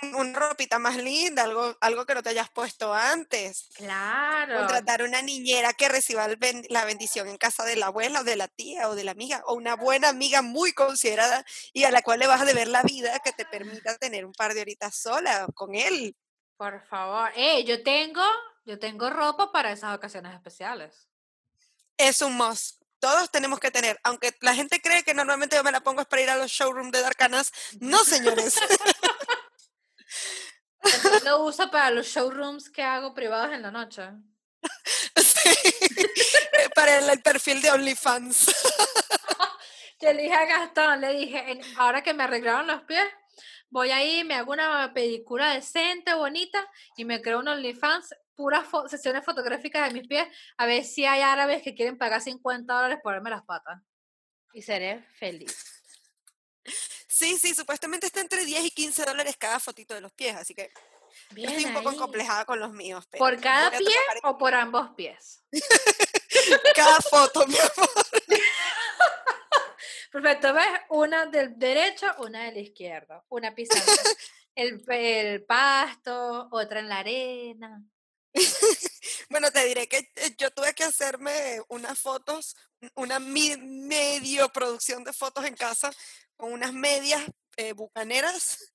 Un- 0.00 0.14
una 0.14 0.38
ropita 0.38 0.78
más 0.78 0.96
linda, 0.96 1.42
algo, 1.42 1.76
algo 1.80 2.06
que 2.06 2.14
no 2.14 2.22
te 2.22 2.30
hayas 2.30 2.48
puesto 2.50 2.94
antes. 2.94 3.68
Claro. 3.74 4.56
Contratar 4.60 5.02
una 5.02 5.20
niñera 5.20 5.74
que 5.74 5.88
reciba 5.90 6.26
ben- 6.38 6.64
la 6.70 6.86
bendición 6.86 7.28
en 7.28 7.36
casa 7.36 7.62
de 7.64 7.76
la 7.76 7.86
abuela 7.86 8.20
o 8.20 8.24
de 8.24 8.36
la 8.36 8.48
tía 8.48 8.88
o 8.88 8.94
de 8.94 9.04
la 9.04 9.10
amiga, 9.10 9.42
o 9.46 9.54
una 9.54 9.76
buena 9.76 10.08
amiga 10.08 10.40
muy 10.40 10.72
considerada 10.72 11.44
y 11.74 11.84
a 11.84 11.90
la 11.90 12.00
cual 12.00 12.20
le 12.20 12.26
vas 12.26 12.40
a 12.40 12.46
deber 12.46 12.68
la 12.68 12.82
vida 12.82 13.18
que 13.18 13.32
te 13.32 13.44
permita 13.44 13.98
tener 13.98 14.24
un 14.24 14.32
par 14.32 14.54
de 14.54 14.62
horitas 14.62 14.94
sola 14.96 15.46
con 15.54 15.74
él. 15.74 16.16
Por 16.56 16.80
favor. 16.86 17.30
Eh, 17.36 17.64
yo 17.64 17.82
tengo, 17.82 18.22
yo 18.64 18.78
tengo 18.78 19.10
ropa 19.10 19.52
para 19.52 19.72
esas 19.72 19.94
ocasiones 19.94 20.32
especiales. 20.34 21.06
Es 21.98 22.22
un 22.22 22.34
must. 22.34 22.80
Todos 22.98 23.30
tenemos 23.32 23.58
que 23.58 23.72
tener, 23.72 23.98
aunque 24.04 24.32
la 24.40 24.54
gente 24.54 24.80
cree 24.80 25.02
que 25.02 25.12
normalmente 25.12 25.56
yo 25.56 25.64
me 25.64 25.72
la 25.72 25.80
pongo 25.80 26.00
es 26.02 26.06
para 26.06 26.22
ir 26.22 26.30
a 26.30 26.36
los 26.36 26.50
showrooms 26.52 26.92
de 26.92 27.02
Darkanas. 27.02 27.52
No, 27.80 28.04
señores. 28.04 28.54
Entonces 30.84 31.24
lo 31.24 31.44
uso 31.44 31.70
para 31.70 31.90
los 31.90 32.06
showrooms 32.06 32.70
que 32.70 32.82
hago 32.82 33.14
privados 33.14 33.52
en 33.52 33.62
la 33.62 33.70
noche. 33.70 34.02
Sí. 35.16 35.50
para 36.74 36.98
el, 36.98 37.08
el 37.10 37.20
perfil 37.22 37.60
de 37.62 37.70
OnlyFans. 37.72 38.46
Yo 40.00 40.12
le 40.12 40.22
dije 40.22 40.34
a 40.34 40.46
Gastón, 40.46 41.00
le 41.00 41.12
dije, 41.14 41.50
"En- 41.50 41.60
ahora 41.78 42.02
que 42.02 42.14
me 42.14 42.22
arreglaron 42.24 42.66
los 42.68 42.82
pies, 42.82 43.04
voy 43.70 43.90
ahí, 43.90 44.22
me 44.24 44.34
hago 44.34 44.52
una 44.52 44.92
pedicura 44.94 45.52
decente, 45.52 46.14
bonita, 46.14 46.64
y 46.96 47.04
me 47.04 47.20
creo 47.20 47.40
un 47.40 47.48
OnlyFans, 47.48 48.14
puras 48.36 48.66
fo- 48.68 48.88
sesiones 48.88 49.24
fotográficas 49.24 49.88
de 49.88 49.94
mis 50.00 50.08
pies, 50.08 50.26
a 50.56 50.66
ver 50.66 50.84
si 50.84 51.04
hay 51.06 51.22
árabes 51.22 51.62
que 51.62 51.74
quieren 51.74 51.98
pagar 51.98 52.20
50 52.20 52.72
dólares 52.72 52.98
por 53.02 53.14
verme 53.14 53.30
las 53.30 53.42
patas. 53.44 53.80
Y 54.52 54.62
seré 54.62 55.02
feliz. 55.18 55.56
Sí, 57.22 57.38
sí, 57.38 57.54
supuestamente 57.54 58.06
está 58.06 58.20
entre 58.20 58.44
10 58.44 58.64
y 58.64 58.70
15 58.72 59.04
dólares 59.04 59.36
cada 59.38 59.60
fotito 59.60 59.94
de 59.94 60.00
los 60.00 60.10
pies, 60.12 60.34
así 60.34 60.54
que 60.56 60.72
Bien 61.30 61.50
estoy 61.50 61.66
un 61.66 61.74
poco 61.74 61.90
ahí. 61.90 61.96
complejada 61.96 62.44
con 62.44 62.58
los 62.58 62.72
míos. 62.72 63.06
Pero 63.10 63.24
¿Por 63.24 63.40
cada 63.40 63.70
pie 63.70 63.94
o 64.24 64.36
por 64.36 64.52
ambos 64.54 64.90
pies? 64.96 65.44
cada 66.74 67.00
foto, 67.00 67.46
mi 67.46 67.54
amor. 67.56 67.90
Perfecto, 70.10 70.52
¿ves? 70.52 70.66
Una 70.90 71.26
del 71.26 71.56
derecho, 71.56 72.06
una 72.18 72.44
del 72.44 72.56
izquierdo. 72.58 73.24
Una 73.28 73.54
pisando 73.54 73.84
el, 74.56 74.82
el 74.88 75.44
pasto, 75.44 76.48
otra 76.50 76.80
en 76.80 76.88
la 76.88 76.98
arena. 76.98 77.84
Bueno, 79.28 79.50
te 79.50 79.64
diré 79.64 79.88
que 79.88 79.98
eh, 80.16 80.34
yo 80.38 80.50
tuve 80.50 80.74
que 80.74 80.84
hacerme 80.84 81.60
unas 81.68 81.98
fotos, 81.98 82.56
una 82.94 83.18
medio 83.18 84.48
producción 84.50 85.04
de 85.04 85.12
fotos 85.12 85.44
en 85.44 85.54
casa 85.54 85.90
con 86.36 86.52
unas 86.52 86.72
medias 86.72 87.22
eh, 87.56 87.72
bucaneras. 87.72 88.72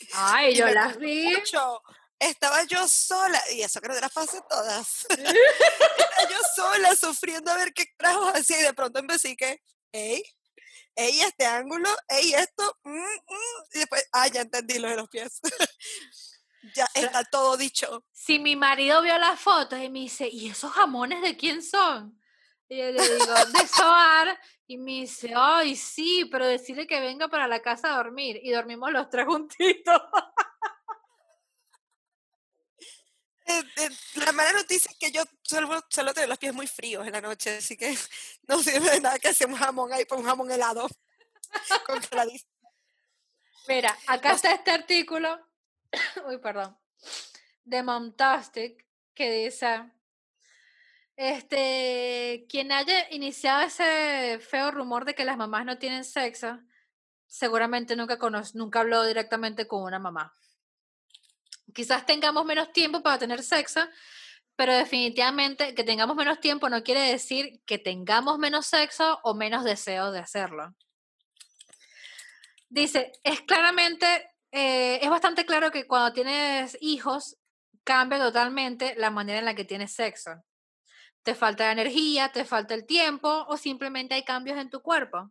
Ay, 0.12 0.52
y 0.52 0.56
yo 0.56 0.66
las 0.68 0.96
vi. 0.98 1.24
mucho. 1.24 1.82
Estaba 2.18 2.62
yo 2.64 2.86
sola, 2.86 3.42
y 3.52 3.62
eso 3.62 3.80
que 3.80 3.88
no 3.88 3.94
te 3.94 4.00
las 4.00 4.12
pasé 4.12 4.40
todas. 4.48 5.06
Estaba 5.10 6.30
yo 6.30 6.38
sola 6.54 6.94
sufriendo 6.94 7.50
a 7.50 7.56
ver 7.56 7.72
qué 7.72 7.86
trajo 7.96 8.28
así, 8.28 8.54
y 8.54 8.62
de 8.62 8.74
pronto 8.74 9.00
empecé 9.00 9.36
que, 9.36 9.60
ey, 9.90 10.22
ey, 10.94 11.20
este 11.20 11.46
ángulo, 11.46 11.88
ey, 12.08 12.34
esto, 12.34 12.78
mm, 12.84 12.92
mm", 12.92 13.64
y 13.74 13.78
después, 13.80 14.06
ah, 14.12 14.28
ya 14.28 14.42
entendí 14.42 14.78
lo 14.78 14.88
de 14.88 14.96
los 14.96 15.08
pies. 15.08 15.40
Ya 16.74 16.86
está 16.94 17.24
todo 17.24 17.56
dicho. 17.56 18.04
Si 18.12 18.38
mi 18.38 18.56
marido 18.56 19.02
vio 19.02 19.18
las 19.18 19.38
fotos 19.40 19.78
y 19.80 19.88
me 19.90 20.00
dice, 20.00 20.28
¿y 20.30 20.48
esos 20.48 20.72
jamones 20.72 21.22
de 21.22 21.36
quién 21.36 21.62
son? 21.62 22.18
Y 22.68 22.78
yo 22.78 22.90
le 22.90 23.02
digo, 23.02 23.34
de 23.34 23.66
Soar. 23.66 24.40
Y 24.66 24.78
me 24.78 24.92
dice, 24.92 25.32
ay, 25.36 25.76
sí, 25.76 26.26
pero 26.30 26.46
decirle 26.46 26.86
que 26.86 27.00
venga 27.00 27.28
para 27.28 27.46
la 27.46 27.60
casa 27.60 27.92
a 27.92 27.96
dormir. 27.96 28.40
Y 28.42 28.50
dormimos 28.50 28.90
los 28.92 29.10
tres 29.10 29.26
juntitos. 29.26 30.00
Eh, 33.44 33.62
eh, 33.76 33.88
la 34.14 34.32
mala 34.32 34.52
noticia 34.52 34.90
es 34.90 34.96
que 34.96 35.10
yo 35.10 35.24
suelo, 35.42 35.84
suelo 35.88 36.14
tener 36.14 36.28
los 36.28 36.38
pies 36.38 36.54
muy 36.54 36.66
fríos 36.66 37.06
en 37.06 37.12
la 37.12 37.20
noche, 37.20 37.56
así 37.56 37.76
que 37.76 37.94
no 38.48 38.62
sirve 38.62 38.90
de 38.90 39.00
nada 39.00 39.18
que 39.18 39.28
hacemos 39.28 39.58
jamón 39.58 39.92
ahí, 39.92 40.04
por 40.04 40.18
un 40.18 40.24
jamón 40.24 40.50
helado. 40.50 40.88
Mira, 43.68 43.96
acá 44.06 44.32
está 44.32 44.52
este 44.52 44.70
artículo, 44.70 45.38
uy, 46.26 46.38
perdón, 46.38 46.76
de 47.64 47.82
Momtastic, 47.82 48.86
que 49.14 49.30
dice, 49.44 49.90
este, 51.16 52.46
quien 52.48 52.72
haya 52.72 53.10
iniciado 53.10 53.62
ese 53.62 54.38
feo 54.40 54.70
rumor 54.70 55.04
de 55.04 55.14
que 55.14 55.24
las 55.24 55.36
mamás 55.36 55.64
no 55.64 55.78
tienen 55.78 56.04
sexo, 56.04 56.58
seguramente 57.26 57.96
nunca, 57.96 58.18
cono- 58.18 58.42
nunca 58.54 58.80
habló 58.80 59.04
directamente 59.04 59.66
con 59.66 59.82
una 59.82 59.98
mamá. 59.98 60.34
Quizás 61.74 62.04
tengamos 62.04 62.44
menos 62.44 62.72
tiempo 62.72 63.02
para 63.02 63.18
tener 63.18 63.42
sexo, 63.42 63.80
pero 64.56 64.74
definitivamente 64.74 65.74
que 65.74 65.84
tengamos 65.84 66.16
menos 66.16 66.40
tiempo 66.40 66.68
no 66.68 66.82
quiere 66.82 67.00
decir 67.00 67.62
que 67.64 67.78
tengamos 67.78 68.38
menos 68.38 68.66
sexo 68.66 69.18
o 69.22 69.34
menos 69.34 69.64
deseo 69.64 70.12
de 70.12 70.18
hacerlo. 70.18 70.74
Dice, 72.68 73.12
es 73.22 73.40
claramente, 73.42 74.31
eh, 74.52 75.00
es 75.02 75.08
bastante 75.08 75.46
claro 75.46 75.70
que 75.70 75.86
cuando 75.86 76.12
tienes 76.12 76.76
hijos 76.80 77.38
cambia 77.84 78.18
totalmente 78.18 78.94
la 78.96 79.10
manera 79.10 79.38
en 79.38 79.46
la 79.46 79.54
que 79.54 79.64
tienes 79.64 79.92
sexo. 79.92 80.44
Te 81.22 81.34
falta 81.34 81.72
energía, 81.72 82.30
te 82.30 82.44
falta 82.44 82.74
el 82.74 82.84
tiempo 82.84 83.46
o 83.48 83.56
simplemente 83.56 84.14
hay 84.14 84.24
cambios 84.24 84.58
en 84.58 84.68
tu 84.70 84.82
cuerpo. 84.82 85.30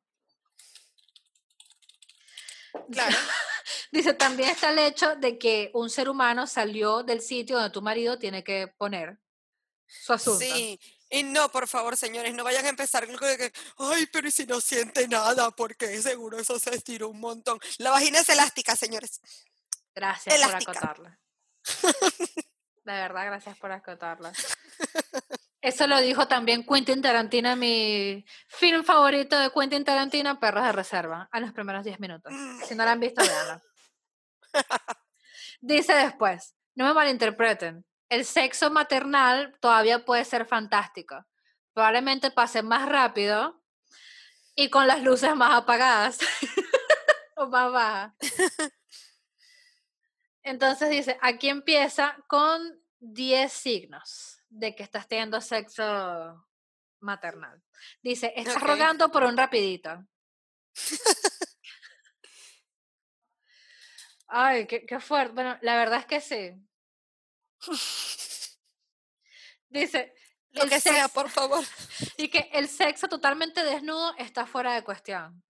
Claro. 2.92 3.16
Dice, 3.92 4.14
también 4.14 4.50
está 4.50 4.72
el 4.72 4.80
hecho 4.80 5.16
de 5.18 5.38
que 5.38 5.70
un 5.74 5.90
ser 5.90 6.10
humano 6.10 6.48
salió 6.48 7.04
del 7.04 7.22
sitio 7.22 7.58
donde 7.58 7.72
tu 7.72 7.82
marido 7.82 8.18
tiene 8.18 8.44
que 8.44 8.68
poner 8.78 9.20
su 9.86 10.14
asunto. 10.14 10.40
Sí. 10.40 10.80
Y 11.14 11.24
no, 11.24 11.52
por 11.52 11.68
favor, 11.68 11.98
señores, 11.98 12.34
no 12.34 12.46
vayan 12.46 12.66
a 12.66 12.70
empezar 12.70 13.06
con 13.06 13.18
que, 13.18 13.52
ay, 13.78 14.06
pero 14.14 14.30
¿y 14.30 14.32
si 14.32 14.46
no 14.46 14.62
siente 14.62 15.10
nada? 15.10 15.52
Porque 15.52 16.02
seguro 16.02 16.40
eso 16.40 16.58
se 16.58 16.74
estiró 16.74 17.10
un 17.10 17.20
montón. 17.20 17.60
La 17.80 17.92
vagina 17.92 18.20
es 18.20 18.30
elástica, 18.30 18.78
señores. 18.78 19.20
Gracias 19.94 20.34
elástica. 20.34 20.72
por 20.72 20.78
acotarla. 20.78 21.20
De 22.84 22.94
verdad, 22.94 23.26
gracias 23.26 23.58
por 23.58 23.74
acotarla. 23.74 24.32
Eso 25.62 25.86
lo 25.86 26.00
dijo 26.00 26.28
también 26.28 26.66
Quentin 26.66 27.02
Tarantino, 27.02 27.56
mi 27.56 28.26
film 28.48 28.84
favorito 28.84 29.38
de 29.38 29.52
Quentin 29.52 29.84
Tarantino, 29.84 30.40
Perros 30.40 30.64
de 30.64 30.72
Reserva, 30.72 31.30
a 31.32 31.40
los 31.40 31.52
primeros 31.52 31.84
10 31.84 32.00
minutos. 32.00 32.34
Si 32.68 32.74
no 32.74 32.84
la 32.84 32.94
han 32.94 33.00
visto, 33.00 33.22
véanla. 33.22 33.62
Dice 35.62 35.94
después, 35.94 36.56
no 36.74 36.86
me 36.86 36.94
malinterpreten, 36.94 37.86
el 38.12 38.26
sexo 38.26 38.70
maternal 38.70 39.58
todavía 39.62 40.04
puede 40.04 40.26
ser 40.26 40.46
fantástico. 40.46 41.26
Probablemente 41.74 42.30
pase 42.30 42.62
más 42.62 42.90
rápido 42.90 43.64
y 44.54 44.70
con 44.70 44.86
las 44.86 45.02
luces 45.02 45.34
más 45.34 45.56
apagadas 45.56 46.20
o 47.38 47.48
más 47.48 47.72
bajas. 47.72 48.14
Entonces 50.44 50.90
dice, 50.90 51.18
aquí 51.22 51.48
empieza 51.48 52.18
con 52.28 52.84
10 53.00 53.50
signos 53.50 54.42
de 54.50 54.76
que 54.76 54.84
estás 54.84 55.08
teniendo 55.08 55.40
sexo 55.40 56.46
maternal. 57.00 57.64
Dice, 58.04 58.34
estás 58.36 58.62
rogando 58.62 59.10
por 59.10 59.24
un 59.24 59.38
rapidito. 59.38 60.06
Ay, 64.28 64.68
qué, 64.68 64.86
qué 64.86 65.00
fuerte. 65.00 65.34
Bueno, 65.34 65.58
la 65.62 65.78
verdad 65.78 66.00
es 66.00 66.06
que 66.06 66.20
sí. 66.20 66.62
Dice, 69.70 70.14
Lo 70.52 70.68
que 70.68 70.80
sea, 70.80 71.08
por 71.14 71.30
favor. 71.30 71.64
y 72.18 72.30
que 72.30 72.50
el 72.54 72.68
sexo 72.68 73.08
totalmente 73.08 73.64
desnudo 73.64 74.14
está 74.18 74.46
fuera 74.46 74.74
de 74.74 74.84
cuestión. 74.84 75.44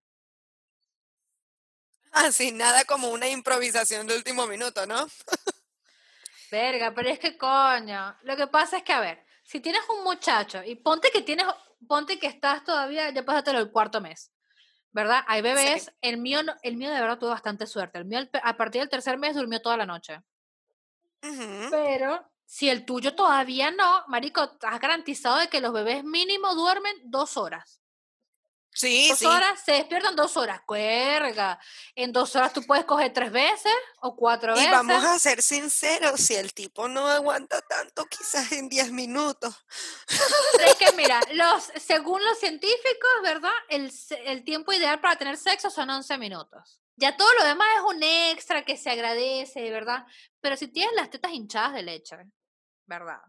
Así, 2.11 2.51
nada 2.51 2.83
como 2.85 3.09
una 3.09 3.27
improvisación 3.29 4.05
de 4.05 4.15
último 4.15 4.45
minuto, 4.45 4.85
¿no? 4.85 5.07
Verga, 6.51 6.93
pero 6.93 7.09
es 7.09 7.19
que 7.19 7.37
coño. 7.37 8.17
Lo 8.23 8.35
que 8.35 8.47
pasa 8.47 8.77
es 8.77 8.83
que, 8.83 8.91
a 8.91 8.99
ver, 8.99 9.25
si 9.43 9.61
tienes 9.61 9.81
un 9.89 10.03
muchacho 10.03 10.61
y 10.63 10.75
ponte 10.75 11.09
que 11.09 11.21
tienes, 11.21 11.47
ponte 11.87 12.19
que 12.19 12.27
estás 12.27 12.63
todavía, 12.65 13.09
ya 13.09 13.23
pásatelo 13.23 13.59
el 13.59 13.71
cuarto 13.71 14.01
mes, 14.01 14.31
¿verdad? 14.91 15.23
Hay 15.27 15.41
bebés, 15.41 15.93
el 16.01 16.17
mío, 16.17 16.41
el 16.61 16.75
mío 16.75 16.91
de 16.91 16.99
verdad 16.99 17.17
tuvo 17.17 17.29
bastante 17.29 17.65
suerte. 17.65 17.97
El 17.97 18.05
mío 18.05 18.19
a 18.43 18.57
partir 18.57 18.81
del 18.81 18.89
tercer 18.89 19.17
mes 19.17 19.35
durmió 19.35 19.61
toda 19.61 19.77
la 19.77 19.85
noche. 19.85 20.21
Pero 21.69 22.25
si 22.45 22.69
el 22.69 22.85
tuyo 22.85 23.15
todavía 23.15 23.71
no, 23.71 24.03
marico, 24.07 24.43
estás 24.43 24.79
garantizado 24.79 25.37
de 25.37 25.49
que 25.49 25.61
los 25.61 25.71
bebés 25.73 26.03
mínimo 26.03 26.53
duermen 26.55 26.95
dos 27.03 27.37
horas. 27.37 27.77
Sí, 28.73 29.09
Dos 29.09 29.19
sí. 29.19 29.25
horas, 29.25 29.59
se 29.65 29.73
despiertan 29.73 30.15
dos 30.15 30.37
horas. 30.37 30.61
Cuerga. 30.65 31.59
En 31.93 32.13
dos 32.13 32.33
horas 32.37 32.53
tú 32.53 32.63
puedes 32.65 32.85
coger 32.85 33.11
tres 33.11 33.29
veces 33.29 33.73
o 33.99 34.15
cuatro 34.15 34.53
Y 34.53 34.59
veces. 34.59 34.71
vamos 34.71 35.03
a 35.03 35.19
ser 35.19 35.41
sinceros, 35.41 36.21
si 36.21 36.35
el 36.35 36.53
tipo 36.53 36.87
no 36.87 37.05
aguanta 37.05 37.61
tanto, 37.61 38.05
quizás 38.05 38.49
en 38.53 38.69
10 38.69 38.93
minutos. 38.93 39.53
Es 40.65 40.75
que 40.75 40.91
mira, 40.95 41.19
los, 41.33 41.63
según 41.85 42.23
los 42.23 42.39
científicos, 42.39 43.11
¿verdad? 43.23 43.51
El, 43.67 43.91
el 44.25 44.43
tiempo 44.45 44.71
ideal 44.71 45.01
para 45.01 45.17
tener 45.17 45.35
sexo 45.37 45.69
son 45.69 45.89
11 45.89 46.17
minutos. 46.17 46.80
Ya 46.95 47.15
todo 47.17 47.33
lo 47.33 47.45
demás 47.45 47.67
es 47.77 47.95
un 47.95 48.03
extra 48.03 48.63
que 48.63 48.77
se 48.77 48.89
agradece, 48.89 49.71
¿verdad? 49.71 50.05
Pero 50.39 50.55
si 50.55 50.67
tienes 50.67 50.93
las 50.95 51.09
tetas 51.09 51.31
hinchadas 51.31 51.73
de 51.73 51.83
leche, 51.83 52.15
¿verdad? 52.85 53.19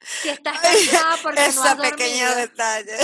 Si 0.00 0.28
estás 0.28 0.58
cansada 0.62 1.16
porque 1.22 1.40
no 1.54 1.62
has 1.64 1.76
dormido, 1.76 2.34
detalle. 2.36 2.96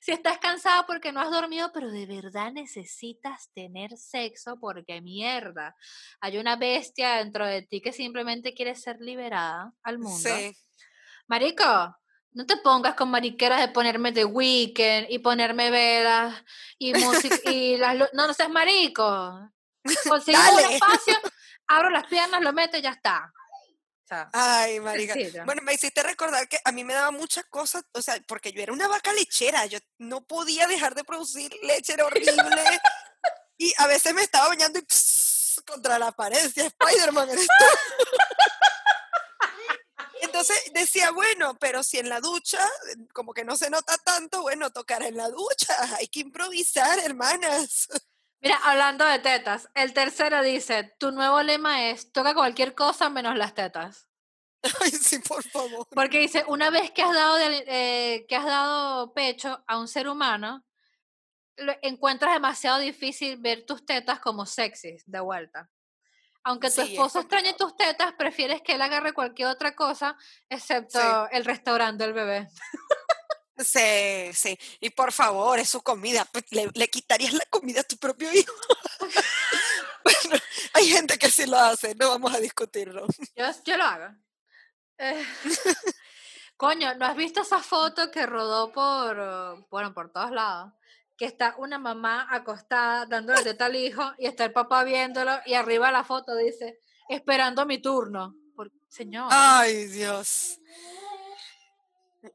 si 0.00 0.12
estás 0.12 0.38
cansado 0.38 0.84
porque 0.86 1.12
no 1.12 1.20
has 1.20 1.30
dormido, 1.30 1.70
pero 1.72 1.90
de 1.90 2.06
verdad 2.06 2.52
necesitas 2.52 3.50
tener 3.54 3.96
sexo 3.96 4.58
porque 4.58 5.00
mierda, 5.00 5.76
hay 6.20 6.38
una 6.38 6.56
bestia 6.56 7.16
dentro 7.16 7.46
de 7.46 7.62
ti 7.62 7.80
que 7.80 7.92
simplemente 7.92 8.52
quiere 8.52 8.74
ser 8.74 9.00
liberada 9.00 9.72
al 9.82 9.98
mundo. 9.98 10.28
Sí. 10.28 10.52
Marico, 11.26 11.96
no 12.34 12.46
te 12.46 12.56
pongas 12.56 12.94
con 12.94 13.10
mariqueras 13.10 13.60
de 13.60 13.68
ponerme 13.68 14.12
The 14.12 14.24
Weekend 14.24 15.06
y 15.08 15.20
ponerme 15.20 15.70
velas 15.70 16.34
y 16.78 16.92
música 16.92 17.50
y 17.50 17.76
las 17.78 17.96
no, 17.96 18.08
no 18.12 18.34
seas 18.34 18.50
marico. 18.50 19.50
Consigo 20.08 20.38
un 20.52 20.72
espacio, 20.72 21.14
abro 21.68 21.90
las 21.90 22.06
piernas, 22.06 22.42
lo 22.42 22.52
meto 22.52 22.76
y 22.76 22.82
ya 22.82 22.90
está. 22.90 23.32
O 24.04 24.06
sea, 24.06 24.28
Ay, 24.32 24.80
marica. 24.80 25.14
Sencillo. 25.14 25.44
Bueno, 25.46 25.62
me 25.62 25.74
hiciste 25.74 26.02
recordar 26.02 26.46
que 26.48 26.58
a 26.62 26.72
mí 26.72 26.84
me 26.84 26.92
daba 26.92 27.10
muchas 27.10 27.44
cosas, 27.46 27.84
o 27.92 28.02
sea, 28.02 28.20
porque 28.26 28.52
yo 28.52 28.62
era 28.62 28.72
una 28.72 28.88
vaca 28.88 29.12
lechera, 29.12 29.64
yo 29.66 29.78
no 29.98 30.26
podía 30.26 30.66
dejar 30.66 30.94
de 30.94 31.04
producir 31.04 31.54
leche, 31.62 31.94
era 31.94 32.04
horrible. 32.04 32.34
y 33.58 33.72
a 33.78 33.86
veces 33.86 34.12
me 34.12 34.22
estaba 34.22 34.48
bañando 34.48 34.78
y 34.78 34.84
contra 35.62 35.98
la 35.98 36.12
pared, 36.12 36.44
Spider-Man 36.44 37.30
eres 37.30 37.46
tú". 37.46 37.64
Entonces 40.34 40.72
decía, 40.74 41.12
bueno, 41.12 41.56
pero 41.60 41.84
si 41.84 41.98
en 41.98 42.08
la 42.08 42.18
ducha, 42.20 42.58
como 43.12 43.32
que 43.32 43.44
no 43.44 43.54
se 43.56 43.70
nota 43.70 43.96
tanto, 43.98 44.42
bueno, 44.42 44.72
tocar 44.72 45.04
en 45.04 45.16
la 45.16 45.28
ducha, 45.28 45.76
hay 46.00 46.08
que 46.08 46.18
improvisar, 46.20 46.98
hermanas. 46.98 47.86
Mira, 48.42 48.56
hablando 48.64 49.04
de 49.04 49.20
tetas, 49.20 49.68
el 49.76 49.92
tercero 49.94 50.42
dice, 50.42 50.92
tu 50.98 51.12
nuevo 51.12 51.40
lema 51.44 51.88
es, 51.88 52.10
toca 52.10 52.34
cualquier 52.34 52.74
cosa 52.74 53.08
menos 53.10 53.36
las 53.36 53.54
tetas. 53.54 54.08
Ay, 54.80 54.90
sí, 54.90 55.20
por 55.20 55.44
favor. 55.44 55.86
Porque 55.94 56.18
dice, 56.18 56.42
una 56.48 56.68
vez 56.70 56.90
que 56.90 57.02
has 57.02 57.14
dado, 57.14 57.36
de- 57.36 57.64
eh, 57.68 58.26
que 58.28 58.34
has 58.34 58.44
dado 58.44 59.14
pecho 59.14 59.62
a 59.68 59.78
un 59.78 59.86
ser 59.86 60.08
humano, 60.08 60.64
lo- 61.58 61.76
encuentras 61.80 62.34
demasiado 62.34 62.80
difícil 62.80 63.36
ver 63.36 63.64
tus 63.64 63.86
tetas 63.86 64.18
como 64.18 64.46
sexys 64.46 65.04
de 65.06 65.20
vuelta. 65.20 65.70
Aunque 66.44 66.68
tu 66.68 66.74
Sí, 66.74 66.80
es 66.82 66.90
esposo 66.90 67.20
extrañe 67.20 67.54
tus 67.54 67.76
tetas, 67.76 68.12
prefieres 68.14 68.60
que 68.62 68.74
él 68.74 68.82
agarre 68.82 69.12
cualquier 69.14 69.48
otra 69.48 69.74
cosa, 69.74 70.16
excepto 70.48 71.28
el 71.30 71.44
restaurante 71.44 72.04
del 72.04 72.12
bebé. 72.12 72.48
Sí, 73.56 74.32
sí. 74.34 74.58
Y 74.80 74.90
por 74.90 75.12
favor, 75.12 75.58
es 75.58 75.68
su 75.68 75.80
comida. 75.82 76.24
pues, 76.32 76.44
Le, 76.50 76.68
le 76.74 76.88
quitarías 76.88 77.32
la 77.32 77.44
comida 77.50 77.80
a 77.80 77.84
tu 77.84 77.96
propio 77.96 78.32
hijo. 78.32 78.52
bueno, 80.04 80.42
hay 80.74 80.88
gente 80.88 81.18
que 81.18 81.30
sí 81.30 81.46
lo 81.46 81.56
hace, 81.56 81.94
no 81.94 82.08
vamos 82.10 82.34
a 82.34 82.40
discutirlo. 82.40 83.06
Yo, 83.36 83.46
yo 83.64 83.76
lo 83.76 83.84
hago. 83.84 84.14
Eh, 84.98 85.24
Coño, 86.56 86.94
¿no 86.94 87.06
has 87.06 87.16
visto 87.16 87.42
esa 87.42 87.60
foto 87.60 88.10
que 88.10 88.26
rodó 88.26 88.72
por, 88.72 89.66
bueno, 89.70 89.92
por 89.94 90.10
todos 90.12 90.30
lados? 90.30 90.72
Que 91.16 91.26
está 91.26 91.54
una 91.58 91.78
mamá 91.78 92.26
acostada 92.30 93.06
dándole 93.06 93.42
teta 93.42 93.66
al 93.66 93.76
hijo 93.76 94.02
y 94.18 94.26
está 94.26 94.44
el 94.44 94.52
papá 94.52 94.82
viéndolo 94.84 95.38
y 95.46 95.54
arriba 95.54 95.92
la 95.92 96.02
foto 96.04 96.34
dice, 96.36 96.80
esperando 97.08 97.64
mi 97.66 97.78
turno. 97.80 98.34
Por, 98.56 98.70
señor, 98.88 99.28
Ay, 99.30 99.86
Dios. 99.86 100.58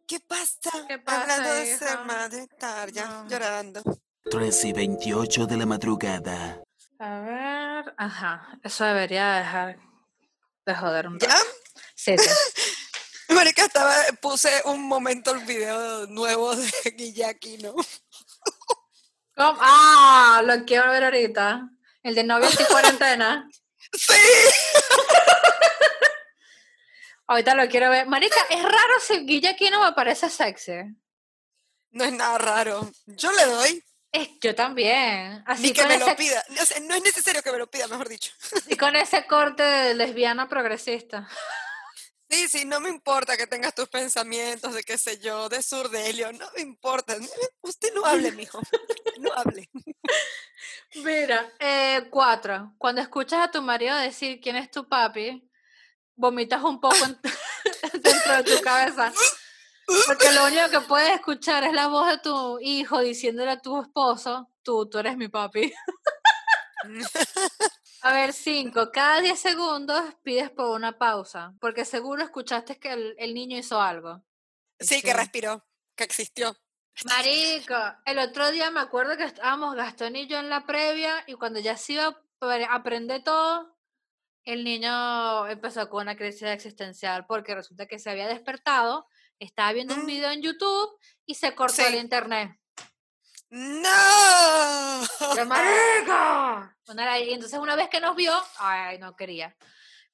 ¿Qué 0.08 0.20
pasa? 0.20 0.70
¿Qué 0.88 1.00
pasa, 1.00 1.22
Hablando 1.22 1.54
de 1.54 1.78
ser 1.78 2.00
madre, 2.06 2.40
estar 2.44 2.92
ya 2.92 3.08
No. 3.08 3.28
llorando. 3.28 3.82
3 4.30 4.66
y 4.66 4.74
28 4.74 5.46
de 5.48 5.58
la 5.58 5.66
madrugada. 5.66 6.62
a 7.00 7.20
ver, 7.22 7.94
ajá, 7.98 8.60
eso 8.64 8.84
debería 8.86 9.32
dejar 9.36 9.80
de 10.66 10.76
joder 10.76 11.08
un 11.08 11.18
¿Ya? 11.20 11.36
Sí, 11.96 12.16
sí. 12.18 12.30
Marica, 13.30 13.64
estaba, 13.66 13.94
puse 14.22 14.50
un 14.66 14.88
momento 14.88 15.32
el 15.32 15.40
video 15.46 16.06
nuevo 16.08 16.56
de 16.56 16.72
Guillaquino. 16.96 17.74
Ah, 19.40 20.42
lo 20.46 20.66
quiero 20.66 20.90
ver 20.92 21.04
ahorita. 21.06 21.70
El 22.04 22.16
de 22.16 22.24
novia 22.24 22.50
y 22.52 22.64
cuarentena. 22.66 23.50
Sí. 23.92 24.14
Ahorita 27.26 27.56
lo 27.56 27.68
quiero 27.68 27.90
ver. 27.90 28.08
Marica, 28.08 28.40
es 28.50 28.62
raro 28.62 28.94
si 29.02 29.26
Guilla 29.26 29.52
aquí 29.52 29.70
no 29.70 29.84
me 29.84 29.94
parece 29.94 30.30
sexy. 30.30 30.74
No 31.92 32.04
es 32.04 32.14
nada 32.14 32.38
raro. 32.38 32.92
Yo 33.06 33.32
le 33.32 33.46
doy. 33.46 33.84
Es, 34.12 34.30
yo 34.42 34.56
también. 34.56 35.44
Así 35.46 35.64
Ni 35.64 35.74
que 35.74 35.86
me 35.86 35.98
lo 35.98 36.16
pida. 36.16 36.44
O 36.62 36.66
sea, 36.66 36.80
no 36.82 36.96
es 36.96 37.04
necesario 37.04 37.42
que 37.42 37.52
me 37.52 37.58
lo 37.58 37.70
pida, 37.70 37.88
mejor 37.88 38.10
dicho. 38.10 38.32
y 38.68 38.76
con 38.76 38.96
ese 38.96 39.26
corte 39.28 39.64
de 39.64 39.94
lesbiana 39.96 40.50
progresista. 40.50 41.28
Sí, 42.30 42.48
sí, 42.48 42.66
no 42.66 42.80
me 42.80 42.90
importa 42.90 43.36
que 43.38 43.48
tengas 43.48 43.74
tus 43.74 43.90
pensamientos 43.90 44.74
de 44.76 44.84
qué 44.84 44.98
sé 45.00 45.18
yo, 45.20 45.50
de 45.50 45.64
surdelio, 45.64 46.32
no 46.34 46.46
me 46.56 46.62
importa. 46.62 47.16
Usted 47.62 47.94
no 47.94 48.06
hable, 48.06 48.32
mijo. 48.32 48.60
No 49.20 49.34
hable. 49.34 49.70
Mira, 50.96 51.52
eh, 51.60 52.08
cuatro. 52.10 52.74
Cuando 52.78 53.02
escuchas 53.02 53.42
a 53.48 53.52
tu 53.52 53.62
marido 53.62 53.98
decir 53.98 54.40
quién 54.40 54.56
es 54.56 54.72
tu 54.72 54.88
papi, 54.88 55.46
vomitas 56.16 56.64
un 56.64 56.80
poco 56.80 56.96
en- 57.04 57.20
dentro 58.02 58.36
de 58.38 58.44
tu 58.56 58.62
cabeza. 58.62 59.12
Porque 60.06 60.32
lo 60.32 60.46
único 60.46 60.70
que 60.70 60.80
puedes 60.82 61.12
escuchar 61.16 61.66
es 61.66 61.74
la 61.74 61.88
voz 61.88 62.08
de 62.10 62.20
tu 62.20 62.60
hijo 62.62 63.00
diciéndole 63.02 63.52
a 63.52 63.60
tu 63.60 63.82
esposo, 63.82 64.50
tú, 64.64 64.88
tú 64.88 65.00
eres 65.00 65.18
mi 65.18 65.28
papi. 65.28 65.74
A 68.02 68.14
ver, 68.14 68.34
cinco. 68.34 68.92
Cada 68.92 69.22
10 69.22 69.40
segundos 69.40 70.02
pides 70.24 70.50
por 70.50 70.68
una 70.76 70.98
pausa, 70.98 71.54
porque 71.60 71.84
seguro 71.86 72.24
escuchaste 72.24 72.80
que 72.80 72.94
el, 72.94 73.16
el 73.18 73.34
niño 73.34 73.58
hizo 73.58 73.82
algo. 73.82 74.24
Sí, 74.80 75.02
que 75.02 75.14
respiró, 75.14 75.66
que 75.96 76.06
existió. 76.06 76.56
Marico, 77.06 77.76
el 78.06 78.20
otro 78.20 78.52
día 78.52 78.72
me 78.72 78.80
acuerdo 78.82 79.16
que 79.18 79.24
estábamos 79.24 79.76
Gastón 79.76 80.16
y 80.16 80.28
yo 80.28 80.38
en 80.40 80.50
la 80.50 80.66
previa 80.66 81.24
y 81.28 81.34
cuando 81.36 81.60
ya 81.60 81.78
se 81.78 81.94
iba 81.94 82.08
a 82.08 82.22
pre- 82.40 82.68
aprender 82.70 83.24
todo, 83.24 83.78
el 84.44 84.64
niño 84.64 85.48
empezó 85.48 85.90
con 85.90 86.04
una 86.04 86.18
crisis 86.18 86.44
existencial 86.44 87.26
porque 87.26 87.56
resulta 87.56 87.86
que 87.86 88.00
se 88.00 88.10
había 88.10 88.28
despertado, 88.28 89.08
estaba 89.40 89.72
viendo 89.74 89.94
un 89.96 90.04
Mm. 90.04 90.08
video 90.08 90.32
en 90.32 90.42
YouTube 90.42 90.90
y 91.26 91.36
se 91.36 91.56
cortó 91.56 91.86
el 91.86 91.96
internet. 91.96 92.52
¡No! 93.50 95.08
¡Qué 95.36 95.42
Y 97.26 97.34
entonces 97.34 97.60
una 97.60 97.76
vez 97.76 97.90
que 97.90 98.00
nos 98.00 98.16
vio, 98.16 98.34
ay, 98.58 99.00
no 99.00 99.16
quería. 99.16 99.56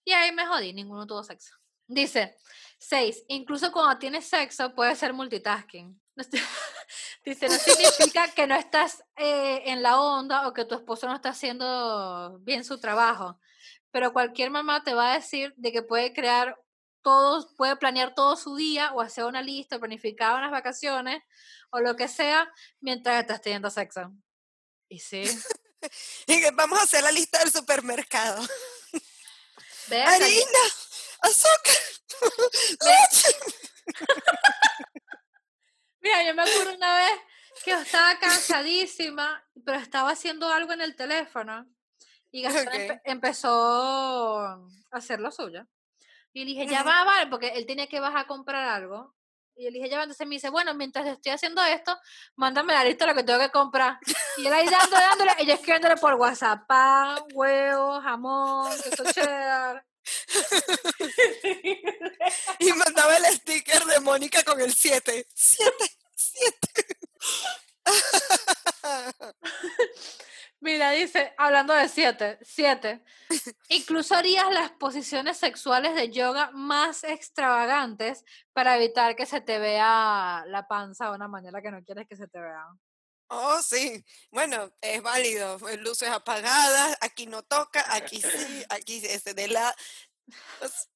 Y 0.03 0.11
ahí 0.13 0.31
me 0.31 0.45
jodí, 0.45 0.73
ninguno 0.73 1.05
tuvo 1.05 1.23
sexo. 1.23 1.55
Dice, 1.88 2.38
seis, 2.77 3.23
incluso 3.27 3.71
cuando 3.71 3.97
tienes 3.97 4.25
sexo 4.25 4.73
puede 4.73 4.95
ser 4.95 5.13
multitasking. 5.13 5.99
Dice, 7.25 7.49
no 7.49 7.55
significa 7.55 8.27
que 8.29 8.47
no 8.47 8.55
estás 8.55 9.03
eh, 9.17 9.63
en 9.65 9.81
la 9.81 9.99
onda 9.99 10.47
o 10.47 10.53
que 10.53 10.65
tu 10.65 10.75
esposo 10.75 11.07
no 11.07 11.15
está 11.15 11.29
haciendo 11.29 12.39
bien 12.41 12.63
su 12.63 12.79
trabajo. 12.79 13.39
Pero 13.91 14.13
cualquier 14.13 14.51
mamá 14.51 14.83
te 14.83 14.93
va 14.93 15.11
a 15.11 15.15
decir 15.15 15.53
de 15.57 15.71
que 15.71 15.81
puede 15.81 16.13
crear 16.13 16.57
todos, 17.05 17.53
puede 17.55 17.75
planear 17.75 18.15
todo 18.15 18.35
su 18.35 18.55
día 18.55 18.91
o 18.93 18.99
hacer 18.99 19.25
una 19.25 19.43
lista, 19.43 19.77
planificar 19.77 20.35
unas 20.35 20.49
vacaciones 20.49 21.21
o 21.69 21.79
lo 21.79 21.95
que 21.95 22.07
sea 22.07 22.51
mientras 22.79 23.21
estás 23.21 23.41
teniendo 23.41 23.69
sexo. 23.69 24.11
Y 24.89 24.97
sí. 24.99 25.23
Vamos 26.55 26.79
a 26.79 26.81
hacer 26.81 27.03
la 27.03 27.11
lista 27.11 27.37
del 27.39 27.51
supermercado. 27.51 28.41
Harina, 29.91 30.59
azúcar, 31.21 31.75
leche. 32.81 33.35
Mira, 36.01 36.23
yo 36.25 36.33
me 36.33 36.41
acuerdo 36.41 36.73
una 36.73 36.95
vez 36.97 37.19
que 37.63 37.71
estaba 37.71 38.17
cansadísima, 38.19 39.43
pero 39.63 39.77
estaba 39.77 40.09
haciendo 40.09 40.49
algo 40.51 40.73
en 40.73 40.81
el 40.81 40.95
teléfono 40.95 41.67
y 42.31 42.41
Gastón 42.41 42.65
empe- 42.73 42.95
Ok. 42.95 43.01
empezó 43.05 44.39
a 44.39 44.59
hacer 44.91 45.19
lo 45.19 45.31
suyo. 45.31 45.67
Y 46.36 46.43
le 46.43 46.47
dije, 46.47 46.67
ya 46.67 46.83
va, 46.83 47.05
vale, 47.05 47.27
porque 47.27 47.47
él 47.47 47.65
tenía 47.65 47.88
que 47.88 48.01
bajar 48.01 48.25
a 48.25 48.27
comprar 48.27 48.67
algo. 48.67 49.15
Y 49.55 49.63
yo 49.63 49.71
le 49.71 49.77
dije, 49.77 49.89
ya 49.89 49.95
va, 49.95 50.03
entonces 50.03 50.27
me 50.27 50.36
dice, 50.36 50.49
bueno, 50.49 50.73
mientras 50.73 51.07
estoy 51.07 51.31
haciendo 51.31 51.63
esto, 51.63 51.97
mándame 52.36 52.73
la 52.73 52.83
lista 52.83 53.05
de 53.05 53.11
lo 53.11 53.17
que 53.17 53.23
tengo 53.23 53.39
que 53.39 53.51
comprar. 53.51 53.97
Y 54.36 54.45
él 54.45 54.51
ahí 54.51 54.67
dándole, 54.67 55.01
dándole, 55.01 55.31
y 55.39 55.45
yo 55.45 55.53
escribiéndole 55.53 55.95
por 55.95 56.15
WhatsApp, 56.15 56.67
pan, 56.67 57.19
huevo, 57.33 58.01
jamón, 58.01 58.69
queso 58.83 59.05
cheddar. 59.13 59.86
Y 62.59 62.73
mandaba 62.73 63.15
el 63.15 63.25
sticker 63.38 63.86
de 63.86 64.01
Mónica 64.01 64.43
con 64.43 64.59
el 64.59 64.73
7. 64.73 65.25
7, 65.33 65.73
7. 66.15 66.97
Mira, 70.61 70.91
dice, 70.91 71.33
hablando 71.37 71.73
de 71.73 71.87
siete, 71.89 72.39
siete, 72.41 73.03
incluso 73.69 74.15
harías 74.15 74.51
las 74.51 74.71
posiciones 74.71 75.37
sexuales 75.37 75.95
de 75.95 76.09
yoga 76.09 76.49
más 76.53 77.03
extravagantes 77.03 78.23
para 78.53 78.77
evitar 78.77 79.15
que 79.15 79.25
se 79.25 79.41
te 79.41 79.59
vea 79.59 80.43
la 80.47 80.67
panza 80.67 81.09
de 81.09 81.15
una 81.15 81.27
manera 81.27 81.61
que 81.61 81.71
no 81.71 81.83
quieres 81.83 82.07
que 82.07 82.15
se 82.15 82.27
te 82.27 82.39
vea. 82.39 82.65
Oh, 83.27 83.61
sí. 83.61 84.03
Bueno, 84.31 84.71
es 84.81 85.01
válido. 85.01 85.57
eh, 85.69 85.77
Luces 85.77 86.09
apagadas, 86.09 86.97
aquí 87.01 87.25
no 87.27 87.43
toca, 87.43 87.83
aquí 87.93 88.21
sí, 88.21 88.63
aquí 88.69 89.01
es 89.05 89.23
de 89.23 89.47
la... 89.47 89.75
Pues, 90.59 90.89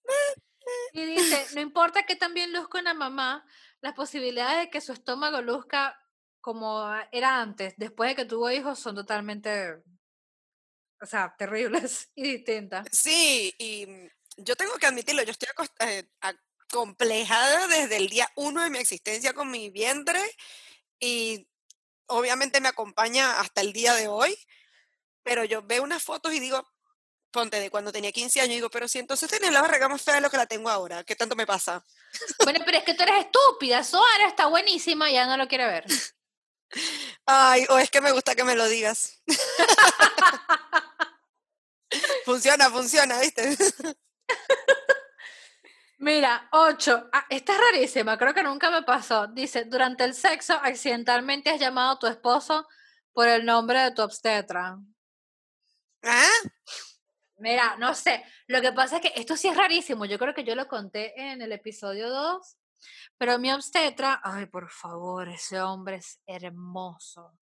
Y 0.94 1.06
dice, 1.06 1.48
no 1.56 1.62
importa 1.62 2.04
que 2.04 2.16
también 2.16 2.54
luzca 2.54 2.80
una 2.80 2.94
mamá, 2.94 3.46
las 3.82 3.94
posibilidades 3.94 4.60
de 4.60 4.70
que 4.70 4.82
su 4.82 4.94
estómago 4.94 5.42
luzca 5.42 6.00
como 6.42 6.86
era 7.12 7.42
antes, 7.42 7.74
después 7.78 8.10
de 8.10 8.16
que 8.16 8.26
tuvo 8.26 8.50
hijos, 8.50 8.80
son 8.80 8.96
totalmente, 8.96 9.84
o 11.02 11.06
sea, 11.06 11.36
terribles 11.38 12.10
y 12.16 12.24
distintas. 12.38 12.88
Sí, 12.92 13.54
y 13.58 13.86
mm, 13.86 14.10
yo 14.38 14.56
tengo 14.56 14.74
que 14.76 14.88
admitirlo, 14.88 15.24
yo 15.24 15.32
estoy 15.32 15.50
eh, 15.80 16.10
acomplejada 16.22 17.68
desde 17.68 17.98
el 17.98 18.10
día 18.10 18.30
uno 18.36 18.64
de 18.64 18.70
mi 18.70 18.80
existencia 18.80 19.34
con 19.34 19.50
mi 19.50 19.70
vientre 19.70 20.22
y 21.00 21.48
obviamente 22.08 22.62
me 22.62 22.70
acompaña 22.70 23.40
hasta 23.40 23.62
el 23.62 23.74
día 23.74 23.94
de 23.94 24.08
hoy, 24.08 24.38
pero 25.24 25.44
yo 25.44 25.62
veo 25.62 25.84
unas 25.84 26.04
fotos 26.04 26.34
y 26.34 26.40
digo, 26.40 26.66
ponte 27.32 27.60
de 27.60 27.70
cuando 27.70 27.92
tenía 27.92 28.12
15 28.12 28.42
años, 28.42 28.52
y 28.52 28.56
digo, 28.56 28.70
pero 28.70 28.88
si 28.88 29.00
entonces 29.00 29.30
tenía 29.30 29.52
la 29.52 29.62
barriga 29.62 29.88
más 29.88 30.02
fea 30.02 30.16
de 30.16 30.22
lo 30.22 30.30
que 30.30 30.38
la 30.38 30.48
tengo 30.48 30.70
ahora, 30.70 31.04
¿qué 31.04 31.16
tanto 31.16 31.36
me 31.36 31.46
pasa? 31.46 31.84
Bueno, 32.44 32.60
pero 32.66 32.78
es 32.78 32.84
que 32.84 32.94
tú 32.94 33.04
eres 33.04 33.26
estúpida, 33.26 33.84
Soara 33.84 34.28
está 34.28 34.48
buenísima, 34.48 35.12
ya 35.12 35.28
no 35.28 35.38
lo 35.38 35.48
quiere 35.48 35.68
ver. 35.68 35.86
Ay, 37.26 37.66
o 37.70 37.78
es 37.78 37.90
que 37.90 38.02
me 38.02 38.12
gusta 38.12 38.36
que 38.36 38.44
me 38.44 38.56
lo 38.56 38.68
digas. 38.68 39.22
funciona, 42.26 42.70
funciona, 42.70 43.20
¿viste? 43.20 43.56
Mira, 46.00 46.48
8. 46.52 47.10
esta 47.30 47.54
es 47.54 47.60
rarísima, 47.60 48.18
creo 48.18 48.34
que 48.34 48.44
nunca 48.44 48.70
me 48.70 48.84
pasó. 48.84 49.28
Dice, 49.28 49.66
durante 49.66 50.06
el 50.06 50.14
sexo 50.14 50.54
accidentalmente 50.54 51.50
has 51.50 51.60
llamado 51.60 51.92
a 51.92 52.00
tu 52.00 52.08
esposo 52.08 52.68
por 53.12 53.28
el 53.28 53.46
nombre 53.46 53.82
de 53.82 53.92
tu 53.92 54.02
obstetra. 54.02 54.78
¿Ah? 56.04 56.30
Mira, 57.38 57.76
no 57.78 57.94
sé, 57.94 58.24
lo 58.48 58.62
que 58.62 58.72
pasa 58.72 58.98
es 58.98 59.02
que 59.02 59.20
esto 59.20 59.36
sí 59.36 59.48
es 59.48 59.58
rarísimo, 59.58 60.06
yo 60.06 60.18
creo 60.18 60.34
que 60.34 60.44
yo 60.44 60.56
lo 60.56 60.68
conté 60.68 61.20
en 61.22 61.42
el 61.42 61.52
episodio 61.52 62.10
2, 62.10 62.58
pero 63.18 63.40
mi 63.40 63.52
obstetra, 63.52 64.22
ay, 64.24 64.46
por 64.48 64.70
favor, 64.70 65.28
ese 65.30 65.62
hombre 65.62 65.98
es 65.98 66.20
hermoso. 66.26 67.34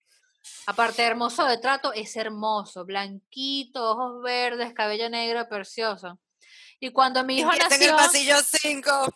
Aparte 0.65 1.01
de 1.01 1.09
hermoso 1.09 1.45
de 1.45 1.57
trato, 1.57 1.93
es 1.93 2.15
hermoso, 2.15 2.85
blanquito, 2.85 3.91
ojos 3.91 4.21
verdes, 4.23 4.73
cabello 4.73 5.09
negro, 5.09 5.47
precioso. 5.49 6.19
Y 6.79 6.91
cuando 6.91 7.23
mi 7.23 7.39
hijo 7.39 7.51
Empieza 7.51 7.75
en 7.75 7.81
el 7.83 7.91
nació, 7.91 7.97
pasillo 7.97 8.35
5. 8.41 9.15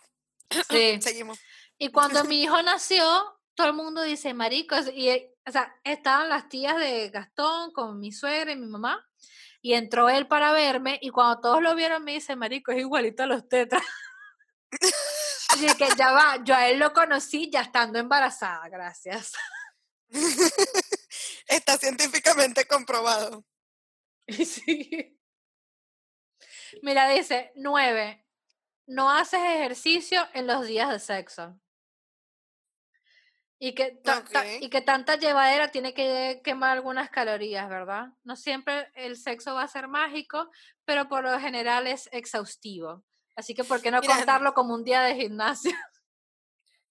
sí, 0.69 1.01
Seguimos. 1.01 1.39
y 1.78 1.89
cuando 1.91 2.24
mi 2.26 2.41
hijo 2.43 2.61
nació, 2.61 3.05
todo 3.55 3.67
el 3.67 3.74
mundo 3.74 4.01
dice, 4.01 4.34
maricos, 4.34 4.88
y, 4.93 5.09
eh, 5.09 5.34
o 5.47 5.51
sea, 5.51 5.74
estaban 5.84 6.30
las 6.30 6.49
tías 6.49 6.78
de 6.78 7.09
Gastón 7.09 7.72
con 7.72 7.99
mi 7.99 8.11
suegra 8.11 8.51
y 8.51 8.55
mi 8.57 8.67
mamá, 8.67 9.05
y 9.61 9.74
entró 9.74 10.09
él 10.09 10.28
para 10.28 10.51
verme, 10.51 10.97
y 11.01 11.09
cuando 11.09 11.39
todos 11.39 11.61
lo 11.61 11.76
vieron 11.76 12.03
me 12.03 12.13
dice, 12.13 12.36
marico, 12.36 12.72
es 12.72 12.80
igualito 12.80 13.24
a 13.24 13.28
los 13.28 13.47
tetras. 13.47 13.84
y 15.59 15.75
que 15.75 15.87
ya 15.97 16.11
va, 16.11 16.43
yo 16.43 16.55
a 16.55 16.67
él 16.67 16.79
lo 16.79 16.93
conocí 16.93 17.49
ya 17.51 17.61
estando 17.61 17.99
embarazada, 17.99 18.67
gracias. 18.69 19.33
Está 21.47 21.77
científicamente 21.77 22.65
comprobado. 22.65 23.45
Sí. 24.27 25.19
Mira, 26.83 27.09
dice, 27.09 27.51
nueve, 27.55 28.25
no 28.87 29.11
haces 29.11 29.41
ejercicio 29.41 30.25
en 30.33 30.47
los 30.47 30.65
días 30.65 30.89
de 30.89 30.99
sexo. 30.99 31.59
Y 33.59 33.75
que, 33.75 34.01
y 34.61 34.69
que 34.69 34.81
tanta 34.81 35.17
llevadera 35.17 35.69
tiene 35.69 35.93
que 35.93 36.41
quemar 36.43 36.71
algunas 36.71 37.09
calorías, 37.09 37.69
¿verdad? 37.69 38.07
No 38.23 38.35
siempre 38.35 38.89
el 38.95 39.17
sexo 39.17 39.53
va 39.53 39.63
a 39.63 39.67
ser 39.67 39.87
mágico, 39.87 40.49
pero 40.85 41.09
por 41.09 41.23
lo 41.23 41.37
general 41.39 41.87
es 41.87 42.09
exhaustivo. 42.11 43.03
Así 43.36 43.55
que, 43.55 43.63
¿por 43.63 43.82
qué 43.82 43.91
no 43.91 44.01
Mira, 44.01 44.17
contarlo 44.17 44.53
como 44.53 44.73
un 44.73 44.84
día 44.84 45.01
de 45.01 45.15
gimnasio? 45.15 45.71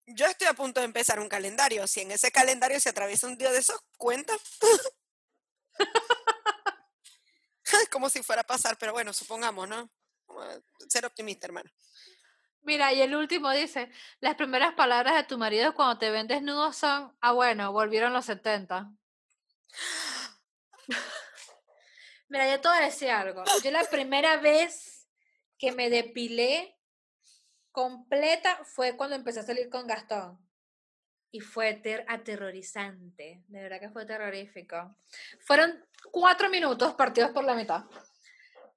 Yo 0.07 0.27
estoy 0.27 0.49
a 0.49 0.55
punto 0.55 0.81
de 0.81 0.87
empezar 0.87 1.21
un 1.21 1.29
calendario. 1.29 1.87
Si 1.87 2.01
en 2.01 2.11
ese 2.11 2.33
calendario 2.33 2.81
se 2.81 2.89
atraviesa 2.89 3.29
un 3.29 3.39
día 3.39 3.53
de 3.53 3.59
esos, 3.59 3.81
cuenta. 3.97 4.33
Como 7.93 8.11
si 8.11 8.23
fuera 8.23 8.43
a 8.43 8.47
pasar, 8.47 8.77
pero 8.77 8.93
bueno, 8.93 9.13
supongamos, 9.13 9.69
¿no? 9.69 9.89
Ser 10.89 11.07
optimista, 11.07 11.47
hermano. 11.47 11.71
Mira, 12.63 12.93
y 12.93 13.01
el 13.01 13.15
último 13.15 13.51
dice, 13.53 13.91
las 14.21 14.35
primeras 14.35 14.75
palabras 14.75 15.15
de 15.15 15.25
tu 15.25 15.39
marido 15.39 15.75
cuando 15.75 15.99
te 15.99 16.11
ven 16.11 16.27
desnudo 16.27 16.73
son, 16.73 17.17
ah, 17.21 17.33
bueno, 17.33 17.73
volvieron 17.73 18.13
los 18.13 18.27
70. 18.27 18.91
Mira, 22.29 22.51
yo 22.51 22.61
te 22.61 22.69
voy 22.69 22.79
a 22.79 22.83
decir 22.83 23.11
algo. 23.11 23.45
Yo 23.63 23.71
la 23.71 23.85
primera 23.85 24.37
vez 24.37 25.00
que 25.61 25.73
me 25.73 25.91
depilé 25.91 26.77
completa 27.71 28.65
fue 28.65 28.97
cuando 28.97 29.15
empecé 29.15 29.41
a 29.41 29.45
salir 29.45 29.69
con 29.69 29.87
Gastón. 29.87 30.39
Y 31.33 31.39
fue 31.41 31.75
ter- 31.75 32.05
aterrorizante. 32.09 33.45
De 33.47 33.63
verdad 33.63 33.79
que 33.79 33.91
fue 33.91 34.05
terrorífico. 34.05 34.97
Fueron 35.47 35.85
cuatro 36.11 36.51
minutos 36.51 36.95
partidos 36.95 37.31
por 37.31 37.45
la 37.45 37.55
mitad. 37.55 37.85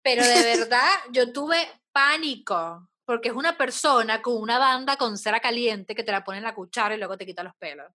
Pero 0.03 0.23
de 0.23 0.43
verdad, 0.57 0.91
yo 1.11 1.31
tuve 1.33 1.57
pánico. 1.91 2.89
Porque 3.05 3.29
es 3.29 3.35
una 3.35 3.57
persona 3.57 4.21
con 4.21 4.37
una 4.37 4.59
banda 4.59 4.95
con 4.97 5.17
cera 5.17 5.39
caliente 5.39 5.95
que 5.95 6.03
te 6.03 6.11
la 6.11 6.23
pone 6.23 6.37
en 6.37 6.43
la 6.43 6.53
cuchara 6.55 6.93
y 6.93 6.97
luego 6.99 7.17
te 7.17 7.25
quita 7.25 7.43
los 7.43 7.55
pelos. 7.55 7.91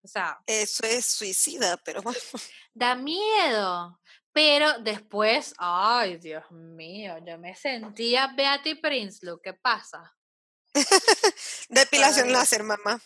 O 0.00 0.06
sea, 0.06 0.38
Eso 0.46 0.84
es 0.86 1.04
suicida, 1.04 1.76
pero 1.78 2.00
bueno. 2.02 2.18
da 2.72 2.94
miedo. 2.94 4.00
Pero 4.38 4.78
después, 4.78 5.52
ay, 5.58 6.18
Dios 6.18 6.48
mío, 6.52 7.16
yo 7.26 7.36
me 7.38 7.56
sentía 7.56 8.28
Beatty 8.36 8.76
Prinsloo. 8.76 9.40
¿Qué 9.42 9.52
pasa? 9.52 10.16
Depilación 11.68 12.30
láser, 12.30 12.62
mamá. 12.62 13.02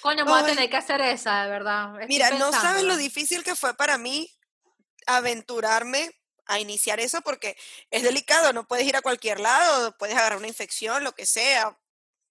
Coño, 0.00 0.24
voy 0.24 0.40
a 0.40 0.46
tener 0.46 0.70
que 0.70 0.78
hacer 0.78 1.02
esa, 1.02 1.42
de 1.42 1.50
verdad. 1.50 2.00
estoy 2.00 2.06
Mira, 2.08 2.30
no 2.38 2.52
sabes 2.52 2.84
lo 2.84 2.96
difícil 2.96 3.44
que 3.44 3.54
fue 3.54 3.76
para 3.76 3.98
mí 3.98 4.34
aventurarme 5.06 6.10
a 6.46 6.58
iniciar 6.58 7.00
eso 7.00 7.20
porque 7.20 7.54
es 7.90 8.02
delicado, 8.02 8.54
no 8.54 8.66
puedes 8.66 8.86
ir 8.86 8.96
a 8.96 9.02
cualquier 9.02 9.40
lado, 9.40 9.94
puedes 9.98 10.16
agarrar 10.16 10.38
una 10.38 10.48
infección, 10.48 11.04
lo 11.04 11.12
que 11.12 11.26
sea, 11.26 11.78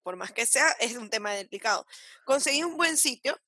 por 0.02 0.16
más 0.16 0.32
que 0.32 0.46
sea, 0.46 0.72
es 0.80 0.96
un 0.96 1.10
tema 1.10 1.30
delicado. 1.30 1.86
Conseguí 2.24 2.64
un 2.64 2.76
buen 2.76 2.96
sitio, 2.96 3.38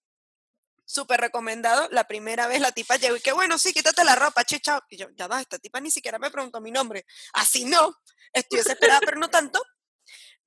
súper 0.88 1.20
recomendado, 1.20 1.86
la 1.90 2.04
primera 2.04 2.46
vez 2.46 2.60
la 2.60 2.72
tipa 2.72 2.96
llegó 2.96 3.14
y 3.16 3.20
que 3.20 3.32
bueno, 3.32 3.58
sí, 3.58 3.72
quítate 3.74 4.04
la 4.04 4.16
ropa, 4.16 4.42
che, 4.44 4.58
chao. 4.58 4.82
Y 4.88 4.96
yo, 4.96 5.08
ya 5.14 5.26
va, 5.26 5.40
esta 5.40 5.58
tipa 5.58 5.80
ni 5.80 5.90
siquiera 5.90 6.18
me 6.18 6.30
preguntó 6.30 6.60
mi 6.60 6.70
nombre. 6.70 7.04
Así 7.34 7.66
no, 7.66 7.94
estoy 8.32 8.58
desesperada, 8.58 9.00
pero 9.00 9.18
no 9.18 9.28
tanto. 9.28 9.62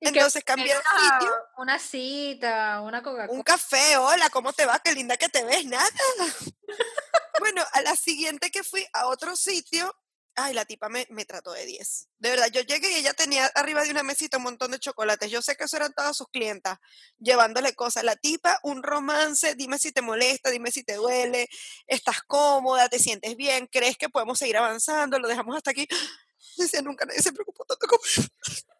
Entonces 0.00 0.42
cambié 0.42 0.74
de 0.74 0.80
sitio. 0.80 1.32
Una 1.58 1.78
cita, 1.78 2.80
una 2.80 2.98
Un 2.98 3.04
Coca-Cola. 3.04 3.44
café, 3.44 3.96
hola, 3.96 4.30
¿cómo 4.30 4.52
te 4.52 4.66
va? 4.66 4.80
Qué 4.80 4.92
linda 4.92 5.16
que 5.16 5.28
te 5.28 5.44
ves, 5.44 5.64
nada. 5.64 5.88
bueno, 7.38 7.62
a 7.72 7.80
la 7.82 7.94
siguiente 7.94 8.50
que 8.50 8.64
fui 8.64 8.84
a 8.92 9.06
otro 9.06 9.36
sitio, 9.36 9.94
ay, 10.34 10.54
la 10.54 10.64
tipa 10.64 10.88
me, 10.88 11.06
me 11.10 11.24
trató 11.24 11.52
de 11.52 11.66
10. 11.66 12.08
De 12.18 12.30
verdad, 12.30 12.48
yo 12.52 12.60
llegué 12.62 12.90
y 12.92 12.96
ella 12.96 13.12
tenía 13.12 13.46
arriba 13.54 13.82
de 13.82 13.90
una 13.90 14.02
mesita 14.02 14.38
un 14.38 14.44
montón 14.44 14.70
de 14.70 14.78
chocolates. 14.78 15.30
Yo 15.30 15.42
sé 15.42 15.56
que 15.56 15.64
eso 15.64 15.76
eran 15.76 15.92
todas 15.92 16.16
sus 16.16 16.28
clientas, 16.28 16.78
llevándole 17.18 17.74
cosas. 17.74 18.04
La 18.04 18.16
tipa, 18.16 18.58
un 18.62 18.82
romance, 18.82 19.54
dime 19.54 19.78
si 19.78 19.92
te 19.92 20.02
molesta, 20.02 20.50
dime 20.50 20.70
si 20.70 20.84
te 20.84 20.94
duele, 20.94 21.48
estás 21.86 22.22
cómoda, 22.22 22.88
te 22.88 22.98
sientes 22.98 23.36
bien, 23.36 23.68
crees 23.70 23.96
que 23.96 24.08
podemos 24.08 24.38
seguir 24.38 24.56
avanzando, 24.56 25.18
lo 25.18 25.28
dejamos 25.28 25.56
hasta 25.56 25.70
aquí. 25.72 25.86
Decía, 26.56 26.82
nunca 26.82 27.04
nadie 27.06 27.22
se 27.22 27.32
preocupó 27.32 27.64
tanto 27.64 27.86
como 27.86 28.02
yo. 28.04 28.22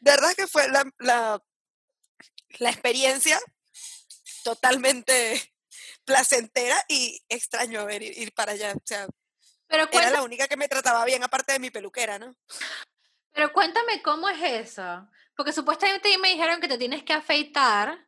De 0.00 0.10
verdad 0.10 0.34
que 0.34 0.46
fue 0.48 0.68
la, 0.68 0.84
la, 0.98 1.42
la 2.58 2.70
experiencia 2.70 3.40
totalmente 4.42 5.40
placentera 6.04 6.84
y 6.88 7.22
extraño 7.28 7.86
ver 7.86 8.02
ir, 8.02 8.18
ir 8.18 8.32
para 8.34 8.52
allá. 8.52 8.74
O 8.74 8.82
sea, 8.84 9.06
Pero, 9.72 9.88
era 9.90 10.10
la 10.10 10.22
única 10.22 10.46
que 10.48 10.56
me 10.56 10.68
trataba 10.68 11.04
bien, 11.04 11.22
aparte 11.22 11.52
de 11.52 11.58
mi 11.58 11.70
peluquera, 11.70 12.18
¿no? 12.18 12.34
pero 13.34 13.52
cuéntame 13.52 14.02
cómo 14.02 14.28
es 14.28 14.68
eso. 14.68 15.08
Porque 15.34 15.52
supuestamente 15.52 16.16
me 16.18 16.28
dijeron 16.28 16.60
que 16.60 16.68
te 16.68 16.76
tienes 16.76 17.02
que 17.02 17.14
afeitar, 17.14 18.06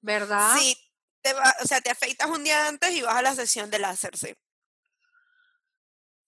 ¿verdad? 0.00 0.56
Sí, 0.56 0.76
te 1.20 1.32
va- 1.32 1.54
o 1.62 1.66
sea, 1.66 1.80
te 1.80 1.90
afeitas 1.90 2.28
un 2.30 2.44
día 2.44 2.68
antes 2.68 2.92
y 2.92 3.02
vas 3.02 3.16
a 3.16 3.22
la 3.22 3.34
sesión 3.34 3.68
de 3.70 3.80
láser, 3.80 4.16
sí. 4.16 4.32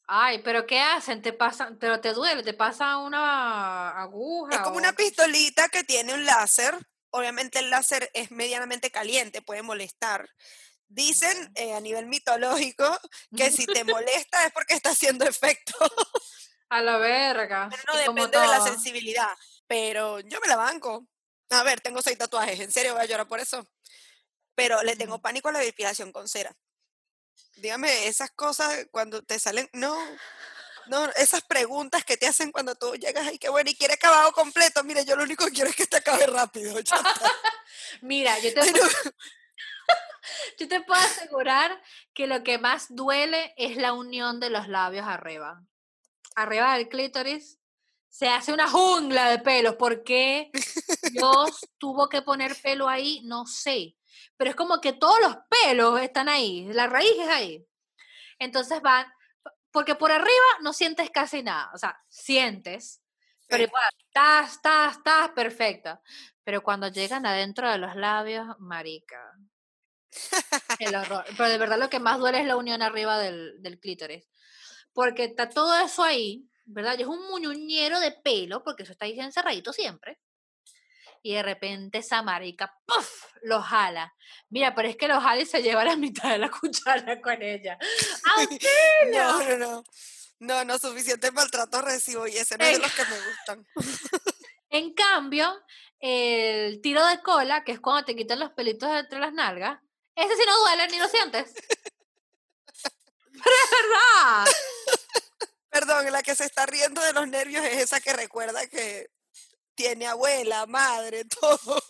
Ay, 0.08 0.42
pero 0.42 0.66
¿qué 0.66 0.80
hacen? 0.80 1.22
Te 1.22 1.32
pasan, 1.32 1.78
pero 1.78 2.00
te 2.00 2.12
duele, 2.12 2.42
te 2.42 2.52
pasa 2.52 2.98
una 2.98 3.90
aguja. 3.90 4.56
Es 4.56 4.60
como 4.60 4.76
o- 4.76 4.78
una 4.78 4.92
pistolita 4.92 5.68
que 5.68 5.84
tiene 5.84 6.12
un 6.12 6.26
láser. 6.26 6.74
Obviamente 7.10 7.60
el 7.60 7.70
láser 7.70 8.10
es 8.12 8.30
medianamente 8.30 8.90
caliente, 8.90 9.42
puede 9.42 9.62
molestar. 9.62 10.28
Dicen 10.92 11.50
eh, 11.54 11.72
a 11.72 11.80
nivel 11.80 12.06
mitológico 12.06 12.84
que 13.34 13.50
si 13.50 13.64
te 13.64 13.82
molesta 13.84 14.44
es 14.44 14.52
porque 14.52 14.74
está 14.74 14.90
haciendo 14.90 15.24
efecto. 15.24 15.74
A 16.68 16.82
la 16.82 16.98
verga. 16.98 17.68
Pero 17.70 17.82
no 17.86 17.98
depende 17.98 18.38
de 18.38 18.46
la 18.46 18.60
sensibilidad. 18.62 19.30
Pero 19.66 20.20
yo 20.20 20.38
me 20.40 20.48
la 20.48 20.56
banco. 20.56 21.06
A 21.48 21.62
ver, 21.62 21.80
tengo 21.80 22.02
seis 22.02 22.18
tatuajes. 22.18 22.60
¿En 22.60 22.70
serio 22.70 22.92
voy 22.92 23.02
a 23.02 23.06
llorar 23.06 23.26
por 23.26 23.40
eso? 23.40 23.66
Pero 24.54 24.82
le 24.82 24.96
tengo 24.96 25.18
pánico 25.20 25.48
a 25.48 25.52
la 25.52 25.60
depilación 25.60 26.12
con 26.12 26.28
cera. 26.28 26.54
Dígame, 27.56 28.06
esas 28.06 28.30
cosas 28.30 28.86
cuando 28.90 29.22
te 29.22 29.38
salen. 29.38 29.68
No. 29.72 29.98
No, 30.88 31.08
esas 31.12 31.42
preguntas 31.42 32.04
que 32.04 32.16
te 32.16 32.26
hacen 32.26 32.52
cuando 32.52 32.74
tú 32.74 32.94
llegas 32.96 33.26
ahí, 33.26 33.38
que 33.38 33.48
bueno, 33.48 33.70
y 33.70 33.76
quiere 33.76 33.94
acabado 33.94 34.32
completo. 34.32 34.82
Mire, 34.82 35.04
yo 35.04 35.16
lo 35.16 35.22
único 35.22 35.46
que 35.46 35.52
quiero 35.52 35.70
es 35.70 35.76
que 35.76 35.86
te 35.86 35.96
acabe 35.96 36.26
rápido. 36.26 36.74
Mira, 38.02 38.38
yo 38.40 38.52
te, 38.52 38.60
Ay. 38.60 38.72
Yo 40.58 40.68
te 40.68 40.80
puedo 40.80 41.00
asegurar 41.00 41.80
que 42.14 42.26
lo 42.26 42.42
que 42.42 42.58
más 42.58 42.94
duele 42.94 43.54
es 43.56 43.76
la 43.76 43.92
unión 43.92 44.40
de 44.40 44.50
los 44.50 44.68
labios 44.68 45.06
arriba. 45.06 45.62
Arriba 46.34 46.74
del 46.74 46.88
clítoris 46.88 47.58
se 48.08 48.28
hace 48.28 48.52
una 48.52 48.68
jungla 48.68 49.30
de 49.30 49.38
pelos. 49.38 49.76
¿Por 49.76 50.04
qué 50.04 50.50
Dios 51.12 51.60
tuvo 51.78 52.08
que 52.08 52.22
poner 52.22 52.54
pelo 52.60 52.88
ahí? 52.88 53.22
No 53.24 53.46
sé. 53.46 53.96
Pero 54.36 54.50
es 54.50 54.56
como 54.56 54.80
que 54.80 54.92
todos 54.92 55.20
los 55.20 55.36
pelos 55.48 56.00
están 56.00 56.28
ahí, 56.28 56.66
la 56.72 56.86
raíz 56.86 57.14
es 57.18 57.28
ahí. 57.28 57.66
Entonces 58.38 58.82
van, 58.82 59.06
porque 59.70 59.94
por 59.94 60.12
arriba 60.12 60.46
no 60.60 60.72
sientes 60.72 61.10
casi 61.10 61.42
nada, 61.42 61.70
o 61.74 61.78
sea, 61.78 61.98
sientes, 62.08 63.02
pero 63.48 63.64
igual, 63.64 63.90
estás, 63.98 64.52
estás, 64.52 64.96
estás 64.96 65.28
perfecta. 65.30 66.00
Pero 66.42 66.62
cuando 66.62 66.88
llegan 66.88 67.26
adentro 67.26 67.70
de 67.70 67.78
los 67.78 67.94
labios, 67.94 68.46
marica. 68.58 69.20
El 70.78 70.94
horror. 70.94 71.24
Pero 71.36 71.48
de 71.48 71.58
verdad 71.58 71.78
lo 71.78 71.90
que 71.90 72.00
más 72.00 72.18
duele 72.18 72.40
es 72.40 72.46
la 72.46 72.56
unión 72.56 72.82
arriba 72.82 73.18
del, 73.18 73.60
del 73.62 73.78
clítoris. 73.78 74.28
Porque 74.92 75.24
está 75.24 75.48
todo 75.48 75.74
eso 75.78 76.02
ahí, 76.02 76.48
¿verdad? 76.64 76.96
Y 76.98 77.02
es 77.02 77.08
un 77.08 77.26
muñuñero 77.28 78.00
de 78.00 78.12
pelo, 78.12 78.62
porque 78.62 78.82
eso 78.82 78.92
está 78.92 79.06
ahí 79.06 79.18
encerradito 79.18 79.72
siempre. 79.72 80.20
Y 81.22 81.34
de 81.34 81.42
repente 81.42 81.98
esa 81.98 82.22
marica, 82.22 82.76
¡puf! 82.84 83.32
lo 83.42 83.60
jala. 83.60 84.14
Mira, 84.50 84.74
pero 84.74 84.88
es 84.88 84.96
que 84.96 85.08
lo 85.08 85.20
jala 85.20 85.42
y 85.42 85.46
se 85.46 85.62
lleva 85.62 85.84
la 85.84 85.96
mitad 85.96 86.30
de 86.30 86.38
la 86.38 86.50
cuchara 86.50 87.20
con 87.20 87.40
ella. 87.42 87.78
¡Auxilio! 88.36 88.62
No, 89.12 89.42
no, 89.42 89.56
no. 89.58 89.84
No, 90.38 90.64
no, 90.64 90.76
suficiente 90.76 91.30
maltrato 91.30 91.80
recibo 91.82 92.26
y 92.26 92.36
ese 92.36 92.58
no 92.58 92.64
es 92.64 92.76
de 92.76 92.82
los 92.82 92.92
que 92.92 93.04
me 93.04 93.16
gustan. 93.16 93.66
En 94.70 94.92
cambio, 94.92 95.62
el 96.00 96.80
tiro 96.80 97.06
de 97.06 97.20
cola, 97.20 97.62
que 97.62 97.70
es 97.72 97.80
cuando 97.80 98.04
te 98.04 98.16
quitan 98.16 98.40
los 98.40 98.50
pelitos 98.50 98.90
de 98.90 98.98
entre 98.98 99.20
las 99.20 99.32
nalgas, 99.32 99.78
ese 100.16 100.36
sí 100.36 100.42
no 100.46 100.58
duele 100.60 100.88
ni 100.88 100.98
lo 100.98 101.08
sientes. 101.08 101.54
Pero 103.32 103.56
es 103.64 103.70
verdad. 103.70 104.46
Perdón, 105.70 106.12
la 106.12 106.22
que 106.22 106.34
se 106.34 106.44
está 106.44 106.66
riendo 106.66 107.02
de 107.02 107.12
los 107.12 107.26
nervios 107.28 107.64
es 107.64 107.82
esa 107.82 108.00
que 108.00 108.12
recuerda 108.12 108.66
que 108.66 109.10
tiene 109.74 110.06
abuela, 110.06 110.66
madre, 110.66 111.24
todo. 111.40 111.82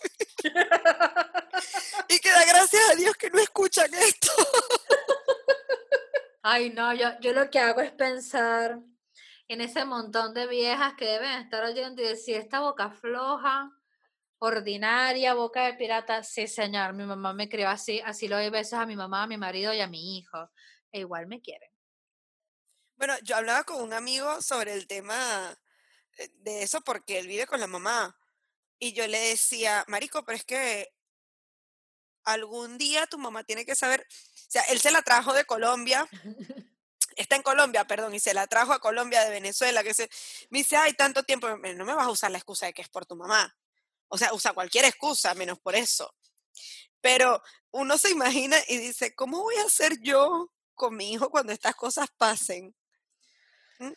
y 2.07 2.19
que 2.19 2.31
da 2.31 2.45
gracias 2.45 2.89
a 2.89 2.95
Dios 2.95 3.15
que 3.15 3.29
no 3.29 3.39
escuchan 3.39 3.93
esto. 3.93 4.31
Ay, 6.43 6.71
no, 6.71 6.93
yo, 6.93 7.09
yo 7.21 7.33
lo 7.33 7.49
que 7.49 7.59
hago 7.59 7.81
es 7.81 7.91
pensar 7.91 8.79
en 9.47 9.61
ese 9.61 9.85
montón 9.85 10.33
de 10.33 10.47
viejas 10.47 10.93
que 10.95 11.05
deben 11.05 11.41
estar 11.41 11.63
oyendo 11.63 12.01
y 12.01 12.05
decir, 12.05 12.37
esta 12.37 12.59
boca 12.59 12.89
floja, 12.89 13.71
ordinaria, 14.43 15.33
boca 15.33 15.65
de 15.65 15.73
pirata. 15.75 16.21
Sí, 16.23 16.47
señor, 16.47 16.93
mi 16.93 17.05
mamá 17.05 17.33
me 17.33 17.47
crió 17.47 17.69
así, 17.69 18.01
así 18.01 18.27
lo 18.27 18.35
doy 18.35 18.49
besos 18.49 18.73
a 18.79 18.85
mi 18.85 18.95
mamá, 18.95 19.23
a 19.23 19.27
mi 19.27 19.37
marido 19.37 19.73
y 19.73 19.79
a 19.79 19.87
mi 19.87 20.17
hijo. 20.17 20.49
E 20.91 20.99
igual 20.99 21.27
me 21.27 21.41
quieren. 21.41 21.71
Bueno, 22.97 23.15
yo 23.23 23.35
hablaba 23.37 23.63
con 23.63 23.81
un 23.81 23.93
amigo 23.93 24.41
sobre 24.41 24.73
el 24.73 24.85
tema 24.87 25.57
eh, 26.17 26.29
de 26.35 26.63
eso 26.63 26.81
porque 26.81 27.19
él 27.19 27.27
vive 27.27 27.47
con 27.47 27.59
la 27.59 27.67
mamá. 27.67 28.17
Y 28.79 28.93
yo 28.93 29.07
le 29.07 29.17
decía, 29.19 29.85
Marico, 29.87 30.25
pero 30.25 30.35
es 30.35 30.43
que 30.43 30.89
algún 32.25 32.77
día 32.77 33.07
tu 33.07 33.17
mamá 33.17 33.43
tiene 33.43 33.65
que 33.65 33.75
saber, 33.75 34.01
o 34.01 34.51
sea, 34.51 34.61
él 34.63 34.79
se 34.79 34.91
la 34.91 35.01
trajo 35.01 35.33
de 35.33 35.45
Colombia, 35.45 36.07
está 37.15 37.35
en 37.35 37.43
Colombia, 37.43 37.85
perdón, 37.85 38.13
y 38.13 38.19
se 38.19 38.33
la 38.33 38.47
trajo 38.47 38.73
a 38.73 38.79
Colombia 38.79 39.23
de 39.23 39.29
Venezuela, 39.29 39.83
que 39.83 39.93
se, 39.93 40.09
me 40.49 40.59
dice, 40.59 40.75
ay, 40.75 40.93
tanto 40.93 41.23
tiempo, 41.23 41.57
"Me- 41.57 41.73
no 41.75 41.85
me 41.85 41.93
vas 41.95 42.07
a 42.07 42.11
usar 42.11 42.31
la 42.31 42.37
excusa 42.37 42.65
de 42.65 42.73
que 42.73 42.81
es 42.81 42.89
por 42.89 43.05
tu 43.05 43.15
mamá. 43.15 43.55
O 44.07 44.17
sea, 44.17 44.33
usa 44.33 44.53
cualquier 44.53 44.85
excusa, 44.85 45.33
menos 45.33 45.59
por 45.59 45.75
eso. 45.75 46.13
Pero 47.01 47.41
uno 47.71 47.97
se 47.97 48.11
imagina 48.11 48.57
y 48.67 48.77
dice, 48.77 49.13
¿cómo 49.15 49.41
voy 49.41 49.55
a 49.57 49.65
hacer 49.65 49.99
yo 50.01 50.51
con 50.75 50.95
mi 50.95 51.11
hijo 51.13 51.29
cuando 51.29 51.51
estas 51.51 51.75
cosas 51.75 52.07
pasen? 52.17 52.75
¿Mm? 53.79 53.91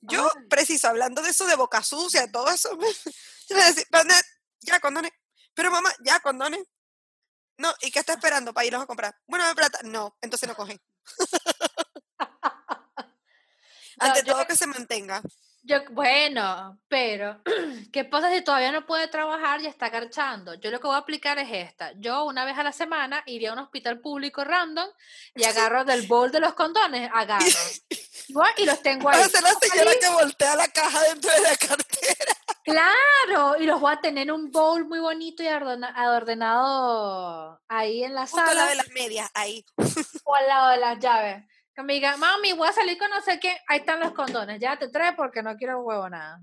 Yo, 0.00 0.30
Ay. 0.36 0.46
preciso, 0.48 0.88
hablando 0.88 1.22
de 1.22 1.30
eso 1.30 1.46
de 1.46 1.56
boca 1.56 1.82
sucia, 1.82 2.30
todo 2.30 2.48
eso, 2.50 2.70
yo 3.48 3.56
le 3.56 3.64
decía, 3.64 3.84
"Pero, 3.90 4.04
ne- 4.04 4.22
ya 4.60 4.80
condone. 4.80 5.12
Pero 5.54 5.70
mamá, 5.70 5.92
ya 6.04 6.20
condone. 6.20 6.62
No, 7.58 7.74
¿y 7.80 7.90
qué 7.90 7.98
está 7.98 8.12
esperando 8.12 8.54
para 8.54 8.66
irlos 8.66 8.82
a 8.82 8.86
comprar? 8.86 9.16
Bueno, 9.26 9.46
de 9.48 9.54
plata. 9.54 9.80
No, 9.82 10.16
entonces 10.20 10.48
no 10.48 10.54
cogen. 10.54 10.80
Ante 13.98 14.22
todo 14.22 14.46
que 14.46 14.56
se 14.56 14.66
mantenga. 14.66 15.22
Yo, 15.68 15.80
bueno, 15.90 16.78
pero, 16.88 17.42
¿qué 17.92 18.02
pasa 18.06 18.32
si 18.32 18.40
todavía 18.40 18.72
no 18.72 18.86
puede 18.86 19.06
trabajar 19.08 19.60
y 19.60 19.66
está 19.66 19.90
garchando? 19.90 20.54
Yo 20.54 20.70
lo 20.70 20.80
que 20.80 20.86
voy 20.86 20.96
a 20.96 21.00
aplicar 21.00 21.38
es 21.38 21.48
esta. 21.52 21.92
Yo 21.96 22.24
una 22.24 22.46
vez 22.46 22.56
a 22.56 22.62
la 22.62 22.72
semana 22.72 23.22
iría 23.26 23.50
a 23.50 23.52
un 23.52 23.58
hospital 23.58 24.00
público 24.00 24.42
random 24.44 24.88
y 25.34 25.44
agarro 25.44 25.84
del 25.84 26.06
bol 26.06 26.30
de 26.32 26.40
los 26.40 26.54
condones, 26.54 27.10
agarro. 27.12 27.44
Igual, 28.28 28.50
Y 28.56 28.64
los 28.64 28.80
tengo 28.82 29.10
ahí. 29.10 29.20
La 29.20 29.28
¿Cómo 29.40 29.58
señora 29.60 29.90
que 30.00 30.08
voltea 30.08 30.56
la 30.56 30.68
caja 30.68 31.02
dentro 31.02 31.30
de 31.32 31.40
la 31.42 31.56
cartera. 31.56 32.34
Claro, 32.68 33.56
y 33.58 33.64
los 33.64 33.80
voy 33.80 33.94
a 33.94 34.00
tener 34.00 34.24
en 34.24 34.30
un 34.30 34.50
bowl 34.50 34.84
muy 34.86 34.98
bonito 34.98 35.42
y 35.42 35.46
ordena- 35.46 35.94
ordenado 36.14 37.58
ahí 37.66 38.04
en 38.04 38.14
la 38.14 38.22
Justo 38.22 38.40
al 38.40 38.46
lado 38.48 38.58
sala 38.58 38.68
de 38.70 38.76
las 38.76 38.88
medias, 38.90 39.30
ahí. 39.32 39.64
o 40.24 40.34
al 40.34 40.46
lado 40.46 40.70
de 40.72 40.76
las 40.76 40.98
llaves. 40.98 41.44
Que 41.78 41.84
me 41.84 41.94
diga, 41.94 42.16
mami, 42.16 42.54
voy 42.54 42.66
a 42.66 42.72
salir 42.72 42.98
con 42.98 43.08
no 43.08 43.20
sé 43.20 43.38
qué, 43.38 43.56
ahí 43.68 43.78
están 43.78 44.00
los 44.00 44.10
condones, 44.10 44.58
ya 44.58 44.76
te 44.76 44.88
trae 44.88 45.12
porque 45.12 45.44
no 45.44 45.56
quiero 45.56 45.80
huevo 45.82 46.10
nada. 46.10 46.42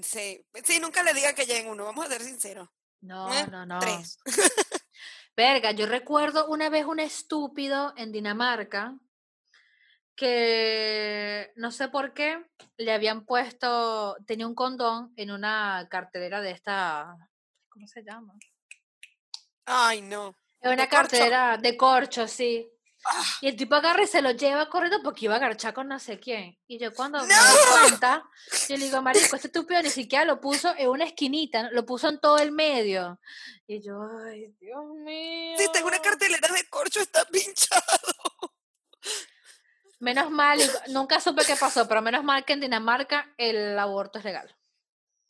Sí, 0.00 0.46
sí, 0.62 0.78
nunca 0.78 1.02
le 1.02 1.12
digan 1.12 1.34
que 1.34 1.44
lleguen 1.44 1.68
uno, 1.68 1.86
vamos 1.86 2.06
a 2.06 2.08
ser 2.08 2.22
sinceros. 2.22 2.68
No, 3.00 3.34
¿eh? 3.34 3.48
no, 3.50 3.66
no. 3.66 3.80
Tres. 3.80 4.20
Verga, 5.36 5.72
yo 5.72 5.86
recuerdo 5.86 6.46
una 6.46 6.68
vez 6.68 6.86
un 6.86 7.00
estúpido 7.00 7.94
en 7.96 8.12
Dinamarca 8.12 8.96
que 10.14 11.50
no 11.56 11.72
sé 11.72 11.88
por 11.88 12.14
qué 12.14 12.46
le 12.76 12.92
habían 12.92 13.26
puesto, 13.26 14.16
tenía 14.24 14.46
un 14.46 14.54
condón 14.54 15.12
en 15.16 15.32
una 15.32 15.88
cartelera 15.90 16.40
de 16.40 16.52
esta, 16.52 17.16
¿cómo 17.68 17.88
se 17.88 18.04
llama? 18.04 18.34
Ay, 19.64 20.00
no. 20.00 20.36
En 20.60 20.74
una 20.74 20.84
¿De 20.84 20.88
corcho? 20.88 21.10
cartelera 21.10 21.56
de 21.56 21.76
corcho, 21.76 22.28
sí. 22.28 22.71
Ah, 23.04 23.24
Y 23.40 23.48
el 23.48 23.56
tipo 23.56 23.74
agarra 23.74 24.02
y 24.02 24.06
se 24.06 24.22
lo 24.22 24.30
lleva 24.30 24.68
corriendo 24.68 25.02
porque 25.02 25.24
iba 25.24 25.34
a 25.34 25.38
garchar 25.40 25.74
con 25.74 25.88
no 25.88 25.98
sé 25.98 26.20
quién. 26.20 26.56
Y 26.68 26.78
yo 26.78 26.94
cuando 26.94 27.20
me 27.20 27.34
¡No! 27.34 27.34
doy 27.34 27.80
cuenta, 27.80 28.24
yo 28.68 28.76
le 28.76 28.84
digo, 28.84 29.02
marico, 29.02 29.34
este 29.36 29.48
estúpido 29.48 29.82
ni 29.82 29.90
siquiera 29.90 30.24
lo 30.24 30.40
puso 30.40 30.72
en 30.76 30.88
una 30.88 31.04
esquinita, 31.04 31.70
lo 31.72 31.84
puso 31.84 32.08
en 32.08 32.20
todo 32.20 32.38
el 32.38 32.52
medio. 32.52 33.20
Y 33.66 33.80
yo, 33.82 34.00
ay, 34.26 34.54
Dios 34.60 34.84
mío. 35.04 35.56
sí, 35.58 35.66
tengo 35.72 35.88
una 35.88 35.98
cartelera 36.00 36.46
de 36.48 36.68
corcho, 36.68 37.00
está 37.00 37.24
pinchado. 37.24 37.82
Menos 39.98 40.30
mal, 40.30 40.58
nunca 40.88 41.20
supe 41.20 41.44
qué 41.44 41.54
pasó, 41.56 41.86
pero 41.86 42.02
menos 42.02 42.24
mal 42.24 42.44
que 42.44 42.52
en 42.54 42.60
Dinamarca 42.60 43.32
el 43.36 43.78
aborto 43.78 44.18
es 44.18 44.24
legal. 44.24 44.56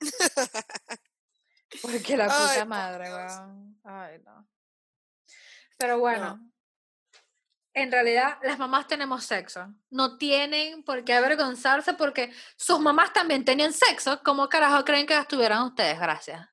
Porque 1.83 2.17
la 2.17 2.25
Ay, 2.25 2.31
puta 2.31 2.59
por 2.59 2.67
madre. 2.67 3.09
Ay, 3.85 4.19
no. 4.25 4.49
Pero 5.79 5.99
bueno, 5.99 6.39
en 7.75 7.91
realidad 7.91 8.39
las 8.43 8.59
mamás 8.59 8.87
tenemos 8.87 9.25
sexo. 9.25 9.73
No 9.91 10.19
tienen 10.19 10.83
por 10.83 11.05
qué 11.05 11.15
avergonzarse 11.15 11.95
porque 11.95 12.33
sus 12.57 12.81
mamás 12.81 13.13
también 13.13 13.45
tenían 13.45 13.73
sexo. 13.73 14.21
¿Cómo 14.23 14.49
carajo 14.49 14.85
creen 14.85 15.07
que 15.07 15.15
las 15.15 15.29
tuvieran 15.29 15.63
ustedes? 15.63 15.99
Gracias. 15.99 16.47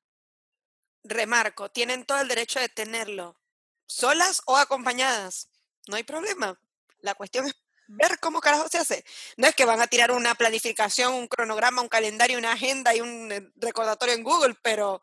Remarco, 1.02 1.70
tienen 1.70 2.04
todo 2.04 2.20
el 2.20 2.28
derecho 2.28 2.60
de 2.60 2.68
tenerlo, 2.68 3.40
solas 3.86 4.42
o 4.46 4.56
acompañadas. 4.56 5.48
No 5.88 5.96
hay 5.96 6.02
problema. 6.02 6.58
La 7.00 7.14
cuestión 7.14 7.46
es 7.46 7.54
ver 7.88 8.18
cómo 8.20 8.40
carajo 8.40 8.68
se 8.68 8.78
hace. 8.78 9.04
No 9.36 9.46
es 9.46 9.54
que 9.54 9.64
van 9.64 9.80
a 9.80 9.86
tirar 9.86 10.12
una 10.12 10.34
planificación, 10.34 11.14
un 11.14 11.26
cronograma, 11.26 11.82
un 11.82 11.88
calendario, 11.88 12.38
una 12.38 12.52
agenda 12.52 12.94
y 12.94 13.00
un 13.00 13.32
eh, 13.32 13.50
recordatorio 13.56 14.14
en 14.14 14.22
Google, 14.22 14.54
pero 14.62 15.00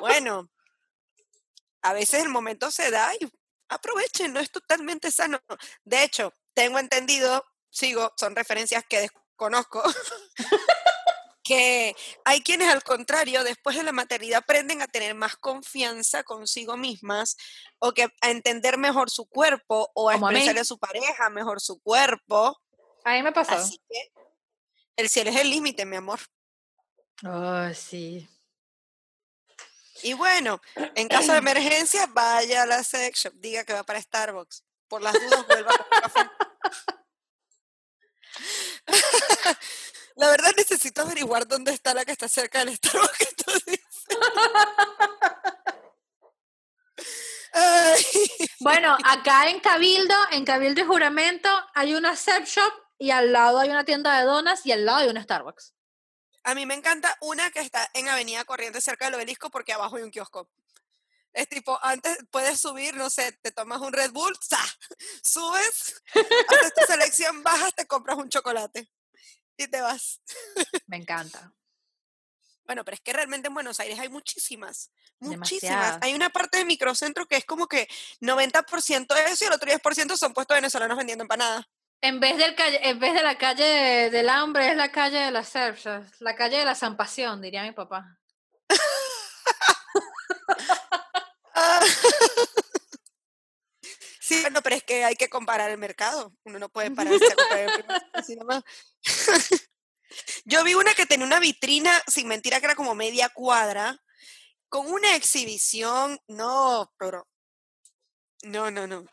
bueno, 0.00 0.48
a 1.82 1.92
veces 1.92 2.22
el 2.22 2.28
momento 2.28 2.70
se 2.70 2.90
da 2.90 3.12
y 3.14 3.30
aprovechen, 3.70 4.32
no 4.32 4.40
es 4.40 4.50
totalmente 4.50 5.10
sano. 5.10 5.40
De 5.84 6.02
hecho, 6.02 6.34
tengo 6.54 6.78
entendido, 6.78 7.44
sigo, 7.70 8.12
son 8.16 8.36
referencias 8.36 8.84
que 8.88 9.00
desconozco, 9.00 9.82
que 11.44 11.96
hay 12.24 12.42
quienes 12.42 12.68
al 12.68 12.82
contrario, 12.82 13.42
después 13.42 13.76
de 13.76 13.82
la 13.82 13.92
maternidad 13.92 14.40
aprenden 14.40 14.82
a 14.82 14.86
tener 14.86 15.14
más 15.14 15.36
confianza 15.36 16.22
consigo 16.22 16.76
mismas 16.76 17.36
o 17.78 17.92
que 17.92 18.08
a 18.20 18.30
entender 18.30 18.76
mejor 18.78 19.10
su 19.10 19.26
cuerpo 19.26 19.90
o 19.94 20.10
a 20.10 20.14
Como 20.14 20.28
a 20.28 20.30
expresarle 20.32 20.60
a 20.60 20.64
su 20.64 20.78
pareja 20.78 21.30
mejor 21.30 21.60
su 21.60 21.80
cuerpo. 21.80 22.56
A 23.04 23.12
mí 23.14 23.22
me 23.22 23.32
pasó. 23.32 23.52
Así 23.52 23.80
que 23.88 24.12
el 24.96 25.08
cielo 25.08 25.30
es 25.30 25.36
el 25.36 25.50
límite, 25.50 25.86
mi 25.86 25.96
amor. 25.96 26.20
Oh, 27.24 27.72
sí. 27.74 28.28
Y 30.02 30.14
bueno, 30.14 30.60
en 30.94 31.08
caso 31.08 31.32
de 31.32 31.38
emergencia, 31.38 32.06
vaya 32.06 32.62
a 32.62 32.66
la 32.66 32.82
sex 32.82 33.20
shop, 33.20 33.34
diga 33.34 33.64
que 33.64 33.72
va 33.72 33.82
para 33.84 34.00
Starbucks. 34.00 34.64
Por 34.88 35.02
las 35.02 35.12
dudas, 35.14 35.46
vuelva 35.46 35.72
a 35.72 36.00
café. 36.00 36.30
La 40.16 40.28
verdad 40.28 40.52
necesito 40.56 41.02
averiguar 41.02 41.46
dónde 41.46 41.72
está 41.72 41.94
la 41.94 42.04
que 42.04 42.12
está 42.12 42.28
cerca 42.28 42.64
del 42.64 42.74
Starbucks. 42.76 43.18
que 43.18 43.80
Bueno, 48.60 48.96
acá 49.04 49.48
en 49.48 49.60
Cabildo, 49.60 50.14
en 50.30 50.44
Cabildo 50.44 50.82
y 50.82 50.84
Juramento, 50.84 51.48
hay 51.74 51.94
una 51.94 52.16
Sep 52.16 52.44
Shop 52.44 52.72
y 52.98 53.10
al 53.10 53.32
lado 53.32 53.58
hay 53.58 53.70
una 53.70 53.84
tienda 53.84 54.18
de 54.18 54.26
donas 54.26 54.66
y 54.66 54.72
al 54.72 54.84
lado 54.84 54.98
hay 54.98 55.08
una 55.08 55.22
Starbucks. 55.22 55.74
A 56.44 56.54
mí 56.54 56.66
me 56.66 56.74
encanta 56.74 57.16
una 57.20 57.50
que 57.50 57.60
está 57.60 57.90
en 57.94 58.08
Avenida 58.08 58.44
Corrientes 58.44 58.84
cerca 58.84 59.06
del 59.06 59.14
obelisco 59.14 59.50
porque 59.50 59.72
abajo 59.72 59.96
hay 59.96 60.02
un 60.02 60.10
kiosco. 60.10 60.48
Es 61.32 61.48
tipo, 61.48 61.78
antes 61.82 62.18
puedes 62.30 62.60
subir, 62.60 62.96
no 62.96 63.08
sé, 63.08 63.32
te 63.42 63.52
tomas 63.52 63.80
un 63.80 63.92
Red 63.92 64.10
Bull, 64.12 64.36
¡za! 64.42 64.58
subes, 65.22 66.02
haces 66.14 66.74
tu 66.74 66.86
selección, 66.86 67.42
bajas, 67.42 67.74
te 67.74 67.86
compras 67.86 68.18
un 68.18 68.28
chocolate 68.28 68.90
y 69.56 69.68
te 69.68 69.80
vas. 69.80 70.20
Me 70.86 70.96
encanta. 70.96 71.54
Bueno, 72.64 72.84
pero 72.84 72.94
es 72.94 73.00
que 73.00 73.12
realmente 73.12 73.48
en 73.48 73.54
Buenos 73.54 73.80
Aires 73.80 73.98
hay 73.98 74.08
muchísimas, 74.08 74.92
muchísimas. 75.18 75.98
Hay 76.02 76.14
una 76.14 76.30
parte 76.30 76.58
de 76.58 76.64
microcentro 76.64 77.26
que 77.26 77.36
es 77.36 77.44
como 77.44 77.66
que 77.66 77.88
90% 78.20 79.12
de 79.12 79.24
eso 79.24 79.44
y 79.44 79.48
el 79.48 79.54
otro 79.54 79.68
10% 79.68 80.16
son 80.16 80.32
puestos 80.32 80.56
venezolanos 80.56 80.96
vendiendo 80.96 81.24
empanadas. 81.24 81.66
En 82.02 82.18
vez, 82.20 82.36
del 82.38 82.54
calle, 82.54 82.80
en 82.88 82.98
vez 82.98 83.12
de 83.14 83.22
la 83.22 83.36
calle 83.36 83.64
de- 83.64 84.10
del 84.10 84.28
hambre, 84.28 84.70
es 84.70 84.76
la 84.76 84.90
calle 84.90 85.18
de 85.18 85.30
las 85.30 85.54
Shops, 85.54 86.20
la 86.20 86.34
calle 86.34 86.58
de 86.58 86.64
la 86.64 86.74
Zampasión, 86.74 87.40
diría 87.42 87.62
mi 87.62 87.72
papá. 87.72 88.18
Sí, 94.20 94.40
bueno, 94.42 94.60
pero 94.62 94.76
es 94.76 94.84
que 94.84 95.04
hay 95.04 95.16
que 95.16 95.28
comparar 95.28 95.70
el 95.70 95.78
mercado. 95.78 96.32
Uno 96.44 96.58
no 96.58 96.68
puede 96.68 96.90
pararse 96.92 97.24
a 97.24 97.24
así 98.14 98.36
nomás. 98.36 98.62
Yo 100.44 100.62
vi 100.64 100.74
una 100.74 100.94
que 100.94 101.06
tenía 101.06 101.26
una 101.26 101.40
vitrina, 101.40 101.92
sin 102.06 102.28
mentira, 102.28 102.60
que 102.60 102.66
era 102.66 102.74
como 102.76 102.94
media 102.94 103.28
cuadra, 103.30 103.98
con 104.68 104.86
una 104.90 105.16
exhibición. 105.16 106.18
No, 106.28 106.92
pero. 106.98 107.26
No, 108.44 108.70
no, 108.70 108.86
no. 108.86 109.04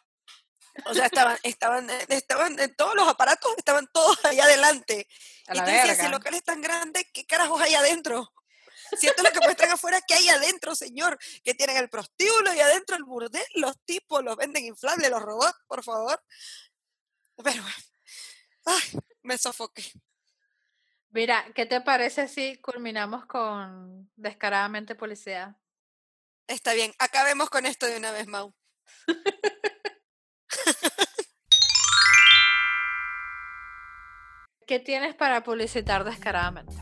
O 0.86 0.94
sea, 0.94 1.06
estaban, 1.06 1.38
estaban, 1.44 1.90
eh, 1.90 2.06
estaban, 2.10 2.60
eh, 2.60 2.68
todos 2.70 2.96
los 2.96 3.08
aparatos 3.08 3.54
estaban 3.58 3.88
todos 3.92 4.18
ahí 4.26 4.40
adelante. 4.40 5.08
A 5.48 5.56
y 5.56 5.60
tú 5.60 5.66
decías, 5.66 5.98
si 5.98 6.06
el 6.06 6.12
local 6.12 6.34
es 6.34 6.44
tan 6.44 6.62
grande, 6.62 7.10
¿qué 7.14 7.26
carajos 7.26 7.62
hay 7.62 7.76
adentro? 7.76 8.32
Si 8.98 9.08
esto 9.08 9.22
es 9.22 9.30
lo 9.30 9.38
que 9.38 9.46
muestran 9.46 9.72
afuera, 9.72 10.00
¿qué 10.08 10.14
hay 10.14 10.30
adentro, 10.30 10.74
señor? 10.76 11.18
Que 11.44 11.54
tienen 11.54 11.78
el 11.78 11.90
prostíbulo 11.90 12.54
y 12.54 12.60
adentro 12.60 12.96
el 12.96 13.04
burdel, 13.04 13.44
los 13.56 13.78
tipos 13.84 14.24
los 14.24 14.38
venden 14.38 14.66
inflables, 14.66 15.10
los 15.10 15.22
robots, 15.22 15.58
por 15.68 15.84
favor. 15.84 16.24
Pero 17.44 17.62
bueno, 17.62 17.78
ay, 18.66 19.00
me 19.24 19.38
sofoqué. 19.38 19.92
Mira, 21.10 21.46
¿qué 21.54 21.66
te 21.66 21.82
parece 21.82 22.28
si 22.28 22.58
culminamos 22.62 23.26
con 23.26 24.10
descaradamente 24.16 24.96
publicidad? 24.96 25.56
Está 26.48 26.74
bien, 26.74 26.94
acabemos 27.00 27.50
con 27.50 27.66
esto 27.66 27.88
de 27.88 27.98
una 27.98 28.12
vez, 28.12 28.28
Mau. 28.28 28.54
¿Qué 34.68 34.80
tienes 34.80 35.16
para 35.16 35.44
publicitar 35.44 36.04
descaradamente? 36.04 36.76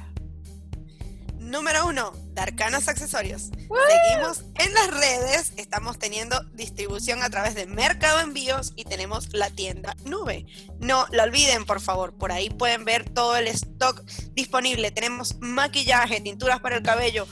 Número 1.37 1.85
uno, 1.85 2.11
Darkanos 2.33 2.87
Accesorios. 2.87 3.43
Seguimos 3.43 4.43
en 4.55 4.73
las 4.73 4.87
redes, 4.87 5.53
estamos 5.57 5.99
teniendo 5.99 6.41
distribución 6.53 7.21
a 7.21 7.29
través 7.29 7.53
de 7.53 7.67
Mercado 7.67 8.21
Envíos 8.21 8.73
y 8.75 8.85
tenemos 8.85 9.31
la 9.31 9.51
tienda 9.51 9.95
Nube. 10.05 10.47
No 10.79 11.05
lo 11.11 11.21
olviden, 11.21 11.65
por 11.65 11.79
favor, 11.79 12.17
por 12.17 12.31
ahí 12.31 12.49
pueden 12.49 12.83
ver 12.83 13.07
todo 13.07 13.37
el 13.37 13.47
stock 13.47 14.03
disponible. 14.33 14.89
Tenemos 14.89 15.35
maquillaje, 15.39 16.19
tinturas 16.21 16.59
para 16.61 16.77
el 16.77 16.83
cabello, 16.83 17.27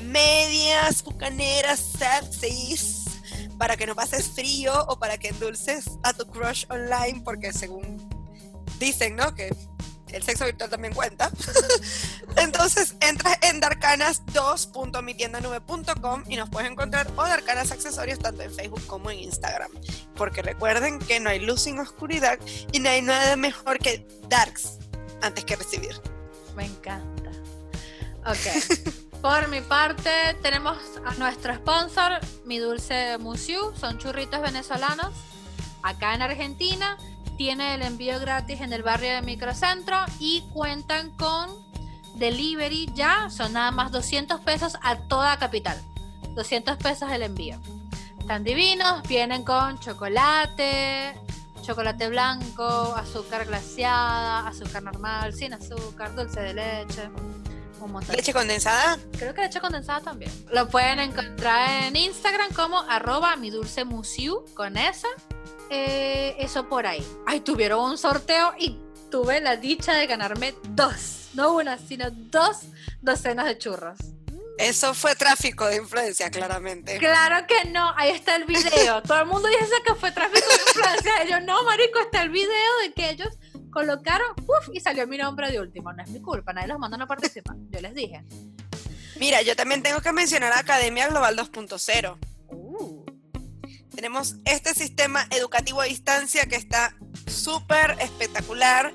medias, 0.00 1.04
bucaneras, 1.04 1.80
sepsis, 1.98 2.99
para 3.60 3.76
que 3.76 3.86
no 3.86 3.94
pases 3.94 4.28
frío 4.30 4.72
o 4.88 4.98
para 4.98 5.18
que 5.18 5.28
endulces 5.28 5.84
a 6.02 6.14
tu 6.14 6.26
crush 6.26 6.64
online, 6.70 7.20
porque 7.22 7.52
según 7.52 8.08
dicen, 8.78 9.16
¿no? 9.16 9.34
Que 9.34 9.54
el 10.08 10.22
sexo 10.22 10.46
virtual 10.46 10.70
también 10.70 10.94
cuenta. 10.94 11.30
Entonces 12.38 12.94
entras 13.00 13.36
en 13.42 13.60
darcanas2.mitiendanube.com 13.60 16.24
y 16.26 16.36
nos 16.36 16.48
puedes 16.48 16.70
encontrar 16.70 17.12
o 17.14 17.22
Darcanas 17.22 17.70
Accesorios 17.70 18.18
tanto 18.18 18.40
en 18.40 18.54
Facebook 18.54 18.86
como 18.86 19.10
en 19.10 19.18
Instagram. 19.18 19.70
Porque 20.16 20.40
recuerden 20.40 20.98
que 20.98 21.20
no 21.20 21.28
hay 21.28 21.40
luz 21.40 21.64
sin 21.64 21.78
oscuridad 21.80 22.38
y 22.72 22.78
no 22.78 22.88
hay 22.88 23.02
nada 23.02 23.36
mejor 23.36 23.78
que 23.78 24.08
Darks 24.30 24.78
antes 25.20 25.44
que 25.44 25.56
recibir. 25.56 26.00
Me 26.56 26.64
encanta. 26.64 27.30
Ok. 28.24 28.46
Por 29.22 29.48
mi 29.48 29.60
parte, 29.60 30.10
tenemos 30.40 30.78
a 31.04 31.12
nuestro 31.16 31.54
sponsor, 31.54 32.20
Mi 32.46 32.56
Dulce 32.56 33.18
Musiu. 33.18 33.70
Son 33.76 33.98
churritos 33.98 34.40
venezolanos. 34.40 35.12
Acá 35.82 36.14
en 36.14 36.22
Argentina. 36.22 36.96
Tiene 37.36 37.74
el 37.74 37.82
envío 37.82 38.18
gratis 38.18 38.62
en 38.62 38.72
el 38.72 38.82
barrio 38.82 39.12
de 39.12 39.22
Microcentro 39.22 39.98
y 40.18 40.42
cuentan 40.54 41.10
con 41.16 41.50
delivery 42.14 42.90
ya. 42.94 43.28
Son 43.28 43.52
nada 43.52 43.70
más 43.70 43.92
200 43.92 44.40
pesos 44.40 44.78
a 44.82 44.96
toda 44.96 45.38
capital. 45.38 45.78
200 46.34 46.78
pesos 46.78 47.10
el 47.12 47.22
envío. 47.22 47.60
Están 48.20 48.42
divinos. 48.42 49.02
Vienen 49.06 49.44
con 49.44 49.78
chocolate, 49.80 51.14
chocolate 51.60 52.08
blanco, 52.08 52.94
azúcar 52.96 53.44
glaciada, 53.44 54.48
azúcar 54.48 54.82
normal, 54.82 55.34
sin 55.34 55.52
azúcar, 55.52 56.14
dulce 56.14 56.40
de 56.40 56.54
leche. 56.54 57.10
Un 57.80 57.92
montón. 57.92 58.14
Leche 58.14 58.32
condensada, 58.32 58.98
Creo 59.18 59.34
que 59.34 59.40
leche 59.40 59.60
condensada 59.60 60.00
también. 60.00 60.30
Lo 60.52 60.68
pueden 60.68 60.98
encontrar 61.00 61.84
en 61.84 61.96
Instagram 61.96 62.52
como 62.52 62.78
arroba 62.80 63.36
mi 63.36 63.50
dulce 63.50 63.84
musiu 63.84 64.44
con 64.54 64.76
esa. 64.76 65.08
Eh, 65.70 66.36
eso 66.38 66.68
por 66.68 66.86
ahí. 66.86 67.06
Ay, 67.26 67.40
tuvieron 67.40 67.90
un 67.90 67.98
sorteo 67.98 68.54
y 68.58 68.78
tuve 69.10 69.40
la 69.40 69.56
dicha 69.56 69.94
de 69.94 70.06
ganarme 70.06 70.54
dos. 70.70 71.30
No 71.34 71.54
una, 71.54 71.78
sino 71.78 72.10
dos 72.10 72.58
docenas 73.00 73.46
de 73.46 73.56
churros. 73.56 73.98
eso 74.58 74.92
fue 74.94 75.14
tráfico 75.14 75.66
de 75.66 75.76
influencia, 75.76 76.30
claramente. 76.30 76.98
Claro 76.98 77.46
que 77.46 77.70
no, 77.70 77.94
ahí 77.96 78.10
está 78.10 78.36
el 78.36 78.44
video. 78.44 79.00
Todo 79.06 79.20
el 79.20 79.26
mundo 79.26 79.48
dice 79.48 79.74
que 79.86 79.94
fue 79.94 80.12
tráfico 80.12 80.46
de 80.46 80.54
influencia. 80.68 81.24
Yo 81.24 81.40
no, 81.40 81.62
marico, 81.64 81.98
está 82.00 82.22
el 82.22 82.30
video 82.30 82.78
de 82.82 82.92
que 82.92 83.10
ellos 83.10 83.38
colocaron, 83.70 84.28
uf, 84.40 84.68
y 84.72 84.80
salió 84.80 85.06
mi 85.06 85.16
nombre 85.16 85.50
de 85.50 85.60
último. 85.60 85.92
No 85.92 86.02
es 86.02 86.10
mi 86.10 86.20
culpa, 86.20 86.52
nadie 86.52 86.68
los 86.68 86.78
mandó 86.78 86.96
a 86.96 86.98
no 86.98 87.06
participar. 87.06 87.56
Yo 87.70 87.80
les 87.80 87.94
dije. 87.94 88.24
Mira, 89.18 89.42
yo 89.42 89.54
también 89.54 89.82
tengo 89.82 90.00
que 90.00 90.12
mencionar 90.12 90.52
Academia 90.52 91.08
Global 91.08 91.36
2.0. 91.36 92.16
Uh, 92.48 93.04
Tenemos 93.94 94.36
este 94.44 94.74
sistema 94.74 95.26
educativo 95.30 95.80
a 95.80 95.84
distancia 95.84 96.46
que 96.46 96.56
está 96.56 96.96
súper 97.26 97.96
espectacular, 98.00 98.92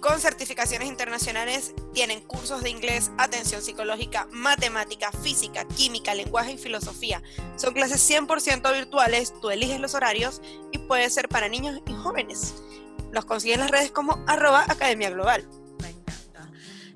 con 0.00 0.20
certificaciones 0.20 0.88
internacionales. 0.88 1.74
Tienen 1.92 2.20
cursos 2.20 2.62
de 2.62 2.70
inglés, 2.70 3.10
atención 3.18 3.62
psicológica, 3.62 4.26
matemática, 4.32 5.10
física, 5.12 5.66
química, 5.76 6.14
lenguaje 6.14 6.52
y 6.52 6.58
filosofía. 6.58 7.22
Son 7.56 7.74
clases 7.74 8.08
100% 8.08 8.72
virtuales, 8.72 9.32
tú 9.40 9.50
eliges 9.50 9.80
los 9.80 9.94
horarios 9.94 10.40
y 10.72 10.78
puede 10.78 11.08
ser 11.10 11.28
para 11.28 11.48
niños 11.48 11.80
y 11.86 11.92
jóvenes. 11.92 12.54
Los 13.12 13.24
consigues 13.24 13.56
en 13.56 13.62
las 13.62 13.70
redes 13.70 13.90
como 13.90 14.22
arroba 14.26 14.64
Academia 14.68 15.10
Global. 15.10 15.44
Me 15.80 15.90
encanta. 15.90 16.50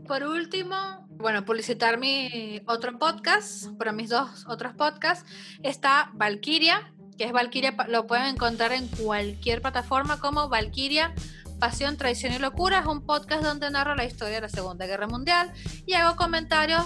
Por 0.06 0.24
último, 0.24 1.06
bueno, 1.10 1.44
publicitar 1.44 1.98
mi 1.98 2.60
otro 2.66 2.98
podcast, 2.98 3.68
para 3.78 3.92
mis 3.92 4.10
dos 4.10 4.44
otros 4.48 4.74
podcasts, 4.74 5.24
está 5.62 6.10
Valkyria, 6.14 6.92
que 7.16 7.24
es 7.24 7.32
Valkyria, 7.32 7.74
lo 7.88 8.06
pueden 8.06 8.26
encontrar 8.26 8.72
en 8.72 8.88
cualquier 8.88 9.62
plataforma 9.62 10.18
como 10.18 10.48
Valkyria. 10.48 11.14
Pasión, 11.60 11.96
Traición 11.96 12.32
y 12.32 12.40
Locura 12.40 12.80
es 12.80 12.86
un 12.86 13.06
podcast 13.06 13.44
donde 13.44 13.70
narro 13.70 13.94
la 13.94 14.04
historia 14.04 14.34
de 14.34 14.40
la 14.40 14.48
Segunda 14.48 14.84
Guerra 14.86 15.06
Mundial 15.06 15.52
y 15.86 15.92
hago 15.92 16.16
comentarios 16.16 16.84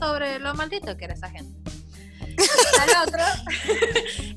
sobre 0.00 0.40
lo 0.40 0.52
maldito 0.54 0.96
que 0.96 1.04
era 1.04 1.14
esa 1.14 1.30
gente. 1.30 1.55
Está 2.36 2.84
el 2.84 3.08
otro, 3.08 3.22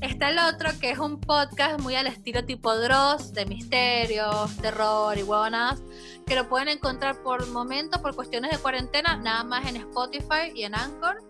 está 0.00 0.30
el 0.30 0.38
otro 0.38 0.70
que 0.80 0.90
es 0.90 0.98
un 0.98 1.20
podcast 1.20 1.80
muy 1.80 1.94
al 1.94 2.06
estilo 2.06 2.44
tipo 2.44 2.74
Dross, 2.76 3.32
de 3.32 3.46
misterios, 3.46 4.56
terror 4.56 5.16
y 5.18 5.22
huevonadas, 5.22 5.82
que 6.26 6.34
lo 6.34 6.48
pueden 6.48 6.68
encontrar 6.68 7.22
por 7.22 7.46
momento, 7.48 8.00
por 8.00 8.14
cuestiones 8.14 8.50
de 8.50 8.58
cuarentena, 8.58 9.16
nada 9.16 9.44
más 9.44 9.68
en 9.68 9.76
Spotify 9.76 10.52
y 10.54 10.64
en 10.64 10.74
Anchor. 10.74 11.22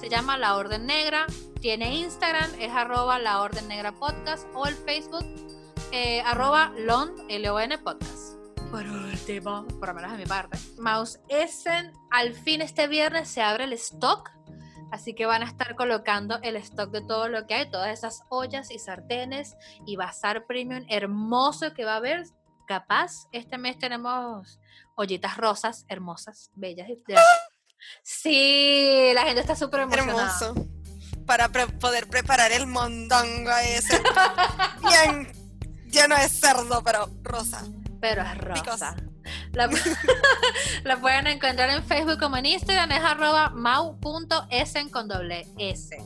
Se 0.00 0.08
llama 0.08 0.38
La 0.38 0.56
Orden 0.56 0.86
Negra. 0.86 1.26
Tiene 1.60 1.96
Instagram, 1.96 2.50
es 2.60 2.70
arroba 2.70 3.18
La 3.18 3.40
Orden 3.40 3.66
Negra 3.66 3.92
Podcast 3.92 4.46
o 4.54 4.66
el 4.66 4.76
Facebook, 4.76 5.24
eh, 5.90 6.20
arroba 6.20 6.72
LON, 6.76 7.12
L-O-N 7.28 7.78
Podcast. 7.78 8.38
Por 8.70 8.86
último, 8.86 9.66
por 9.80 9.88
lo 9.88 9.94
menos 9.94 10.12
de 10.12 10.18
mi 10.18 10.26
parte, 10.26 10.58
Mouse 10.78 11.18
Essen, 11.28 11.90
al 12.10 12.34
fin 12.34 12.60
este 12.60 12.86
viernes 12.86 13.28
se 13.28 13.40
abre 13.40 13.64
el 13.64 13.72
stock. 13.72 14.30
Así 14.90 15.14
que 15.14 15.26
van 15.26 15.42
a 15.42 15.46
estar 15.46 15.74
colocando 15.76 16.38
el 16.42 16.56
stock 16.56 16.90
de 16.90 17.02
todo 17.02 17.28
lo 17.28 17.46
que 17.46 17.54
hay, 17.54 17.70
todas 17.70 17.90
esas 17.96 18.22
ollas 18.30 18.70
y 18.70 18.78
sartenes 18.78 19.56
y 19.86 19.96
bazar 19.96 20.46
premium 20.46 20.84
hermoso 20.88 21.74
que 21.74 21.84
va 21.84 21.94
a 21.94 21.96
haber. 21.96 22.24
Capaz, 22.66 23.28
este 23.32 23.56
mes 23.58 23.78
tenemos 23.78 24.58
ollitas 24.94 25.36
rosas, 25.36 25.84
hermosas, 25.88 26.50
bellas. 26.54 26.88
y 26.90 26.96
Sí, 28.02 29.10
la 29.14 29.22
gente 29.22 29.40
está 29.40 29.54
súper 29.56 29.80
emocionada. 29.80 30.34
Hermoso. 30.40 30.66
para 31.26 31.48
pre- 31.48 31.66
poder 31.68 32.08
preparar 32.08 32.52
el 32.52 32.66
mondongo 32.66 33.50
ese. 33.62 34.00
Bien 34.82 35.32
lleno 35.90 36.16
de 36.16 36.28
cerdo, 36.28 36.82
pero 36.82 37.08
rosa. 37.22 37.64
Pero 38.00 38.22
es 38.22 38.34
Because- 38.38 38.70
rosa. 38.70 38.96
La, 39.52 39.68
la 40.84 41.00
pueden 41.00 41.26
encontrar 41.26 41.70
en 41.70 41.84
Facebook 41.84 42.18
como 42.18 42.36
en 42.36 42.46
Instagram, 42.46 42.92
es 42.92 43.02
arroba 43.04 43.50
mau.esen 43.50 44.88
con 44.88 45.08
doble 45.08 45.46
S. 45.58 45.96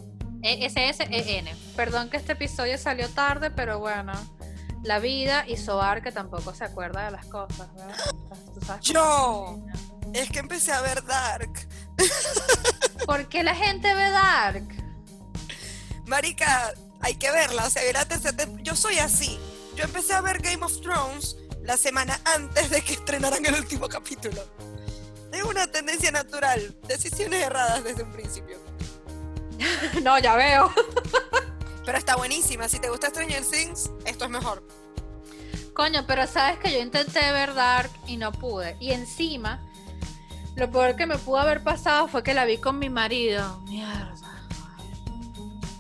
E- 0.43 0.66
S-S-E-N. 0.66 1.55
Perdón 1.77 2.11
que 2.11 2.16
este 2.16 2.33
episodio 2.33 2.77
salió 2.79 3.09
tarde, 3.09 3.51
pero 3.51 3.79
bueno. 3.79 4.12
La 4.83 4.99
vida 4.99 5.45
y 5.47 5.57
Soar 5.57 6.03
que 6.03 6.11
tampoco 6.11 6.53
se 6.55 6.64
acuerda 6.64 7.05
de 7.05 7.12
las 7.12 7.27
cosas, 7.27 7.73
¿verdad? 7.77 7.97
Tú 8.53 8.61
sabes 8.66 8.89
cómo- 8.93 9.62
Yo. 10.03 10.12
Es 10.12 10.29
que 10.31 10.41
empecé 10.41 10.73
a 10.73 10.81
ver 10.81 11.05
Dark. 11.05 11.53
¿Por 13.07 13.29
qué 13.29 13.43
la 13.45 13.55
gente 13.55 13.95
ve 13.95 14.11
Dark? 14.11 14.64
Marica, 16.07 16.73
hay 17.01 17.14
que 17.14 17.31
verla. 17.31 17.64
O 17.66 17.70
sea, 17.70 17.83
la 17.93 18.05
tercera 18.05 18.45
Yo 18.62 18.75
soy 18.77 18.99
así. 18.99 19.39
Yo 19.77 19.85
empecé 19.85 20.12
a 20.12 20.20
ver 20.20 20.43
Game 20.43 20.64
of 20.64 20.81
Thrones 20.81 21.37
la 21.65 21.77
semana 21.77 22.21
antes 22.25 22.71
de 22.71 22.83
que 22.83 22.95
estrenaran 22.95 23.45
el 23.47 23.55
último 23.55 23.89
capítulo. 23.89 24.43
Es 25.33 25.43
una 25.45 25.67
tendencia 25.67 26.11
natural. 26.11 26.77
Decisiones 26.87 27.43
erradas 27.45 27.85
desde 27.85 28.03
un 28.03 28.13
principio. 28.13 28.59
No, 30.03 30.19
ya 30.19 30.35
veo. 30.35 30.73
Pero 31.85 31.99
está 31.99 32.17
buenísima. 32.17 32.69
Si 32.69 32.81
te 32.81 32.89
gusta 32.89 33.11
Stranger 33.11 33.45
Things, 33.45 33.91
esto 34.05 34.25
es 34.25 34.31
mejor. 34.31 34.67
Coño, 35.73 36.05
pero 36.07 36.27
sabes 36.27 36.59
que 36.59 36.73
yo 36.73 36.81
intenté 36.81 37.21
ver 37.33 37.55
Dark 37.55 37.91
y 38.07 38.17
no 38.17 38.33
pude. 38.33 38.77
Y 38.81 38.91
encima, 38.91 39.63
lo 40.57 40.71
peor 40.71 40.97
que 40.97 41.07
me 41.07 41.17
pudo 41.17 41.39
haber 41.39 41.63
pasado 41.63 42.09
fue 42.09 42.23
que 42.23 42.35
la 42.35 42.45
vi 42.45 42.59
con 42.59 42.79
mi 42.79 42.91
marido. 42.91 43.61
Mierda. 43.69 44.15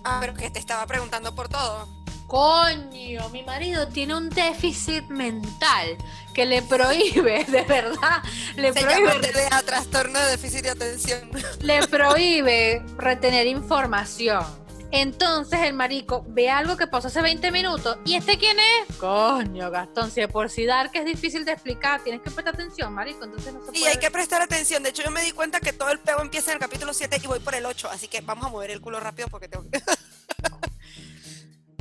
Ah, 0.04 0.18
pero 0.20 0.34
que 0.34 0.50
te 0.50 0.58
estaba 0.58 0.86
preguntando 0.86 1.34
por 1.34 1.48
todo. 1.48 1.88
Coño, 2.32 3.28
mi 3.28 3.42
marido 3.42 3.88
tiene 3.88 4.16
un 4.16 4.30
déficit 4.30 5.04
mental 5.08 5.98
que 6.32 6.46
le 6.46 6.62
prohíbe, 6.62 7.44
de 7.48 7.60
verdad, 7.60 8.22
le 8.56 8.72
Se 8.72 8.80
prohíbe, 8.80 9.18
TDA, 9.18 9.62
trastorno 9.62 10.18
de 10.18 10.30
déficit 10.30 10.62
de 10.62 10.70
atención. 10.70 11.30
le 11.60 11.86
prohíbe 11.88 12.82
retener 12.96 13.46
información. 13.46 14.46
Entonces 14.92 15.60
el 15.60 15.74
marico 15.74 16.24
ve 16.26 16.48
algo 16.48 16.78
que 16.78 16.86
pasó 16.86 17.08
hace 17.08 17.20
20 17.20 17.52
minutos. 17.52 17.98
¿Y 18.06 18.14
este 18.14 18.38
quién 18.38 18.56
es? 18.58 18.96
Coño, 18.96 19.70
Gastón, 19.70 20.10
si 20.10 20.22
de 20.22 20.28
por 20.28 20.48
si 20.48 20.64
dar 20.64 20.90
que 20.90 21.00
es 21.00 21.04
difícil 21.04 21.44
de 21.44 21.52
explicar, 21.52 22.02
tienes 22.02 22.22
que 22.22 22.30
prestar 22.30 22.54
atención, 22.54 22.94
marico. 22.94 23.24
Entonces 23.24 23.52
no 23.52 23.60
se 23.62 23.78
Y 23.78 23.84
hay 23.84 23.98
que 23.98 24.10
prestar 24.10 24.40
atención. 24.40 24.82
De 24.82 24.88
hecho, 24.88 25.02
yo 25.02 25.10
me 25.10 25.22
di 25.22 25.32
cuenta 25.32 25.60
que 25.60 25.74
todo 25.74 25.90
el 25.90 25.98
peo 25.98 26.22
empieza 26.22 26.50
en 26.52 26.54
el 26.54 26.60
capítulo 26.60 26.94
7 26.94 27.20
y 27.22 27.26
voy 27.26 27.40
por 27.40 27.54
el 27.54 27.66
8. 27.66 27.90
Así 27.90 28.08
que 28.08 28.22
vamos 28.22 28.46
a 28.46 28.48
mover 28.48 28.70
el 28.70 28.80
culo 28.80 29.00
rápido 29.00 29.28
porque 29.28 29.48
tengo 29.48 29.68
que... 29.70 29.82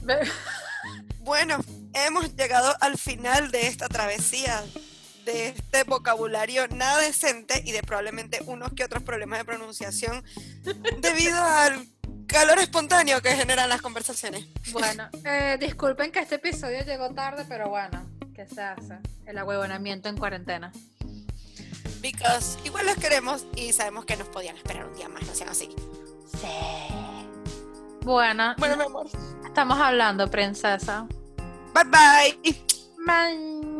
Bueno, 1.23 1.57
hemos 1.93 2.35
llegado 2.35 2.75
al 2.81 2.97
final 2.97 3.51
de 3.51 3.67
esta 3.67 3.87
travesía, 3.87 4.63
de 5.23 5.49
este 5.49 5.83
vocabulario 5.83 6.67
nada 6.67 6.97
decente 6.99 7.61
y 7.63 7.71
de 7.71 7.83
probablemente 7.83 8.41
unos 8.47 8.73
que 8.73 8.83
otros 8.83 9.03
problemas 9.03 9.39
de 9.39 9.45
pronunciación 9.45 10.23
debido 10.99 11.41
al 11.41 11.87
calor 12.25 12.57
espontáneo 12.59 13.21
que 13.21 13.35
generan 13.35 13.69
las 13.69 13.81
conversaciones. 13.81 14.47
Bueno, 14.71 15.09
eh, 15.25 15.57
disculpen 15.59 16.11
que 16.11 16.19
este 16.19 16.35
episodio 16.35 16.83
llegó 16.83 17.13
tarde, 17.13 17.45
pero 17.47 17.69
bueno, 17.69 18.03
¿qué 18.33 18.47
se 18.47 18.61
hace? 18.61 18.97
El 19.25 19.37
ahuevonamiento 19.37 20.09
en 20.09 20.17
cuarentena. 20.17 20.71
Because 22.01 22.57
igual 22.63 22.87
los 22.87 22.95
queremos 22.95 23.45
y 23.55 23.73
sabemos 23.73 24.05
que 24.05 24.17
nos 24.17 24.27
podían 24.29 24.57
esperar 24.57 24.87
un 24.87 24.95
día 24.95 25.07
más, 25.07 25.21
no 25.27 25.35
sean 25.35 25.49
así. 25.49 25.69
Sí. 26.41 27.20
Bueno, 28.03 28.55
Bueno, 28.57 28.77
mi 28.77 28.83
amor. 28.83 29.07
estamos 29.45 29.79
hablando, 29.79 30.29
princesa. 30.29 31.07
Bye 31.73 31.83
bye. 31.85 32.63
Bye. 33.05 33.70